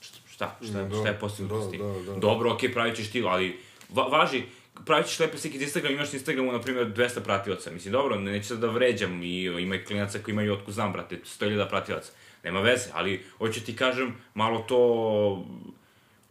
[0.00, 1.80] Šta, šta, šta, Da, šta je postignuto da, s tim?
[1.80, 2.18] da, da.
[2.18, 4.42] Dobro, ok, pravit ćeš ti, ali va, važi,
[4.86, 7.70] pravit ćeš lepe slike iz Instagrama, imaš na Instagramu, na primjer, 200 pratilaca.
[7.70, 11.16] Mislim, dobro, neću sad da vređam i ima i klinaca koji imaju otko znam, brate,
[11.16, 12.12] 100.000 pratilaca.
[12.44, 15.46] Nema veze, ali hoću ti kažem, malo to...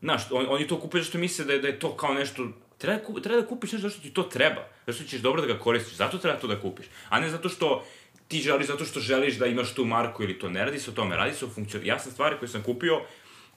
[0.01, 2.47] Znaš, on, oni to kupuju što misle da je, da je to kao nešto...
[2.77, 5.59] Treba, treba da kupiš nešto što ti to treba, zato što ćeš dobro da ga
[5.59, 6.85] koristiš, zato treba to da kupiš.
[7.09, 7.85] A ne zato što
[8.27, 10.49] ti želiš, zato što želiš da imaš tu marku ili to.
[10.49, 11.85] Ne radi se o tome, radi se o funkcion...
[11.85, 13.01] Ja sam stvari koje sam kupio,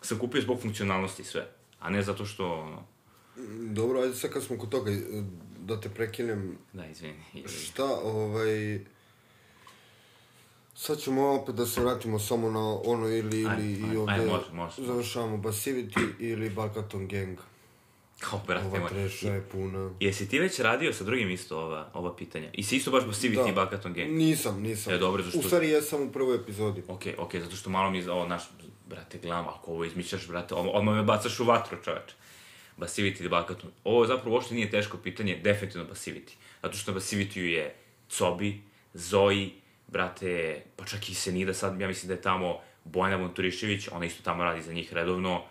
[0.03, 1.47] sam kupio zbog funkcionalnosti sve.
[1.80, 2.93] A ne zato što, ono...
[3.70, 4.91] Dobro, ajde sad kad smo kod toga,
[5.59, 7.14] da te prekinem, Da, izvini.
[7.49, 8.80] šta, ovaj...
[10.76, 14.26] Sad ćemo opet da se vratimo samo na ono ili, ili Ajde, i ovde ajde,
[14.26, 14.82] može, može.
[14.82, 17.39] završavamo Basivity ili Balkaton Gang.
[18.20, 19.91] Kao, brate Ova treša je puna.
[20.01, 22.49] Jesi ti već radio sa drugim isto ova, ova pitanja?
[22.53, 24.11] I si isto baš Basivity i Balkaton Gang?
[24.11, 24.95] Nisam, nisam.
[24.95, 26.82] E, dobro, zašto- U stvari jesam u prvoj epizodi.
[26.89, 28.43] Ok, ok, zato što malo mi, je- ovo, naš,
[28.89, 32.14] brate, gledam, ako ovo izmišljaš, brate, odmah me bacaš u vatru, čoveče.
[32.77, 33.70] Basivity ili Balkaton.
[33.85, 36.33] Ovo zapravo uopšte nije teško pitanje, definitivno Basivity.
[36.62, 37.75] Zato što na Basivity je
[38.09, 38.61] Cobi,
[38.95, 39.53] Zoji,
[39.87, 44.22] brate, pa čak i Senida sad, ja mislim da je tamo Bojana Monturišević, ona isto
[44.22, 45.43] tamo radi za njih redovno.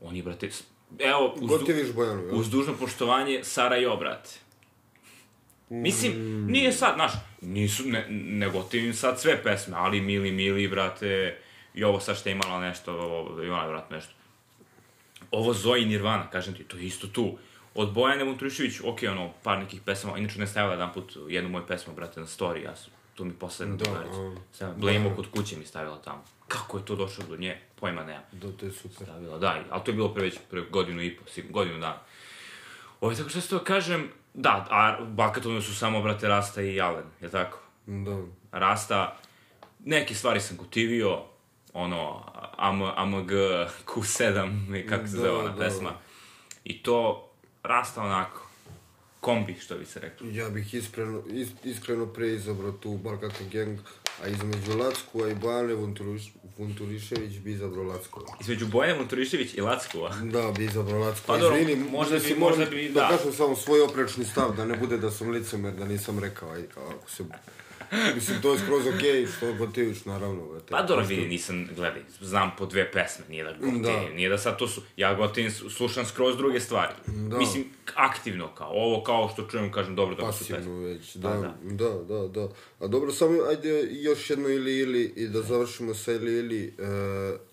[0.00, 0.48] Oni, brate,
[0.98, 4.30] evo, uz, Gotiviš Bojanu, uz dužno poštovanje, Sara Jo, brate.
[5.68, 6.12] Mislim,
[6.46, 11.38] nije sad, znaš, nisu, ne, ne gotivim sad sve pesme, ali Mili, Mili, brate,
[11.74, 14.12] i ovo sad što je imala nešto, ovo, imala je vratno nešto.
[15.32, 17.38] Ovo Zoe Nirvana, kažem ti, to je isto tu.
[17.74, 21.66] Od Bojane Monturišević, ok, ono, par nekih pesama, inače ne stavila jedan put jednu moju
[21.66, 24.34] pesmu, brate, na story, ja sam, tu mi posledna Da, a.
[24.52, 26.24] Stavila, Blame kod kuće mi stavila tamo.
[26.48, 29.06] Kako je to došlo do nje, pojma nema Da, to je super.
[29.06, 31.98] stavila, da, ali to je bilo pre već pre godinu i po, sigurno, godinu dana.
[33.00, 37.04] Ovo, tako što se to kažem, da, a Balkatonu su samo, brate, Rasta i Jalen,
[37.20, 37.58] je tako?
[37.86, 38.22] Da.
[38.52, 39.18] Rasta,
[39.84, 41.22] neke stvari sam gotivio,
[41.72, 42.22] ono,
[42.56, 43.30] AM, AMG
[43.86, 44.48] Q7,
[44.88, 45.58] kako se Da, zove ona da.
[45.58, 45.92] pesma.
[46.64, 47.28] I to,
[47.62, 48.46] Rasta onako,
[49.20, 50.26] kombi, što bi se reklo.
[50.30, 53.78] Ja bih iskreno, is, iskreno pre izabrao tu Balkaton Gang,
[54.24, 56.22] a između Lackova i Bojane Vunturiš,
[56.58, 58.26] Vunturišević bi izabrao Lackova.
[58.40, 60.14] Između Bojana Motorišević i Lackova.
[60.22, 61.26] Da, bi izabrao Lackova.
[61.26, 63.00] Pa dobro, Izvini, možda bi- mislim, možda bi, da.
[63.00, 63.08] da.
[63.08, 66.84] kažem samo svoj oprečni stav, da ne bude da sam licemer, da nisam rekao, kao
[66.88, 67.24] ako se...
[68.14, 70.66] Mislim, to je skroz okej, što gotiviš, naravno, brate.
[70.70, 74.08] Pa dobro, vidi, nisam, gledaj, znam po dve pesme, nije da gotivim, Da.
[74.14, 76.92] nije da sad to su, ja gotivim, slušam skroz druge stvari.
[77.06, 77.38] Da.
[77.38, 77.64] Mislim,
[77.94, 80.72] aktivno kao, ovo kao što čujem, kažem, dobro, dobro su Pasivno pesme.
[80.74, 82.48] već, Pa, da, da, da, da.
[82.80, 86.66] A dobro, samo ajde još jedno ili ili i da završimo sa ili ili.
[86.66, 86.72] E,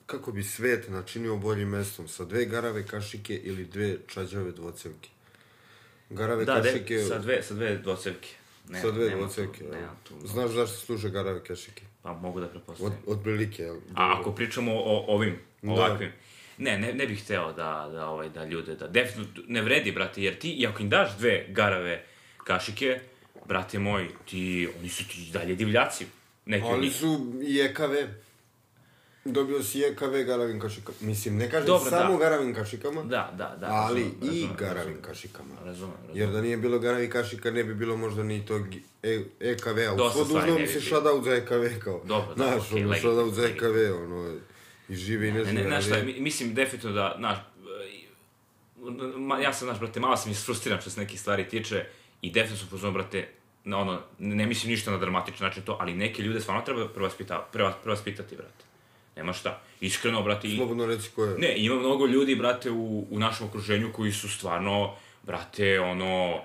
[0.06, 2.08] kako bi svet načinio boljim mestom?
[2.08, 5.10] Sa dve garave kašike ili dve čađave dvocevke?
[6.10, 7.04] Garave Da, kašike...
[7.04, 8.30] sa dve, sa dve dvocevke.
[8.70, 9.10] Ne, sa dve
[10.04, 10.14] tu.
[10.24, 11.84] Znaš zašto služe garave kašike?
[12.02, 12.94] Pa mogu da Od, prepostavim.
[13.08, 13.76] od prilike, jel?
[13.96, 15.72] A ako pričamo o ovim, Da.
[15.72, 16.12] ovakvim,
[16.58, 20.24] ne, ne, ne bih hteo da, da, ovaj, da ljude, da definitivno ne vredi, brate,
[20.24, 22.04] jer ti, i ako im daš dve garave
[22.44, 23.00] kašike,
[23.46, 26.06] brate moj, ti, oni su ti dalje divljaci.
[26.46, 26.96] Neki od njih.
[26.96, 27.94] su i EKV.
[29.30, 30.98] Dobio si EKV garavim kašikama.
[31.02, 32.18] Mislim, ne kažem Dobro, samo da.
[32.20, 33.68] garavim kašikama, Da, da, da.
[33.68, 35.02] ali razumem, i razumem, garavim razumem.
[35.04, 35.56] kašikama.
[35.56, 36.16] Razumem, razumem.
[36.16, 38.62] Jer da nije bilo garavi kašika, ne bi bilo možda ni tog
[39.04, 39.94] e, EKV-a.
[39.94, 42.02] U Dosta stvari ne bi se shoutout za EKV kao.
[42.06, 43.46] Dobro, da, Znaš, okej, ono, shoutout za.
[43.46, 43.66] EKV,
[43.96, 44.38] ono,
[44.90, 45.64] I žive i ne Ne, žive.
[45.64, 47.42] ne, ali- šta, mi- mislim definitivno da, znaš, e,
[49.40, 51.86] ja sam, znaš, brate, malo sam isfrustriran što se nekih stvari tiče
[52.22, 53.28] i definitivno sam pozvao, brate,
[53.64, 57.48] na ono, ne mislim ništa na dramatičan način to, ali neke ljude stvarno treba prevaspita,
[57.54, 58.69] prevas, prevaspitati, brate.
[59.16, 59.62] Nema šta.
[59.82, 61.38] Iskreno, brate, Slobodno reci ko je.
[61.38, 66.42] Ne, ima mnogo ljudi, brate, u, u našem okruženju koji su stvarno, brate, ono,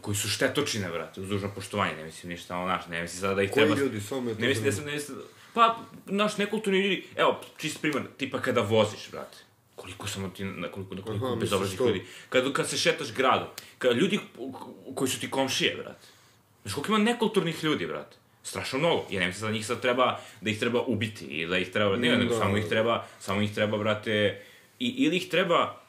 [0.00, 3.34] koji su štetočine, brate, uz dužno poštovanje, ne mislim ništa, ono, znaš, ne mislim sada
[3.34, 3.80] da ih Koji treba...
[3.80, 4.94] ljudi, samo me to Ne mislim, ne zanima.
[4.94, 9.36] mislim, ne mislim, pa, naš, nekulturni ljudi, evo, čist primjer, tipa kada voziš, brate,
[9.76, 13.48] koliko samo ti, na koliko, na koliko Aha, bezobraznih ljudi, kad, kad se šetaš gradom,
[13.78, 14.20] kad ljudi
[14.94, 16.06] koji su ti komšije, brate,
[16.62, 20.20] znaš koliko ima nekulturnih ljudi, brate, strašno mnogo, ja ne mislim da njih sad treba,
[20.40, 22.40] da ih treba ubiti i da ih treba, ne, Mm, nego da.
[22.40, 24.42] samo ih treba, samo ih treba, brate,
[24.78, 25.80] i, ili ih treba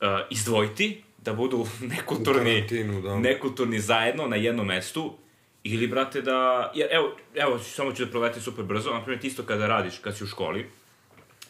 [0.00, 1.66] uh, izdvojiti, da budu
[1.96, 2.66] nekulturni,
[3.02, 3.18] da.
[3.18, 5.16] nekulturni zajedno na jednom mestu,
[5.64, 9.26] ili, brate, da, jer, evo, evo, samo ću da proletim super brzo, na primjer, ti
[9.26, 10.66] isto kada radiš, kad si u školi,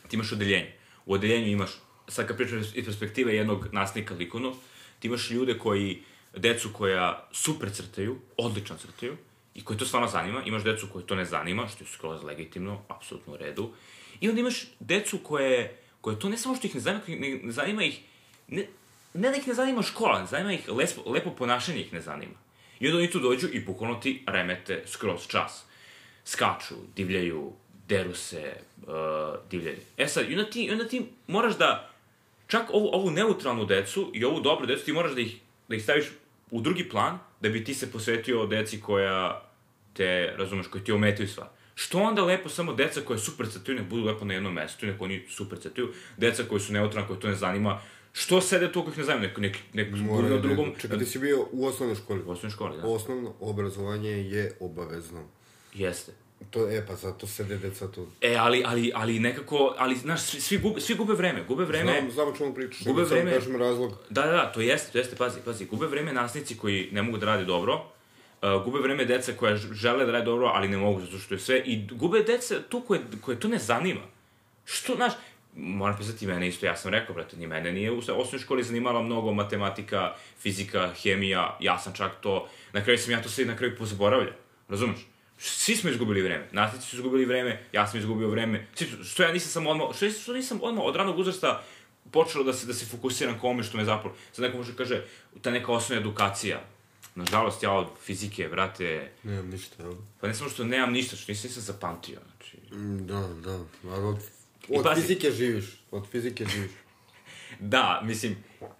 [0.08, 0.72] ti imaš odeljenje.
[1.06, 1.70] U odeljenju imaš,
[2.08, 4.54] sad kad pričam iz perspektive jednog nastavnika likovnog,
[4.98, 6.02] ti imaš ljude koji,
[6.36, 9.16] decu koja super crtaju, odlično crtaju,
[9.54, 12.82] i koji to stvarno zanima, imaš decu koje to ne zanima, što je skroz legitimno,
[12.88, 13.72] apsolutno u redu,
[14.20, 17.52] i onda imaš decu koje, koje to ne samo što ih ne zanima, ne, ne
[17.52, 18.00] zanima ih,
[18.48, 18.66] ne,
[19.14, 22.34] ne da ih ne zanima škola, ne zanima ih lepo, lepo ponašanje ih ne zanima.
[22.80, 25.64] I onda oni tu dođu i bukvalno ti remete skroz čas.
[26.24, 27.52] Skaču, divljaju,
[27.88, 28.88] deru se, uh,
[29.50, 29.78] divljaju.
[29.96, 31.90] E sad, i onda ti, onda ti moraš da,
[32.46, 35.36] čak ovu, ovu neutralnu decu i ovu dobru decu, ti moraš da ih,
[35.68, 36.06] da ih staviš
[36.50, 39.50] u drugi plan, da bi ti se posvetio deci koja
[39.92, 41.48] te, razumeš, koji ti ometaju stvar.
[41.74, 45.04] Što onda lepo samo deca koja super crtaju, ne budu lepo na jednom mestu, neko
[45.04, 47.80] oni super crtaju, deca koji su neutralni, koje to ne zanima,
[48.12, 50.80] što sede tu kojih ne zanima, neko, nek, nek budu Mora na da drugom, idu.
[50.80, 52.22] Čekaj, ti si bio u osnovnoj školi.
[52.26, 52.86] u osnovnoj školi, da.
[52.88, 55.28] Osnovno obrazovanje je obavezno.
[55.74, 56.12] Jeste.
[56.50, 58.06] To, e, pa zato sede deca tu.
[58.20, 61.92] E, ali, ali, ali nekako, ali, znaš, svi, svi, gube, svi gube vreme, gube vreme.
[61.92, 62.84] Znam, znam o čemu pričaš.
[62.84, 63.32] Gube samo vreme.
[63.32, 63.92] kažem razlog.
[64.10, 67.18] Da, da, da, to jeste, to jeste, pazi, pazi, gube vreme nastavnici koji ne mogu
[67.18, 71.00] da rade dobro, uh, gube vreme deca koja žele da rade dobro, ali ne mogu
[71.00, 74.02] zato što je sve, i gube deca tu koje, koje to ne zanima.
[74.64, 75.12] Što, znaš,
[75.56, 79.02] moram pisati mene isto, ja sam rekao, brate, ni mene nije u osnovnoj školi zanimala
[79.02, 83.56] mnogo matematika, fizika, hemija, ja sam čak to, na kraju sam ja to sve na
[83.56, 84.34] kraju pozaboravljao,
[84.68, 85.06] razumeš?
[85.40, 89.22] Svi smo izgubili vreme, nastavnici su izgubili vreme, ja sam izgubio vreme, svi, su- što
[89.22, 91.64] ja nisam samo odmah, što, što nisam odmah od ranog uzrasta
[92.10, 95.04] počelo da se, da se fokusiram ka ovome što me zapravo, sad neko može kaže,
[95.42, 96.60] ta neka osnovna edukacija,
[97.14, 99.92] Nažalost, ja od fizike, brate, Nemam ništa, jel?
[100.20, 102.56] pa ne samo što nemam ništa, što nisam se zapamtio, znači.
[102.72, 103.58] Mm, Da, da.
[103.86, 104.18] Ali od,
[104.70, 105.64] od pazi- fizike živiš.
[105.90, 106.70] Od fizike živiš.
[107.60, 108.36] Da, mislim,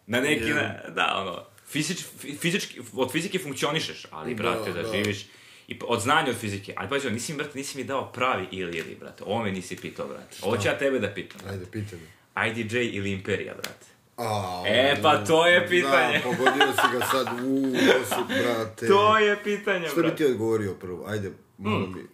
[0.07, 0.55] na neki, Ja.
[0.55, 4.93] na, da, ono, fizič, fi- fizički, od fizike funkcionišeš, ali, Da, brate, da, da.
[4.95, 5.27] živiš,
[5.71, 8.97] i od znanja od fizike, ali pazi, nisi brate, nisi mi dao pravi ili ili,
[9.01, 12.49] brate, ovo me nisi pitao, brate, ovo ću ja tebe da pitam, Ajde, pitaj me.
[12.49, 13.87] IDJ ili Imperija, brate.
[14.17, 16.19] A, E, pa to je pitanje.
[16.19, 17.27] Da, pogodio si ga sad.
[17.27, 18.87] To si, brate.
[18.87, 20.17] To je pitanje, Što bi brate.
[20.17, 21.05] ti odgovorio prvo?
[21.07, 22.05] Ajde, malo mi...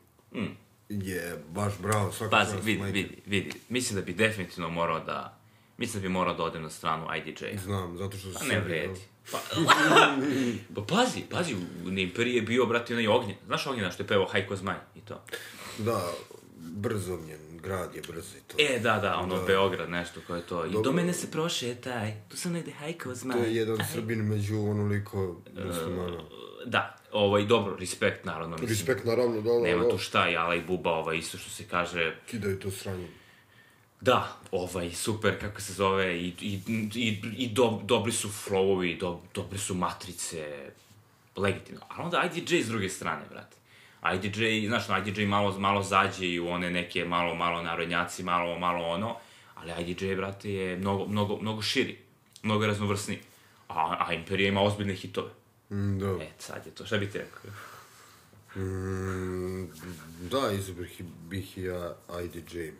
[0.88, 2.92] Je, baš bravo, svaka Pazi, čast, vidi, majke.
[2.92, 5.38] vidi, vidi, mislim da bi definitivno morao da,
[5.78, 7.44] mislim da bi morao da odem na stranu IDJ.
[7.58, 9.00] Znam, zato što Pa ne vredi.
[9.30, 9.38] Pa,
[10.74, 11.54] pa pazi, pazi,
[11.86, 13.36] u na Imperiji je bio, brate, onaj ognjen.
[13.46, 15.22] Znaš ognjena što je pevao Hajko Zmaj i to?
[15.78, 16.12] Da,
[16.56, 18.56] brzo mnjen, grad je brzo i to.
[18.58, 20.64] E, da, da, ono, Beograd, nešto koje je to.
[20.64, 20.92] I do Dobro.
[20.92, 23.36] mene se prošetaj, tu sam negde Hajko Zmaj.
[23.36, 26.22] To je jedan Srbin među onoliko muslimana.
[26.66, 28.68] Da, ovaj, dobro, respekt, naravno, mislim.
[28.68, 29.90] Respekt naravno, da, da, Nema da.
[29.90, 33.08] tu šta, jala i buba, ovaj, isto što se kaže, Kidaju to sranje.
[34.00, 36.60] Da, ovaj, super, kako se zove, i, i,
[36.94, 40.70] i, i do, dobri su flowovi, do, dobre su matrice,
[41.36, 41.80] legitimno.
[41.88, 43.56] Ali onda IDJ s druge strane, brate.
[44.14, 48.86] IDJ, znaš, IDJ malo, malo zađe i u one neke malo, malo narodnjaci, malo, malo
[48.86, 49.16] ono,
[49.54, 51.98] ali IDJ, brate, je mnogo, mnogo, mnogo širi,
[52.42, 53.18] mnogo raznovrsniji.
[53.68, 55.30] A, a Imperija ima ozbiljne hitove.
[55.70, 56.06] Mm, da.
[56.06, 57.50] E, sad je to, šta bi ti rekao?
[58.56, 59.70] Mm,
[60.30, 61.94] da, izabrih bih ja
[62.24, 62.70] IDJ.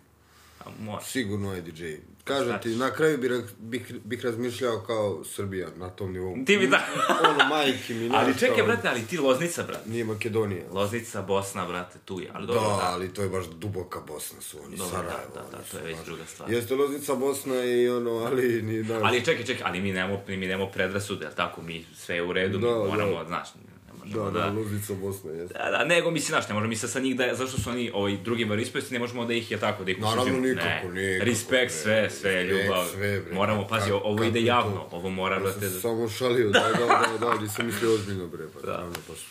[0.67, 1.07] A, može.
[1.07, 1.85] Sigurno IDJ.
[2.25, 3.31] Kažem Šta ti, na kraju bih,
[3.61, 6.37] bih, bih razmišljao kao Srbija na tom nivou.
[6.37, 6.87] Ti bi da...
[7.31, 9.91] ono, majke mi, ali znaš, čekaj, brate, ali ti Loznica, brate.
[9.91, 10.63] Nije Makedonija.
[10.71, 12.85] Loznica, Bosna, brate, tu je, ali Da, dobro, da.
[12.85, 15.31] ali to je baš duboka Bosna su oni, Dobro, Sarajevo.
[15.35, 16.53] da, da, da, to je već baš- druga stvar.
[16.53, 19.01] Jeste Loznica Bosna i ono, ali ni, da.
[19.03, 21.63] Ali čekaj, čekaj, ali mi nemamo, mi nemamo predrasude, jel tako?
[21.63, 23.25] Mi sve je u redu, Da, mi moramo, da.
[23.25, 23.76] znaš, da,
[24.09, 24.47] možemo da, da...
[24.49, 25.55] Loznica Bosna, jeste.
[25.55, 27.91] Da, da, nego mislim, znaš, ne možemo mi sad sa njih da, zašto su oni
[27.95, 31.03] ovaj, drugi veroispovesti, ne možemo da ih je tako, da ih Naravno, nikako, ne.
[31.03, 31.69] nikako, Respekt, bre.
[31.73, 32.87] sve, sve, Respekt, ljubav.
[32.87, 33.35] sve, bre.
[33.35, 34.89] Moramo, pazi, Kako- ovo ide javno, to?
[34.93, 35.81] ovo mora, Ja brate, sam da...
[35.81, 36.87] samo šalio, da, da,
[37.19, 38.73] da, da, nisam mislio ozbiljno, bre, pa Da.
[38.73, 39.27] naravno, pa su-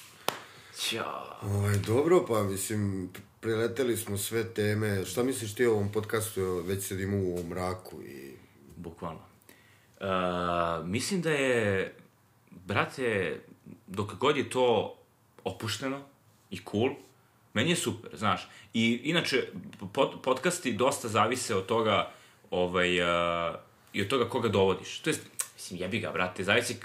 [0.79, 1.37] Ćao.
[1.43, 5.05] Ovaj, dobro, pa mislim, preleteli smo sve teme.
[5.05, 6.63] Šta misliš ti o ovom podcastu?
[6.67, 8.31] Već sedimo u ovom mraku i...
[8.75, 9.19] Bukvalno.
[9.99, 10.07] Uh,
[10.87, 11.93] mislim da je,
[12.51, 13.39] brate,
[13.87, 14.95] dok god je to
[15.43, 16.01] opušteno
[16.51, 16.89] i cool,
[17.53, 18.47] meni je super, znaš.
[18.73, 19.47] I inače,
[19.93, 22.11] pod, podcasti dosta zavise od toga,
[22.51, 23.55] ovaj, uh,
[23.93, 24.99] i od toga koga dovodiš.
[24.99, 25.21] To jest,
[25.55, 26.77] mislim, jebi ga, brate, zavisi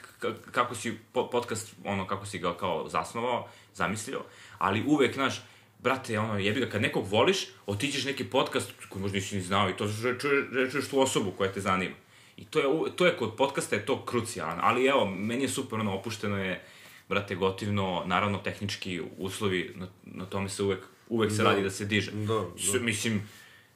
[0.50, 4.22] kako si po, podcast, ono, kako si ga kao zasnovao, zamislio,
[4.58, 5.42] ali uvek, znaš,
[5.78, 9.70] brate, ono, jebi ga, kad nekog voliš, otiđeš neki podcast koji možda nisi ni znao
[9.70, 11.94] i to čuješ, čuješ tu osobu koja te zanima.
[12.36, 15.80] I to je, to je kod podcasta je to krucijalno, ali evo, meni je super,
[15.80, 16.64] ono, opušteno je,
[17.10, 20.78] brate, gotivno, naravno, tehnički uslovi, na, na tome se uvek,
[21.08, 21.44] uvek se Da.
[21.44, 22.10] radi da se diže.
[22.12, 22.44] Da, da.
[22.58, 23.22] S- Mislim,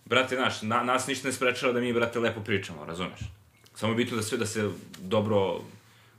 [0.07, 3.21] brate, naš, na, nas ništa ne sprečava da mi, brate, lepo pričamo, razumeš?
[3.75, 5.61] Samo je bitno da sve da se dobro,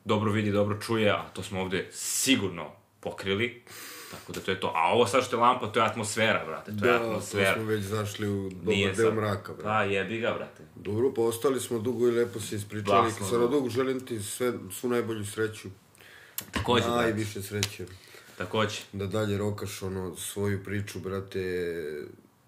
[0.06, 2.70] dobro vidi, dobro čuje, a to smo ovde sigurno
[3.00, 3.64] pokrili.
[4.12, 4.72] Tako da to je to.
[4.76, 6.72] A ovo sad što je lampa, to je atmosfera, brate.
[6.72, 7.54] To je Da, to atmosfera.
[7.54, 9.64] smo već zašli u Nije dobar deo sad- mraka, bre.
[9.64, 10.64] Pa jebi ga, brate.
[10.76, 13.12] Dobro, pa ostali smo dugo i lepo se ispričali.
[13.12, 13.48] Sada da.
[13.48, 15.70] dugo želim ti sve, svu najbolju sreću.
[16.52, 16.88] Takođe.
[16.88, 17.86] Najviše sreće.
[18.38, 18.80] Takođe.
[18.94, 21.74] Da dalje rokaš ono svoju priču, brate.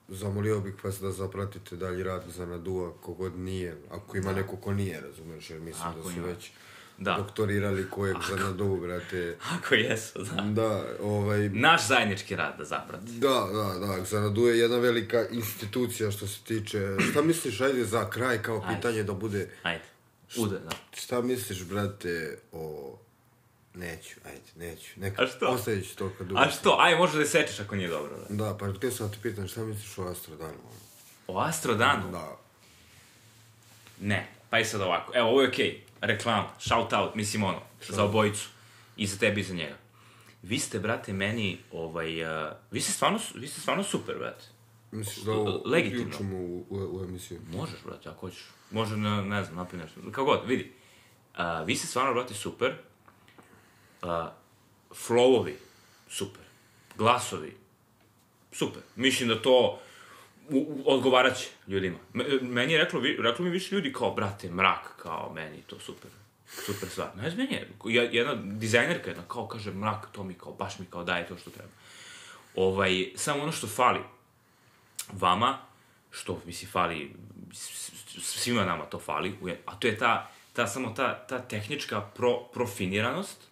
[0.09, 3.77] Zamolio bih vas da zapratite dalji rad za Nadua, kogod nije.
[3.91, 6.27] Ako ima neko ko nije, razumeš, jer mislim Ako da su ima.
[6.27, 6.51] već
[6.97, 7.13] Da.
[7.17, 9.37] doktorirali kojeg za Nadu, brate.
[9.51, 10.41] Ako jesu, da.
[10.41, 13.11] Da, ovaj, Naš zajednički rad da zaprati.
[13.11, 16.95] Da, da, da, Xanadu je jedna velika institucija što se tiče...
[17.11, 18.75] Šta misliš, ajde za kraj kao Ajde.
[18.75, 19.49] pitanje da bude...
[19.63, 19.83] Ajde.
[20.37, 20.69] Ude, da.
[20.95, 22.97] Šta misliš, brate, o...
[23.77, 24.99] Neću, ajde, neću.
[24.99, 25.45] Neka, A što?
[25.47, 26.77] Ostavit ću to kad A što?
[26.79, 28.33] Aj, možeš da je sečeš ako nije dobro, brate.
[28.33, 30.57] Da, pa htio sam da te pitam, šta misliš o Astrodanu?
[31.27, 32.11] O Astrodanu?
[32.11, 32.37] Da.
[34.01, 34.27] Ne.
[34.49, 35.11] Pa i sad ovako.
[35.15, 35.83] Evo, ovo je okej.
[36.01, 38.49] Reklama, shout out, mislim ono, za obojicu.
[38.97, 39.75] I za tebi i za njega.
[40.41, 44.45] Vi ste, brate, meni, ovaj, uh, vi ste stvarno, vi ste stvarno super, brate.
[44.91, 46.03] Misliš da ovo Legitimno.
[46.05, 47.39] uključimo u, u, u emisiju?
[47.51, 48.45] Možeš, brate, ako hoćeš.
[48.71, 50.01] Može, ne, ne znam, napravi nešto.
[50.11, 50.71] Kako god, vidi.
[51.33, 52.75] Uh, vi ste stvarno, brate, super.
[54.01, 54.09] Uh,
[54.91, 55.53] flowovi,
[56.09, 56.41] super.
[56.95, 57.57] Glasovi,
[58.51, 58.81] super.
[58.95, 59.79] Mislim da to
[60.49, 61.97] u, u, odgovarat će ljudima.
[62.13, 65.79] Me, meni je reklo, vi- reklo mi više ljudi kao, brate, mrak, kao, meni to
[65.79, 66.11] super.
[66.65, 67.09] Super stvar.
[67.15, 70.85] Ne znam, je, je- jedna dizajnerka jedna, kao kaže, mrak, to mi kao, baš mi
[70.85, 71.69] kao daje to što treba.
[72.55, 73.99] Ovaj, samo ono što fali,
[75.11, 75.57] vama,
[76.11, 77.13] što misli fali,
[78.21, 83.46] svima nama to fali, a to je ta, ta samo ta, ta tehnička pro, profiniranost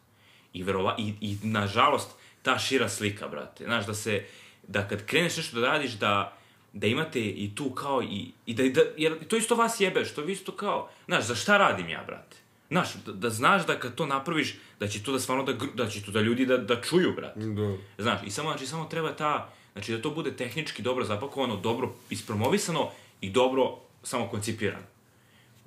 [0.56, 2.10] i, verova, i, i nažalost
[2.42, 3.64] ta šira slika, brate.
[3.64, 4.24] Znaš, da se,
[4.68, 6.38] da kad kreneš nešto da radiš, da,
[6.74, 10.22] da imate i tu kao i, i da, da, jer to isto vas jebe, što
[10.22, 12.38] vi isto kao, znaš, za šta radim ja, brate?
[12.70, 15.90] Znaš, da, da znaš da kad to napraviš, da će to da stvarno da, da
[15.90, 17.40] će to da ljudi da, da čuju, brate.
[17.40, 17.78] Da.
[18.04, 21.94] Znaš, i samo, znači, samo treba ta, znači da to bude tehnički dobro zapakovano, dobro
[22.10, 22.90] ispromovisano
[23.22, 24.86] i dobro samo koncipirano.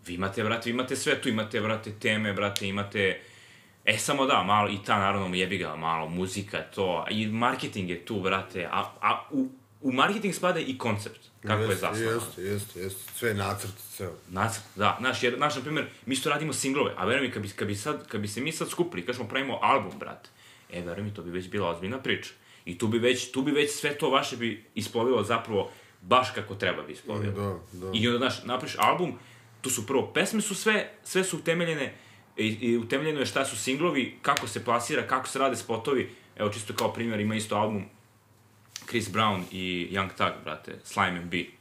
[0.06, 3.20] Vi imate, brate, vi imate sve tu, imate, brate, teme, brate, imate...
[3.88, 8.04] E, samo da, malo, i ta, naravno, jebi ga, malo, muzika, to, i marketing je
[8.04, 9.48] tu, brate, a, a u,
[9.80, 12.20] u marketing spada i koncept, kako je Jeste, zasnovano.
[12.20, 13.12] Jeste, jeste, jeste.
[13.14, 14.12] Sve nacrt, ceo.
[14.30, 17.42] Nacrt, da, znaš, jer, znaš, na primjer, mi isto radimo singlove, a veruj mi, kad
[17.42, 20.28] bi, kad bi, sad, kad bi se mi sad skupili, kažemo pravimo album, brate,
[20.72, 22.30] e, veruj mi, to bi već bila ozbiljna priča.
[22.64, 25.70] I tu bi već, tu bi već sve to vaše bi isplovilo zapravo
[26.02, 27.32] baš kako treba bi isplovilo.
[27.72, 27.90] Da, da.
[27.94, 29.18] I onda, znaš, napriš album,
[29.60, 31.94] tu su prvo, pesme su sve, sve su utemeljene,
[32.38, 36.10] i, i utemeljeno je šta su singlovi, kako se plasira, kako se rade spotovi.
[36.36, 37.84] Evo, čisto kao primjer, ima isto album
[38.88, 41.58] Chris Brown i Young Thug, brate, Slime and Bee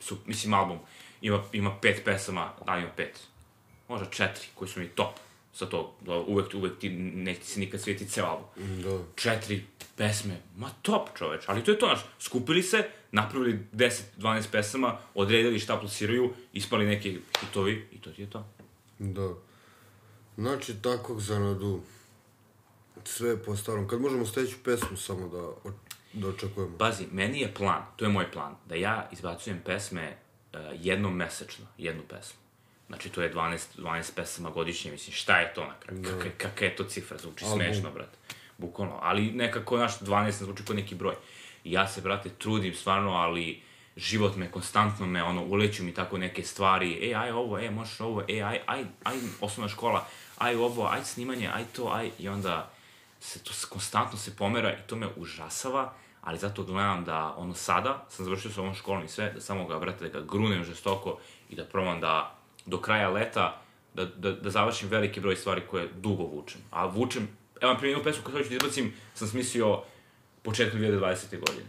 [0.00, 0.78] su, mislim, album,
[1.20, 3.20] ima, ima pet pesama, da, ima pet,
[3.88, 5.14] možda četiri, koji su mi top,
[5.52, 8.46] sa to, da, uvek, uvek ti, neće se nikad svijeti ceo album.
[8.82, 8.98] Da.
[9.16, 9.64] Četiri
[9.96, 15.58] pesme, ma top čoveč, ali to je to, znaš, skupili se, napravili 10-12 pesama, odredili
[15.58, 18.46] šta plasiraju, ispali neki hitovi i to ti je to.
[18.98, 19.47] Da.
[20.38, 21.80] Znači, tako Xanadu.
[23.04, 23.88] Sve po starom.
[23.88, 25.70] Kad možemo sledeću pesmu samo da,
[26.12, 26.78] da očekujemo?
[26.78, 30.16] Pazi, meni je plan, to je moj plan, da ja izbacujem pesme
[30.52, 32.40] uh, jednom mesečno, jednu pesmu.
[32.86, 36.02] Znači, to je 12, 12 pesama godišnje, mislim, šta je to na kraju?
[36.02, 36.08] Da.
[36.08, 37.58] Kaka, kaka je to cifra, zvuči Album.
[37.58, 38.18] smešno, brate.
[38.58, 41.14] Bukvalno, ali nekako, naš 12 ne zvuči kao neki broj.
[41.64, 43.62] I ja se, brate, trudim stvarno, ali
[43.96, 48.00] život me konstantno me, ono, uleću mi tako neke stvari, e, aj ovo, e, možeš
[48.00, 50.06] ovo, e, aj, aj, aj, osnovna škola,
[50.38, 52.70] aj ovo, aj snimanje, aj to, aj, i onda
[53.20, 55.92] se to konstantno se pomera i to me užasava,
[56.22, 59.66] ali zato gledam da, ono, sada sam završio sa ovom školom i sve, da samo
[59.66, 61.18] ga, brate, da ga grunem žestoko
[61.50, 62.36] i da probam da
[62.66, 63.60] do kraja leta
[63.94, 66.60] da, da, da završim veliki broj stvari koje dugo vučem.
[66.70, 67.28] A vučem,
[67.60, 69.82] Evo, na primjer, jednu pesmu koju hoću da izbacim, sam smislio
[70.42, 71.30] početkom 2020.
[71.30, 71.66] godine.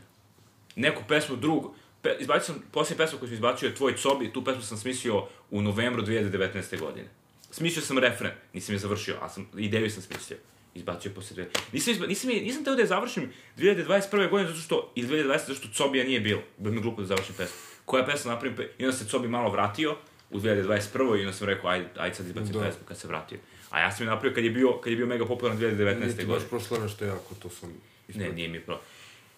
[0.75, 4.43] Neku pesmu drugu, pe, izbacio sam, posljednju pesmu koju sam izbacio je Tvoj cobi, tu
[4.43, 6.79] pesmu sam smislio u novembru 2019.
[6.79, 7.09] godine.
[7.51, 10.37] Smislio sam refren, nisam je završio, a sam, ideju sam smislio.
[10.75, 11.49] Izbacio posle dve.
[11.73, 14.29] Nisam, izba, nisam, je, nisam teo da je završim 2021.
[14.29, 15.27] godine, zato što, ili 2020.
[15.37, 16.41] zato što Cobija nije bilo.
[16.57, 17.55] Bilo mi glupo da završim pesmu.
[17.85, 19.95] Koja pesma napravim, pe, i onda se Cobi malo vratio
[20.29, 20.77] u 2021.
[21.17, 22.59] i onda sam rekao, ajde, ajde sad izbacim Da.
[22.61, 23.39] pesmu kad se vratio.
[23.69, 25.75] A ja sam je napravio kad je bio, kad je bio mega popularan 2019.
[25.75, 26.27] Nije ti godine.
[26.27, 27.75] baš prošlo nešto jako, to sam Ne,
[28.09, 28.33] ispratio.
[28.33, 28.79] nije mi pro...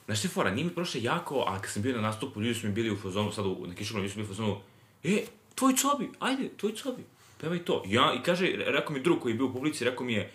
[0.06, 2.56] Znaš što je fora, nije mi prošlo jako, a kad sam bio na nastupu, ljudi
[2.56, 4.62] su mi bili u fazonu, sad u, na kišovom, ljudi su bili u fazonu,
[5.04, 5.24] e,
[5.56, 7.04] tvoj cobi, ajde, tvoj cobi,
[7.42, 7.84] pevaj to.
[7.88, 10.32] Ja, i kaže, rekao mi drug koji je bio u publici, rekao mi je,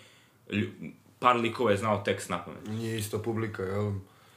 [1.19, 2.67] par likova je znao tekst na pamet.
[2.67, 3.91] Nije ista publika, jel?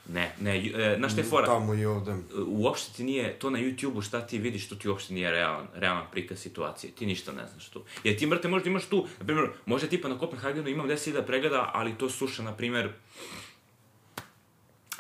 [0.09, 2.15] Ne, ne, e, znaš što je fora, Tamo i ovde.
[2.47, 6.05] uopšte ti nije, to na YouTube-u šta ti vidiš, to ti uopšte nije realan, realan
[6.13, 7.85] prikaz situacije, ti ništa ne znaš tu.
[8.05, 11.71] Jer ti, brate, možda imaš tu, na primjer, možda tipa na Kopenhagenu imam 10.000 pregleda,
[11.75, 12.93] ali to sluša, na primjer,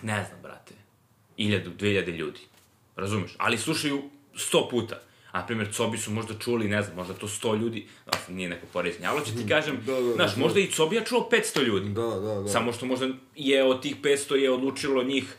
[0.02, 0.74] ne znam, brate,
[1.38, 2.40] 1000, 2000 ljudi,
[2.96, 3.34] razumeš?
[3.38, 4.02] Ali slušaju
[4.34, 5.00] 100 puta.
[5.32, 8.66] A, primjer, Cobi su možda čuli, ne znam, možda to 100 ljudi, da, nije neko
[8.72, 10.40] poreznje, ali ću ti kažem, Da, da, da, znaš, da.
[10.40, 11.88] možda i Cobija čuo 500 ljudi.
[11.88, 12.48] Da, da, da.
[12.48, 15.36] Samo što možda je od tih 500 je odlučilo njih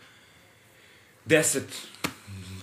[1.25, 1.59] 10,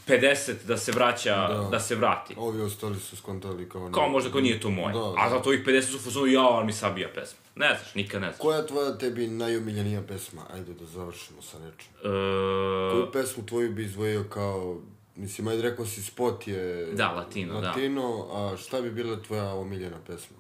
[0.09, 1.81] 50 da se vraća, da, Da.
[1.81, 2.35] se vrati.
[2.37, 3.91] Ovi ostali su skontali kao...
[3.95, 4.93] Kao možda ko nije to moje.
[4.93, 5.31] Da, A da.
[5.31, 7.39] zato ovih 50 su u fazonu, ja, ali mi sabija pesma.
[7.55, 8.39] Ne znaš, nikad ne znaš.
[8.39, 10.43] Koja je tvoja tebi najomiljenija pesma?
[10.55, 11.91] Ajde da završimo sa nečim.
[11.99, 14.81] E, Koju pesmu tvoju bi izdvojio kao...
[15.19, 16.93] Mislim, ajde rekao si spot je...
[16.93, 17.69] Da, latino, da.
[17.69, 20.37] Latino, a šta bi bila tvoja omiljena pesma?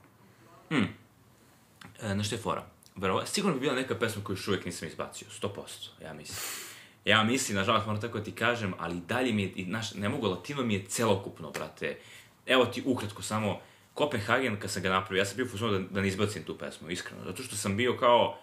[2.03, 2.65] E, znaš što je fora?
[2.97, 6.39] Verova, sigurno bi bila neka pesma koju još uvijek nisam izbacio, 100%, ja mislim.
[7.05, 10.27] Ja mislim, nažalost, moram tako da ti kažem, ali dalje mi je, znaš, ne mogu,
[10.27, 11.99] latino mi je celokupno, brate.
[12.47, 13.61] Evo ti ukratko samo,
[13.95, 16.59] Kopenhagen, kad sam ga napravio, ja sam bio u fazonu da, da ne izbacim tu
[16.59, 18.39] pesmu, iskreno, zato što sam bio kao,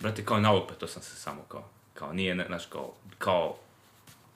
[0.00, 3.56] brate, kao nalupeto sam se samo kao, kao nije, znaš, kao, kao,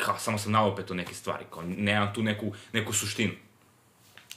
[0.05, 3.33] kao, samo sam nalupeto neke stvari, kao, nemam tu neku, neku suštinu.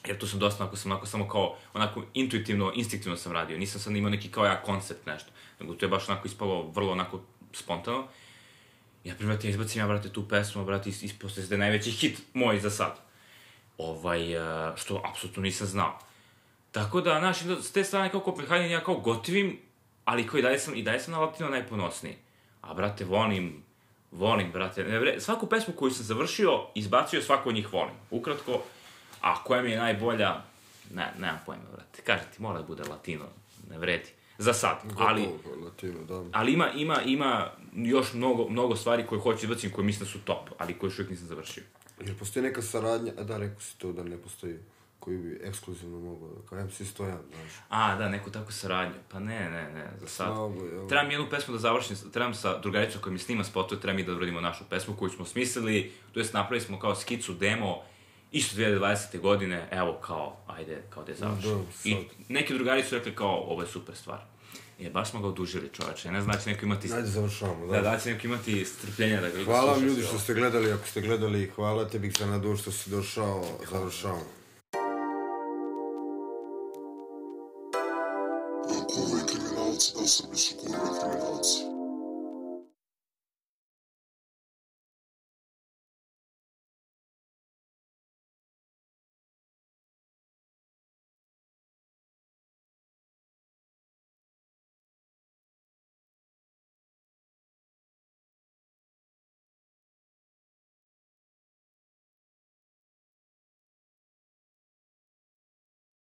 [0.07, 3.57] Jer tu sam dosta, onako sam onako samo kao, onako intuitivno, instinktivno sam radio.
[3.57, 5.31] Nisam sad imao neki kao ja koncept nešto.
[5.59, 7.19] Nego to je baš onako ispalo vrlo onako
[7.53, 8.07] spontano.
[9.03, 11.91] Na primjer, ja izbacim ja, brate, tu pesmu, brate, is- ispao se da je najveći
[11.91, 12.99] hit moj za sad.
[13.77, 15.99] Ovaj, eh, što apsolutno nisam znao.
[16.71, 19.59] Tako da, znaš, s te strane kao Kopenhagen ja kao gotivim,
[20.05, 22.15] ali koji dalje sam, i dalje sam na latino najponosniji.
[22.61, 23.63] A, brate, volim,
[24.17, 27.95] volim, brate, ne, svaku pesmu koju sam završio, izbacio, svaku od njih volim.
[28.11, 28.61] Ukratko,
[29.21, 30.41] a koja mi je najbolja,
[30.93, 32.01] ne, nemam pojma, brate.
[32.01, 33.25] Kažem ti, mora da bude latino,
[33.69, 34.09] ne vredi.
[34.37, 35.27] Za sad, ali,
[35.63, 36.23] Latino, da.
[36.31, 40.19] ali ima, ima, ima još mnogo, mnogo stvari koje hoću izbacim, koje mislim da su
[40.19, 41.63] top, ali koje još uvijek nisam završio.
[41.99, 44.55] Jer postoji neka saradnja, a da, rekao si to da ne postoji,
[45.03, 47.51] koju bi ekskluzivno mogao, da- kao MC Stojan, znaš.
[47.69, 48.95] A, da, neku takvu saradnju.
[49.11, 50.27] Pa ne, ne, ne, za sad.
[50.27, 50.87] Slabo, jel?
[50.87, 54.13] Trebam jednu pesmu da završim, trebam sa drugaricom koja mi snima spotove, treba mi da
[54.13, 57.81] uradimo našu pesmu koju smo smislili, to jest napravili smo kao skicu, demo,
[58.31, 59.19] isto 2020.
[59.19, 61.51] godine, evo kao, ajde, kao da je završim.
[61.51, 61.89] Da.
[61.89, 61.97] I
[62.29, 64.19] neki drugari su rekli kao, ovo je super stvar.
[64.79, 66.93] Je, baš smo ga odužili čoveče, ne da će neko imati...
[66.93, 70.33] Ajde, završavamo, Da, da će neko imati strpljenja da ga Hvala vam ljudi što ste
[70.33, 74.42] gledali, ako ste gledali, hvala tebi Xanadu što si došao, završavamo.
[80.03, 80.62] Ako